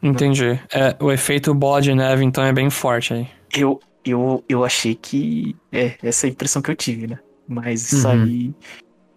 Entendi. 0.02 0.60
É, 0.70 0.94
o 1.00 1.10
efeito 1.10 1.54
bola 1.54 1.80
de 1.80 1.94
neve, 1.94 2.22
então, 2.22 2.44
é 2.44 2.52
bem 2.52 2.68
forte 2.68 3.14
aí. 3.14 3.28
Eu, 3.56 3.80
eu, 4.04 4.44
eu 4.46 4.62
achei 4.62 4.94
que. 4.94 5.56
É, 5.72 5.94
essa 6.02 6.26
é 6.26 6.28
a 6.28 6.30
impressão 6.32 6.60
que 6.60 6.70
eu 6.70 6.76
tive, 6.76 7.06
né? 7.06 7.18
Mas 7.48 7.90
isso 7.90 8.06
uhum. 8.06 8.22
aí. 8.22 8.54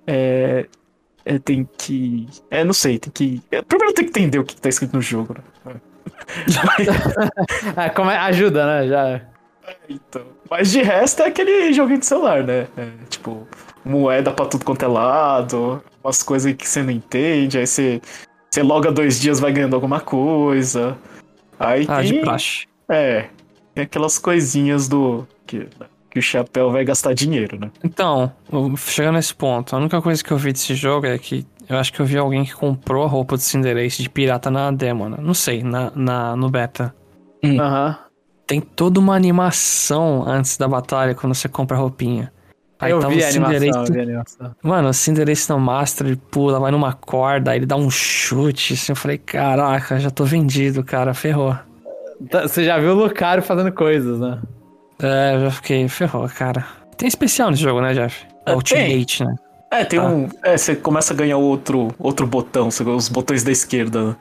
É, 0.07 0.67
é, 1.25 1.39
tem 1.39 1.67
que. 1.77 2.25
É, 2.49 2.63
não 2.63 2.73
sei, 2.73 2.99
tem 2.99 3.11
que. 3.11 3.41
É, 3.51 3.61
primeiro 3.61 3.93
tem 3.93 4.05
que 4.05 4.11
entender 4.11 4.39
o 4.39 4.45
que 4.45 4.55
tá 4.55 4.69
escrito 4.69 4.93
no 4.93 5.01
jogo, 5.01 5.35
né? 5.65 5.75
ah, 7.75 7.89
como 7.91 8.09
é, 8.09 8.17
ajuda, 8.19 8.65
né? 8.65 8.87
Já. 8.87 9.09
É, 9.09 9.21
então. 9.89 10.25
Mas 10.49 10.71
de 10.71 10.81
resto 10.81 11.23
é 11.23 11.27
aquele 11.27 11.73
joguinho 11.73 11.99
de 11.99 12.05
celular, 12.05 12.41
né? 12.41 12.67
É, 12.77 12.89
tipo, 13.09 13.47
moeda 13.85 14.31
pra 14.31 14.45
tudo 14.45 14.65
quanto 14.65 14.83
é 14.83 14.87
lado, 14.87 15.83
umas 16.03 16.23
coisas 16.23 16.53
que 16.53 16.67
você 16.67 16.81
não 16.81 16.91
entende, 16.91 17.57
aí 17.57 17.67
você, 17.67 18.01
você 18.49 18.63
loga 18.63 18.91
dois 18.91 19.19
dias 19.19 19.39
vai 19.39 19.51
ganhando 19.51 19.75
alguma 19.75 19.99
coisa. 19.99 20.97
Aí 21.59 21.85
ah, 21.87 21.97
tem, 21.97 22.13
de 22.13 22.19
praxe. 22.19 22.65
É, 22.89 23.29
tem 23.73 23.83
aquelas 23.83 24.17
coisinhas 24.17 24.87
do. 24.87 25.27
Que, 25.45 25.67
que 26.09 26.19
o 26.19 26.21
chapéu 26.21 26.71
vai 26.71 26.85
gastar 26.85 27.13
dinheiro, 27.13 27.59
né? 27.59 27.71
Então, 27.83 28.31
chegando 28.77 29.15
nesse 29.15 29.33
ponto, 29.33 29.75
a 29.75 29.79
única 29.79 30.01
coisa 30.01 30.23
que 30.23 30.31
eu 30.31 30.37
vi 30.37 30.53
desse 30.53 30.75
jogo 30.75 31.07
é 31.07 31.17
que 31.17 31.45
eu 31.67 31.77
acho 31.77 31.93
que 31.93 31.99
eu 31.99 32.05
vi 32.05 32.17
alguém 32.17 32.43
que 32.43 32.53
comprou 32.53 33.03
a 33.03 33.07
roupa 33.07 33.35
do 33.35 33.41
Cinderace 33.41 34.01
de 34.01 34.09
pirata 34.09 34.51
na 34.51 34.71
demo, 34.71 35.09
né? 35.09 35.17
Não 35.19 35.33
sei, 35.33 35.63
na, 35.63 35.91
na, 35.95 36.35
no 36.35 36.49
beta. 36.49 36.93
Hum. 37.43 37.59
Aham. 37.59 37.87
Uhum. 37.87 38.13
Tem 38.45 38.59
toda 38.59 38.99
uma 38.99 39.15
animação 39.15 40.27
antes 40.27 40.57
da 40.57 40.67
batalha 40.67 41.15
quando 41.15 41.33
você 41.33 41.47
compra 41.47 41.77
a 41.77 41.79
roupinha. 41.79 42.32
Aí 42.83 42.91
eu, 42.91 42.99
vi 43.09 43.23
a 43.23 43.27
animação, 43.27 43.85
eu 43.85 43.93
vi 43.93 43.99
a 43.99 44.03
animação. 44.03 44.55
Mano, 44.61 44.89
o 44.89 44.93
Cinderace 44.93 45.49
no 45.49 45.59
Master, 45.59 46.07
ele 46.07 46.15
pula, 46.15 46.59
vai 46.59 46.71
numa 46.71 46.93
corda, 46.93 47.51
aí 47.51 47.59
ele 47.59 47.65
dá 47.65 47.75
um 47.75 47.89
chute, 47.89 48.73
assim, 48.73 48.91
eu 48.91 48.95
falei, 48.95 49.17
caraca, 49.17 49.99
já 49.99 50.09
tô 50.09 50.25
vendido, 50.25 50.83
cara, 50.83 51.13
ferrou. 51.13 51.57
Tá, 52.29 52.43
você 52.43 52.63
já 52.63 52.77
viu 52.79 52.91
o 52.91 52.95
Lucario 52.95 53.43
fazendo 53.43 53.71
coisas, 53.71 54.19
né? 54.19 54.39
É, 55.01 55.35
eu 55.35 55.41
já 55.41 55.51
fiquei, 55.51 55.87
ferrou, 55.87 56.27
cara. 56.29 56.65
Tem 56.97 57.07
especial 57.07 57.49
nesse 57.49 57.63
jogo, 57.63 57.81
né, 57.81 57.93
Jeff? 57.93 58.25
É, 58.45 58.53
Ultimate, 58.53 59.23
né? 59.25 59.35
É, 59.71 59.83
tem 59.83 59.99
ah. 59.99 60.05
um. 60.05 60.29
É, 60.43 60.55
você 60.55 60.75
começa 60.75 61.13
a 61.13 61.17
ganhar 61.17 61.37
outro, 61.37 61.89
outro 61.97 62.27
botão, 62.27 62.67
os 62.67 63.09
botões 63.09 63.43
da 63.43 63.51
esquerda, 63.51 64.03
né? 64.03 64.15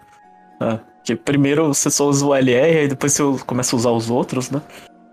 É, 0.60 0.78
que 1.04 1.14
primeiro 1.14 1.68
você 1.68 1.90
só 1.90 2.08
usa 2.08 2.24
o 2.24 2.34
LR, 2.34 2.84
e 2.84 2.88
depois 2.88 3.12
você 3.12 3.22
começa 3.44 3.76
a 3.76 3.78
usar 3.78 3.90
os 3.90 4.08
outros, 4.08 4.50
né? 4.50 4.62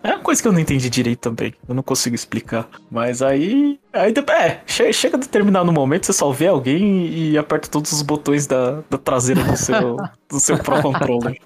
É 0.02 0.14
uma 0.14 0.20
coisa 0.20 0.42
que 0.42 0.48
eu 0.48 0.52
não 0.52 0.60
entendi 0.60 0.90
direito 0.90 1.20
também. 1.20 1.54
Eu 1.68 1.76
não 1.76 1.84
consigo 1.84 2.16
explicar. 2.16 2.70
Mas 2.90 3.22
aí. 3.22 3.80
Aí 3.92 4.14
é, 4.30 4.94
chega 4.94 5.18
a 5.18 5.20
determinado 5.20 5.72
momento, 5.74 6.06
você 6.06 6.14
só 6.14 6.32
vê 6.32 6.48
alguém 6.48 7.08
e 7.08 7.38
aperta 7.38 7.68
todos 7.68 7.92
os 7.92 8.02
botões 8.02 8.48
da, 8.48 8.82
da 8.90 8.98
traseira 8.98 9.44
do 9.44 9.58
seu, 9.58 9.98
do 10.30 10.40
seu 10.40 10.58
Pro 10.64 10.82
Controller. 10.82 11.38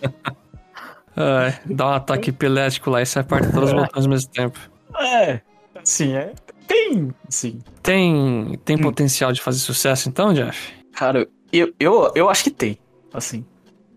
É, 1.16 1.60
dá 1.66 1.88
um 1.88 1.93
ataque 1.93 2.30
epilético 2.30 2.89
lá 2.89 3.01
e 3.01 3.06
você 3.06 3.20
aperta 3.20 3.51
todos 3.51 3.70
os 3.70 3.76
botões 3.76 4.06
ao 4.06 4.12
mesmo 4.12 4.32
tempo. 4.32 4.60
É, 4.99 5.41
assim, 5.82 6.14
é. 6.14 6.34
Tem, 6.68 7.14
sim. 7.30 7.60
Tem, 7.82 8.60
tem 8.64 8.76
hum. 8.76 8.82
potencial 8.82 9.32
de 9.32 9.41
fazer 9.41 9.60
sucesso 9.60 10.10
então, 10.10 10.34
Jeff? 10.34 10.74
Cara, 10.93 11.28
eu, 11.51 11.74
eu, 11.80 12.12
eu 12.16 12.30
acho 12.30 12.43
que 12.43 12.51
tem, 12.51 12.78
assim. 13.14 13.43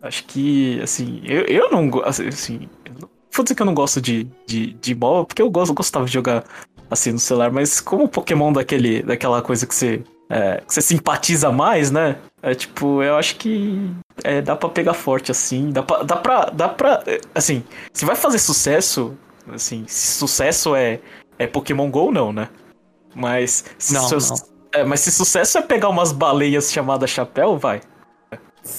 Acho 0.02 0.24
que, 0.24 0.80
assim, 0.82 1.20
eu, 1.24 1.42
eu 1.42 1.70
não 1.70 1.88
gosto, 1.88 2.22
assim, 2.22 2.68
não, 2.68 2.75
vou 3.36 3.44
dizer 3.44 3.54
que 3.54 3.62
eu 3.62 3.66
não 3.66 3.74
gosto 3.74 4.00
de, 4.00 4.24
de, 4.46 4.72
de 4.74 4.94
bola, 4.94 5.24
porque 5.24 5.42
eu 5.42 5.50
gosto, 5.50 5.70
eu 5.70 5.74
gostava 5.74 6.06
de 6.06 6.12
jogar, 6.12 6.44
assim, 6.90 7.12
no 7.12 7.18
celular, 7.18 7.52
mas 7.52 7.80
como 7.80 8.04
o 8.04 8.08
Pokémon 8.08 8.52
daquele, 8.52 9.02
daquela 9.02 9.42
coisa 9.42 9.66
que 9.66 9.74
você, 9.74 10.02
é, 10.28 10.62
que 10.66 10.72
você 10.72 10.80
simpatiza 10.80 11.52
mais, 11.52 11.90
né? 11.90 12.16
É 12.42 12.54
tipo, 12.54 13.02
eu 13.02 13.16
acho 13.16 13.36
que 13.36 13.90
é, 14.22 14.40
dá 14.40 14.54
pra 14.54 14.68
pegar 14.68 14.94
forte, 14.94 15.30
assim. 15.30 15.70
Dá 15.70 15.82
pra, 15.82 16.02
dá 16.02 16.16
pra. 16.16 16.44
Dá 16.46 16.68
pra. 16.68 17.02
Assim, 17.34 17.64
se 17.92 18.04
vai 18.04 18.14
fazer 18.14 18.38
sucesso, 18.38 19.16
assim, 19.52 19.84
se 19.86 20.18
sucesso 20.18 20.74
é, 20.74 21.00
é 21.38 21.46
Pokémon 21.46 21.90
GO, 21.90 22.12
não, 22.12 22.32
né? 22.32 22.48
Mas. 23.14 23.64
Não, 23.90 24.08
seus, 24.08 24.30
não. 24.30 24.36
É, 24.72 24.84
mas 24.84 25.00
se 25.00 25.10
sucesso 25.10 25.58
é 25.58 25.62
pegar 25.62 25.88
umas 25.88 26.12
baleias 26.12 26.70
chamadas 26.70 27.10
chapéu, 27.10 27.56
vai. 27.56 27.80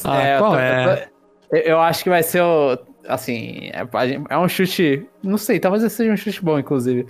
Ah, 0.03 0.22
é, 0.22 0.38
qual 0.38 0.60
é? 0.60 1.10
Eu, 1.51 1.60
eu 1.60 1.80
acho 1.82 2.03
que 2.03 2.10
vai 2.10 2.24
ser 2.24 2.41
o. 2.41 2.78
Assim, 3.08 3.70
é, 3.74 3.88
é, 4.30 4.38
um 4.38 4.47
chute. 4.47 5.08
Não 5.24 5.38
sei, 5.38 5.60
talvez 5.60 5.91
seja 5.91 6.12
um 6.12 6.18
chute 6.18 6.43
bom, 6.43 6.60
inclusive. 6.60 7.05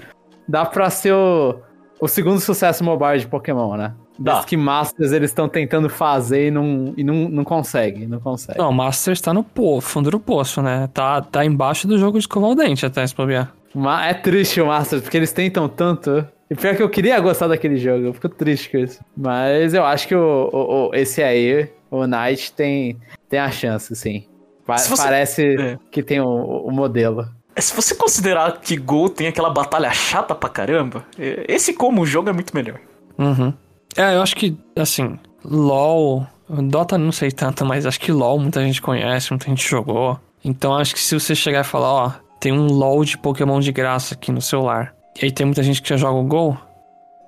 Dá 0.48 0.66
pra 0.66 0.89
ser 0.89 1.14
o, 1.14 1.60
o 2.00 2.08
segundo 2.08 2.39
sucesso 2.39 2.84
mobile 2.84 3.20
de 3.20 3.28
Pokémon, 3.28 3.76
né? 3.76 3.93
Das 4.20 4.45
que 4.45 4.58
Masters 4.58 5.12
eles 5.12 5.30
estão 5.30 5.48
tentando 5.48 5.89
fazer 5.89 6.48
e 6.48 6.52
não, 6.52 6.93
e 6.98 7.04
não, 7.04 7.30
não 7.30 7.43
consegue, 7.43 8.08
não 8.08 8.20
consegue. 8.20 8.58
Não, 8.58 8.72
Masters 8.72 9.22
tá 9.22 9.34
no 9.34 9.43
po, 9.43 9.80
fundo 9.80 10.10
do 10.10 10.20
poço, 10.20 10.62
né? 10.62 10.89
Tá, 10.93 11.22
tá 11.22 11.45
embaixo 11.45 11.88
do 11.88 11.98
jogo 12.00 12.14
de 12.14 12.24
escovar 12.24 12.50
o 12.50 12.56
dente 12.56 12.86
até, 12.86 13.06
se 13.06 13.16
bobear. 13.16 13.54
É 14.04 14.14
triste 14.14 14.60
o 14.60 14.68
Masters, 14.68 15.04
porque 15.04 15.18
eles 15.18 15.32
tentam 15.32 15.70
tanto. 15.70 16.26
E 16.50 16.56
pior 16.56 16.76
que 16.76 16.82
eu 16.82 16.89
queria 16.89 17.20
gostar 17.20 17.48
daquele 17.48 17.78
jogo, 17.78 18.06
eu 18.06 18.14
fico 18.14 18.30
triste 18.30 18.72
com 18.72 18.78
isso. 18.78 19.04
Mas 19.16 19.74
eu 19.74 19.86
acho 19.86 20.08
que 20.08 20.16
o, 20.16 20.50
o, 20.52 20.89
o 20.89 20.95
esse 20.95 21.22
aí, 21.22 21.70
o 21.91 22.08
Knight, 22.08 22.54
tem, 22.54 22.98
tem 23.30 23.39
a 23.39 23.52
chance, 23.52 23.95
sim. 23.95 24.26
Pa 24.68 24.78
você... 24.78 25.01
Parece 25.01 25.55
é. 25.55 25.80
que 25.89 26.03
tem 26.03 26.20
o, 26.20 26.28
o 26.28 26.72
modelo. 26.72 27.28
É, 27.55 27.61
se 27.61 27.76
você 27.76 27.95
considerar 27.95 28.59
que 28.59 28.78
Gol 28.78 29.09
tem 29.09 29.26
aquela 29.26 29.49
batalha 29.49 29.91
chata 29.91 30.36
pra 30.36 30.49
caramba, 30.49 31.03
esse 31.18 31.74
como 31.74 32.05
jogo 32.05 32.30
é 32.30 32.34
muito 32.34 32.53
melhor. 32.55 32.80
Uhum. 33.18 33.51
É, 33.95 34.15
eu 34.15 34.22
acho 34.22 34.36
que, 34.36 34.55
assim, 34.76 35.18
LoL... 35.43 36.28
Dota 36.49 36.97
não 36.97 37.11
sei 37.11 37.30
tanto, 37.30 37.65
mas 37.65 37.86
acho 37.86 37.99
que 37.99 38.09
LoL 38.09 38.39
muita 38.39 38.61
gente 38.61 38.82
conhece, 38.82 39.32
muita 39.32 39.47
gente 39.47 39.68
jogou. 39.68 40.18
Então 40.45 40.76
acho 40.76 40.93
que 40.93 41.01
se 41.01 41.20
você 41.20 41.36
chegar 41.36 41.59
e 41.61 41.63
falar, 41.63 41.91
ó, 41.91 42.11
tem 42.39 42.53
um 42.53 42.68
LoL 42.68 43.03
de 43.03 43.18
Pokémon 43.18 43.59
de 43.59 43.72
graça 43.74 44.13
aqui 44.13 44.32
no 44.32 44.39
celular. 44.39 44.95
E 45.22 45.26
aí 45.26 45.32
tem 45.32 45.45
muita 45.45 45.61
gente 45.61 45.82
que 45.82 45.89
já 45.89 45.97
joga 45.97 46.20
o 46.20 46.24
Gol. 46.24 46.57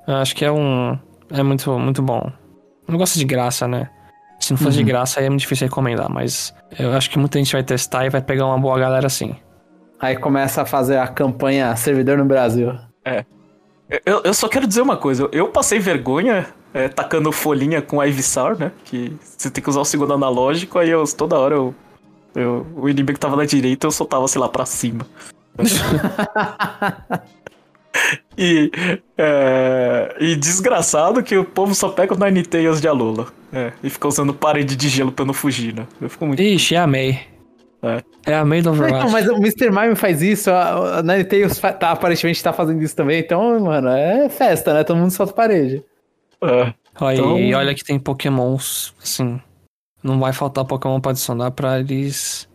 Eu 0.08 0.16
acho 0.16 0.34
que 0.34 0.46
é 0.46 0.52
um... 0.52 0.98
É 1.32 1.44
muito, 1.44 1.78
muito 1.78 2.02
bom. 2.02 2.32
Não 2.88 2.98
gosto 2.98 3.20
de 3.20 3.26
graça, 3.26 3.68
né? 3.68 3.90
Se 4.40 4.52
não 4.52 4.58
fosse 4.58 4.78
uhum. 4.78 4.84
de 4.86 4.92
graça, 4.92 5.20
aí 5.20 5.26
é 5.26 5.30
muito 5.30 5.42
difícil 5.42 5.68
recomendar, 5.68 6.10
mas 6.10 6.54
eu 6.78 6.94
acho 6.94 7.10
que 7.10 7.20
muita 7.20 7.38
gente 7.38 7.52
vai 7.52 7.64
testar 7.64 8.06
e 8.06 8.10
vai 8.10 8.22
pegar 8.22 8.46
uma 8.46 8.58
boa 8.58 8.80
galera 8.80 9.08
assim. 9.08 9.36
Aí 10.00 10.16
começa 10.16 10.62
a 10.62 10.66
fazer 10.66 10.98
a 10.98 11.08
campanha 11.08 11.76
servidor 11.76 12.18
no 12.18 12.26
Brasil. 12.26 12.74
É. 13.04 13.26
Eu, 14.06 14.22
eu 14.24 14.34
só 14.34 14.48
quero 14.48 14.66
dizer 14.66 14.82
uma 14.82 14.96
coisa, 14.96 15.28
eu 15.32 15.48
passei 15.50 15.80
vergonha 15.80 16.48
é, 16.74 16.88
tacando 16.88 17.32
folhinha 17.32 17.82
com 17.82 18.04
Ivysaur, 18.04 18.58
né? 18.58 18.72
Que 18.86 19.18
você 19.20 19.50
tem 19.50 19.64
que 19.64 19.70
usar 19.70 19.82
o 19.82 19.86
segundo 19.86 20.14
analógico, 20.14 20.78
aí 20.78 20.90
eu 20.90 21.04
toda 21.06 21.38
hora 21.38 21.56
eu, 21.56 21.74
eu 22.36 22.68
o 22.76 22.88
inimigo 22.88 23.18
tava 23.18 23.36
na 23.36 23.46
direita, 23.46 23.88
eu 23.88 23.92
soltava, 23.92 24.28
sei 24.28 24.40
lá, 24.40 24.48
pra 24.48 24.66
cima. 24.66 25.06
e, 28.38 28.72
é, 29.18 30.16
e 30.20 30.36
desgraçado 30.36 31.24
que 31.24 31.38
o 31.38 31.44
povo 31.44 31.74
só 31.74 31.90
pega 31.90 32.14
o 32.14 32.18
Ninetales 32.18 32.80
de 32.80 32.88
Alola. 32.88 33.28
É, 33.52 33.74
e 33.84 33.90
fica 33.90 34.08
usando 34.08 34.34
parede 34.34 34.76
de 34.76 34.88
gelo 34.88 35.12
pra 35.12 35.26
não 35.26 35.34
fugir, 35.34 35.74
né? 35.74 35.88
Eu 36.00 36.10
fico 36.10 36.26
muito. 36.26 36.42
Ixi, 36.42 36.76
é 36.76 36.80
a 36.80 36.88
May. 36.88 37.20
É. 37.82 38.04
É 38.26 38.36
a 38.36 38.44
do 38.44 38.70
Overwatch. 38.70 39.06
Não, 39.06 39.10
mas 39.10 39.28
o 39.28 39.36
Mr. 39.36 39.72
Mime 39.72 39.96
faz 39.96 40.22
isso, 40.22 40.52
a, 40.52 41.00
a 41.00 41.04
Ninetales 41.04 41.58
tá, 41.58 41.92
aparentemente 41.92 42.44
tá 42.44 42.52
fazendo 42.52 42.82
isso 42.84 42.96
também, 42.96 43.20
então, 43.20 43.60
mano, 43.60 43.88
é 43.90 44.30
festa, 44.30 44.74
né? 44.74 44.84
Todo 44.84 44.98
mundo 44.98 45.12
solta 45.12 45.34
parede. 45.34 45.84
É. 46.42 46.74
Olha, 47.00 47.18
então... 47.18 47.40
E 47.40 47.54
olha 47.54 47.74
que 47.74 47.84
tem 47.84 47.98
pokémons, 47.98 48.94
assim, 49.02 49.42
não 50.04 50.20
vai 50.20 50.34
faltar 50.34 50.66
pokémon 50.66 51.00
pra 51.00 51.12
adicionar 51.12 51.52
pra 51.52 51.80
eles 51.80 52.48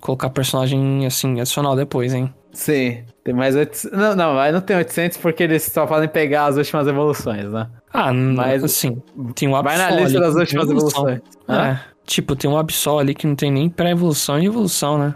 colocar 0.00 0.30
personagem, 0.30 1.06
assim, 1.06 1.40
adicional 1.40 1.74
depois, 1.74 2.12
hein? 2.12 2.32
Sim, 2.52 3.02
tem 3.26 3.34
mais 3.34 3.56
800. 3.56 3.98
Não, 3.98 4.14
não, 4.14 4.52
não 4.52 4.60
tem 4.60 4.76
800 4.76 5.18
porque 5.18 5.42
eles 5.42 5.64
só 5.64 5.84
podem 5.84 6.08
pegar 6.08 6.46
as 6.46 6.56
últimas 6.56 6.86
evoluções, 6.86 7.50
né? 7.50 7.66
Ah, 7.92 8.12
mas 8.12 8.62
assim, 8.62 9.02
tem 9.34 9.48
um 9.48 9.56
Absol 9.56 9.78
Vai 9.78 9.90
na 9.90 10.00
lista 10.00 10.20
das 10.20 10.34
últimas 10.36 10.70
evoluções. 10.70 11.20
É, 11.48 11.76
tipo, 12.04 12.36
tem 12.36 12.48
um 12.48 12.56
Absol 12.56 13.00
ali 13.00 13.16
que 13.16 13.26
não 13.26 13.34
tem 13.34 13.50
nem 13.50 13.68
pré-evolução 13.68 14.38
e 14.38 14.46
evolução, 14.46 14.96
né? 14.96 15.14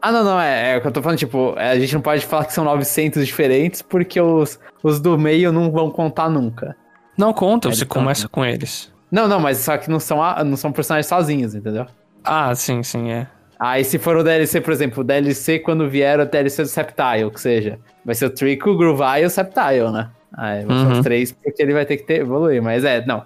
Ah, 0.00 0.10
não, 0.10 0.24
não, 0.24 0.40
é, 0.40 0.72
é 0.72 0.78
o 0.78 0.80
que 0.80 0.86
eu 0.86 0.92
tô 0.92 1.02
falando, 1.02 1.18
tipo, 1.18 1.54
é, 1.58 1.72
a 1.72 1.78
gente 1.78 1.92
não 1.92 2.00
pode 2.00 2.24
falar 2.24 2.46
que 2.46 2.54
são 2.54 2.64
900 2.64 3.24
diferentes 3.26 3.82
porque 3.82 4.18
os, 4.18 4.58
os 4.82 4.98
do 4.98 5.18
meio 5.18 5.52
não 5.52 5.70
vão 5.70 5.90
contar 5.90 6.30
nunca. 6.30 6.74
Não 7.18 7.34
conta, 7.34 7.68
você 7.68 7.84
começa 7.84 8.28
com 8.28 8.42
eles. 8.42 8.90
Não, 9.10 9.28
não, 9.28 9.38
mas 9.38 9.58
só 9.58 9.76
que 9.76 9.90
não 9.90 10.00
são, 10.00 10.18
não 10.42 10.56
são 10.56 10.72
personagens 10.72 11.06
sozinhos, 11.06 11.54
entendeu? 11.54 11.86
Ah, 12.24 12.54
sim, 12.54 12.82
sim, 12.82 13.10
é. 13.10 13.28
Aí 13.62 13.84
se 13.84 13.96
for 13.96 14.16
o 14.16 14.24
DLC, 14.24 14.60
por 14.60 14.72
exemplo, 14.72 15.02
o 15.02 15.04
DLC 15.04 15.60
quando 15.60 15.88
vier 15.88 16.18
o 16.18 16.26
DLC 16.26 16.64
do 16.64 16.68
Sceptile, 16.68 17.30
que 17.32 17.40
seja, 17.40 17.78
vai 18.04 18.12
ser 18.12 18.26
o 18.26 18.30
Trico, 18.30 18.70
o 18.70 18.76
Gruvai 18.76 19.22
e 19.22 19.26
o 19.26 19.30
Sceptile, 19.30 19.92
né? 19.92 20.10
Aí 20.36 20.64
vão 20.64 20.76
uhum. 20.76 20.86
ser 20.86 20.92
os 20.94 21.04
três, 21.04 21.30
porque 21.30 21.62
ele 21.62 21.72
vai 21.72 21.86
ter 21.86 21.98
que 21.98 22.02
ter, 22.02 22.22
evoluir. 22.22 22.60
Mas 22.60 22.84
é, 22.84 23.06
não, 23.06 23.22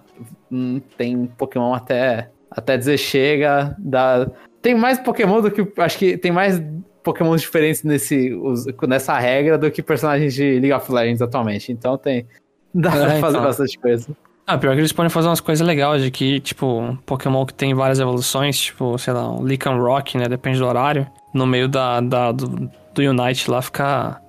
hum, 0.52 0.78
tem 0.98 1.24
Pokémon 1.38 1.72
até, 1.72 2.28
até 2.50 2.76
dizer 2.76 2.98
chega, 2.98 3.74
dá... 3.78 4.30
Tem 4.60 4.74
mais 4.74 4.98
Pokémon 4.98 5.40
do 5.40 5.50
que, 5.50 5.66
acho 5.80 5.96
que 5.96 6.18
tem 6.18 6.30
mais 6.30 6.62
Pokémon 7.02 7.34
diferentes 7.34 7.82
nesse, 7.82 8.38
nessa 8.86 9.18
regra 9.18 9.56
do 9.56 9.70
que 9.70 9.82
personagens 9.82 10.34
de 10.34 10.60
League 10.60 10.72
of 10.74 10.92
Legends 10.92 11.22
atualmente. 11.22 11.72
Então 11.72 11.96
tem, 11.96 12.26
dá 12.74 12.90
é, 12.90 12.92
pra 12.92 13.20
fazer 13.20 13.38
então. 13.38 13.42
bastante 13.42 13.78
coisa. 13.78 14.08
Ah, 14.46 14.56
pior 14.56 14.74
que 14.74 14.80
eles 14.80 14.92
podem 14.92 15.10
fazer 15.10 15.26
umas 15.26 15.40
coisas 15.40 15.66
legais 15.66 16.02
de 16.02 16.10
que, 16.10 16.38
tipo, 16.38 16.66
um 16.78 16.94
Pokémon 16.94 17.44
que 17.44 17.52
tem 17.52 17.74
várias 17.74 17.98
evoluções, 17.98 18.56
tipo, 18.56 18.96
sei 18.96 19.12
lá, 19.12 19.28
um 19.28 19.44
Lycan 19.44 19.76
Rock, 19.76 20.16
né? 20.16 20.28
Depende 20.28 20.58
do 20.60 20.66
horário. 20.66 21.04
No 21.34 21.46
meio 21.46 21.68
da, 21.68 22.00
da 22.00 22.30
do, 22.30 22.70
do 22.94 23.02
Unite 23.02 23.50
lá 23.50 23.60
ficar 23.60 24.22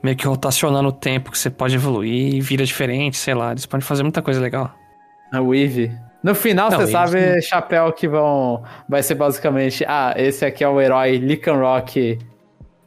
meio 0.00 0.16
que 0.16 0.24
rotacionando 0.24 0.88
o 0.88 0.92
tempo 0.92 1.32
que 1.32 1.38
você 1.38 1.50
pode 1.50 1.74
evoluir 1.74 2.34
e 2.36 2.40
vira 2.40 2.64
diferente, 2.64 3.16
sei 3.16 3.34
lá. 3.34 3.50
Eles 3.50 3.66
podem 3.66 3.84
fazer 3.84 4.04
muita 4.04 4.22
coisa 4.22 4.40
legal. 4.40 4.72
A 5.32 5.40
Weave. 5.40 5.90
No 6.22 6.32
final, 6.32 6.70
você 6.70 6.86
sabe, 6.86 7.20
né? 7.20 7.40
chapéu 7.40 7.92
que 7.92 8.06
vão. 8.06 8.62
Vai 8.88 9.02
ser 9.02 9.16
basicamente. 9.16 9.84
Ah, 9.86 10.14
esse 10.16 10.44
aqui 10.44 10.62
é 10.62 10.68
o 10.68 10.80
herói 10.80 11.18
Lycan 11.18 11.56
Rock 11.56 12.18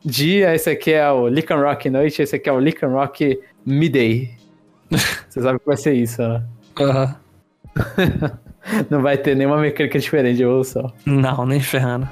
dia, 0.04 0.56
esse 0.56 0.70
aqui 0.70 0.94
é 0.94 1.12
o 1.12 1.28
Lycan 1.28 1.58
Rock 1.58 1.90
noite, 1.90 2.22
esse 2.22 2.38
aqui 2.38 2.50
é 2.50 2.54
o 2.54 2.60
Lycan 2.60 2.88
Rock 2.88 3.38
midday. 3.66 4.32
você 5.30 5.42
sabe 5.42 5.60
que 5.60 5.66
vai 5.66 5.78
ser 5.78 5.94
isso, 5.94 6.22
né? 6.22 6.42
Uhum. 6.80 7.16
Não 8.90 9.02
vai 9.02 9.18
ter 9.18 9.36
nenhuma 9.36 9.58
mecânica 9.58 9.98
diferente 9.98 10.38
de 10.38 10.44
evolução. 10.44 10.92
Não, 11.06 11.46
nem 11.46 11.60
ferrando. 11.60 12.08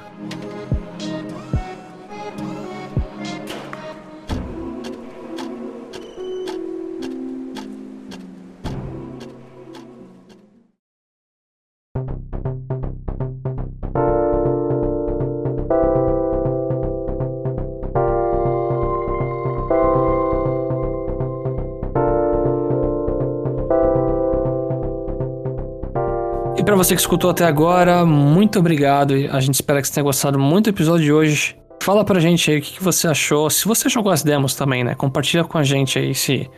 Você 26.78 26.94
que 26.94 27.00
escutou 27.00 27.30
até 27.30 27.44
agora, 27.44 28.06
muito 28.06 28.60
obrigado. 28.60 29.12
A 29.32 29.40
gente 29.40 29.54
espera 29.54 29.82
que 29.82 29.88
você 29.88 29.94
tenha 29.94 30.04
gostado 30.04 30.38
muito 30.38 30.66
do 30.66 30.70
episódio 30.70 31.04
de 31.04 31.12
hoje. 31.12 31.56
Fala 31.82 32.04
pra 32.04 32.20
gente 32.20 32.48
aí 32.52 32.58
o 32.58 32.62
que, 32.62 32.80
você 32.80 33.08
achou. 33.08 33.50
Se 33.50 33.66
você 33.66 33.88
jogou 33.88 34.12
as 34.12 34.22
demos 34.22 34.54
também, 34.54 34.84
né? 34.84 34.94
Compartilha 34.94 35.42
com 35.42 35.58
a 35.58 35.64
gente 35.64 35.98
aí 35.98 36.14
se 36.14 36.48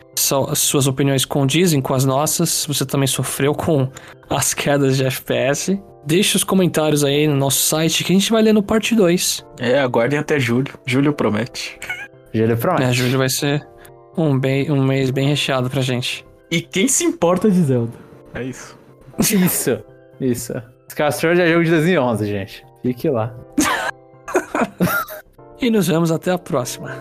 as 0.47 0.59
suas 0.59 0.85
opiniões 0.85 1.25
condizem 1.25 1.81
com 1.81 1.95
as 1.95 2.05
nossas. 2.05 2.49
Se 2.49 2.67
você 2.67 2.85
também 2.85 3.07
sofreu 3.07 3.55
com 3.55 3.89
as 4.29 4.53
quedas 4.53 4.97
de 4.97 5.05
FPS. 5.05 5.81
Deixe 6.05 6.37
os 6.37 6.43
comentários 6.43 7.03
aí 7.03 7.27
no 7.27 7.35
nosso 7.35 7.63
site 7.63 8.03
que 8.03 8.13
a 8.13 8.15
gente 8.15 8.31
vai 8.31 8.43
ler 8.43 8.53
no 8.53 8.61
parte 8.61 8.93
2. 8.93 9.43
É, 9.59 9.79
aguardem 9.79 10.19
até 10.19 10.39
julho. 10.39 10.71
Julho 10.85 11.13
promete. 11.13 11.79
Julho 12.31 12.57
promete. 12.57 12.83
É, 12.83 12.93
julho 12.93 13.17
vai 13.17 13.29
ser 13.29 13.67
um, 14.15 14.37
bem, 14.37 14.71
um 14.71 14.83
mês 14.83 15.09
bem 15.09 15.27
recheado 15.27 15.67
pra 15.67 15.81
gente. 15.81 16.23
E 16.51 16.61
quem 16.61 16.87
se 16.87 17.03
importa 17.03 17.49
de 17.49 17.59
Zelda? 17.63 17.97
É 18.35 18.43
isso. 18.43 18.77
Isso. 19.19 19.90
Isso. 20.21 20.53
Sword 21.11 21.41
é 21.41 21.47
jogo 21.47 21.63
de 21.63 21.71
2011, 21.71 22.27
gente. 22.27 22.65
Fique 22.83 23.09
lá. 23.09 23.33
e 25.59 25.71
nos 25.71 25.87
vemos 25.87 26.11
até 26.11 26.31
a 26.31 26.37
próxima. 26.37 26.91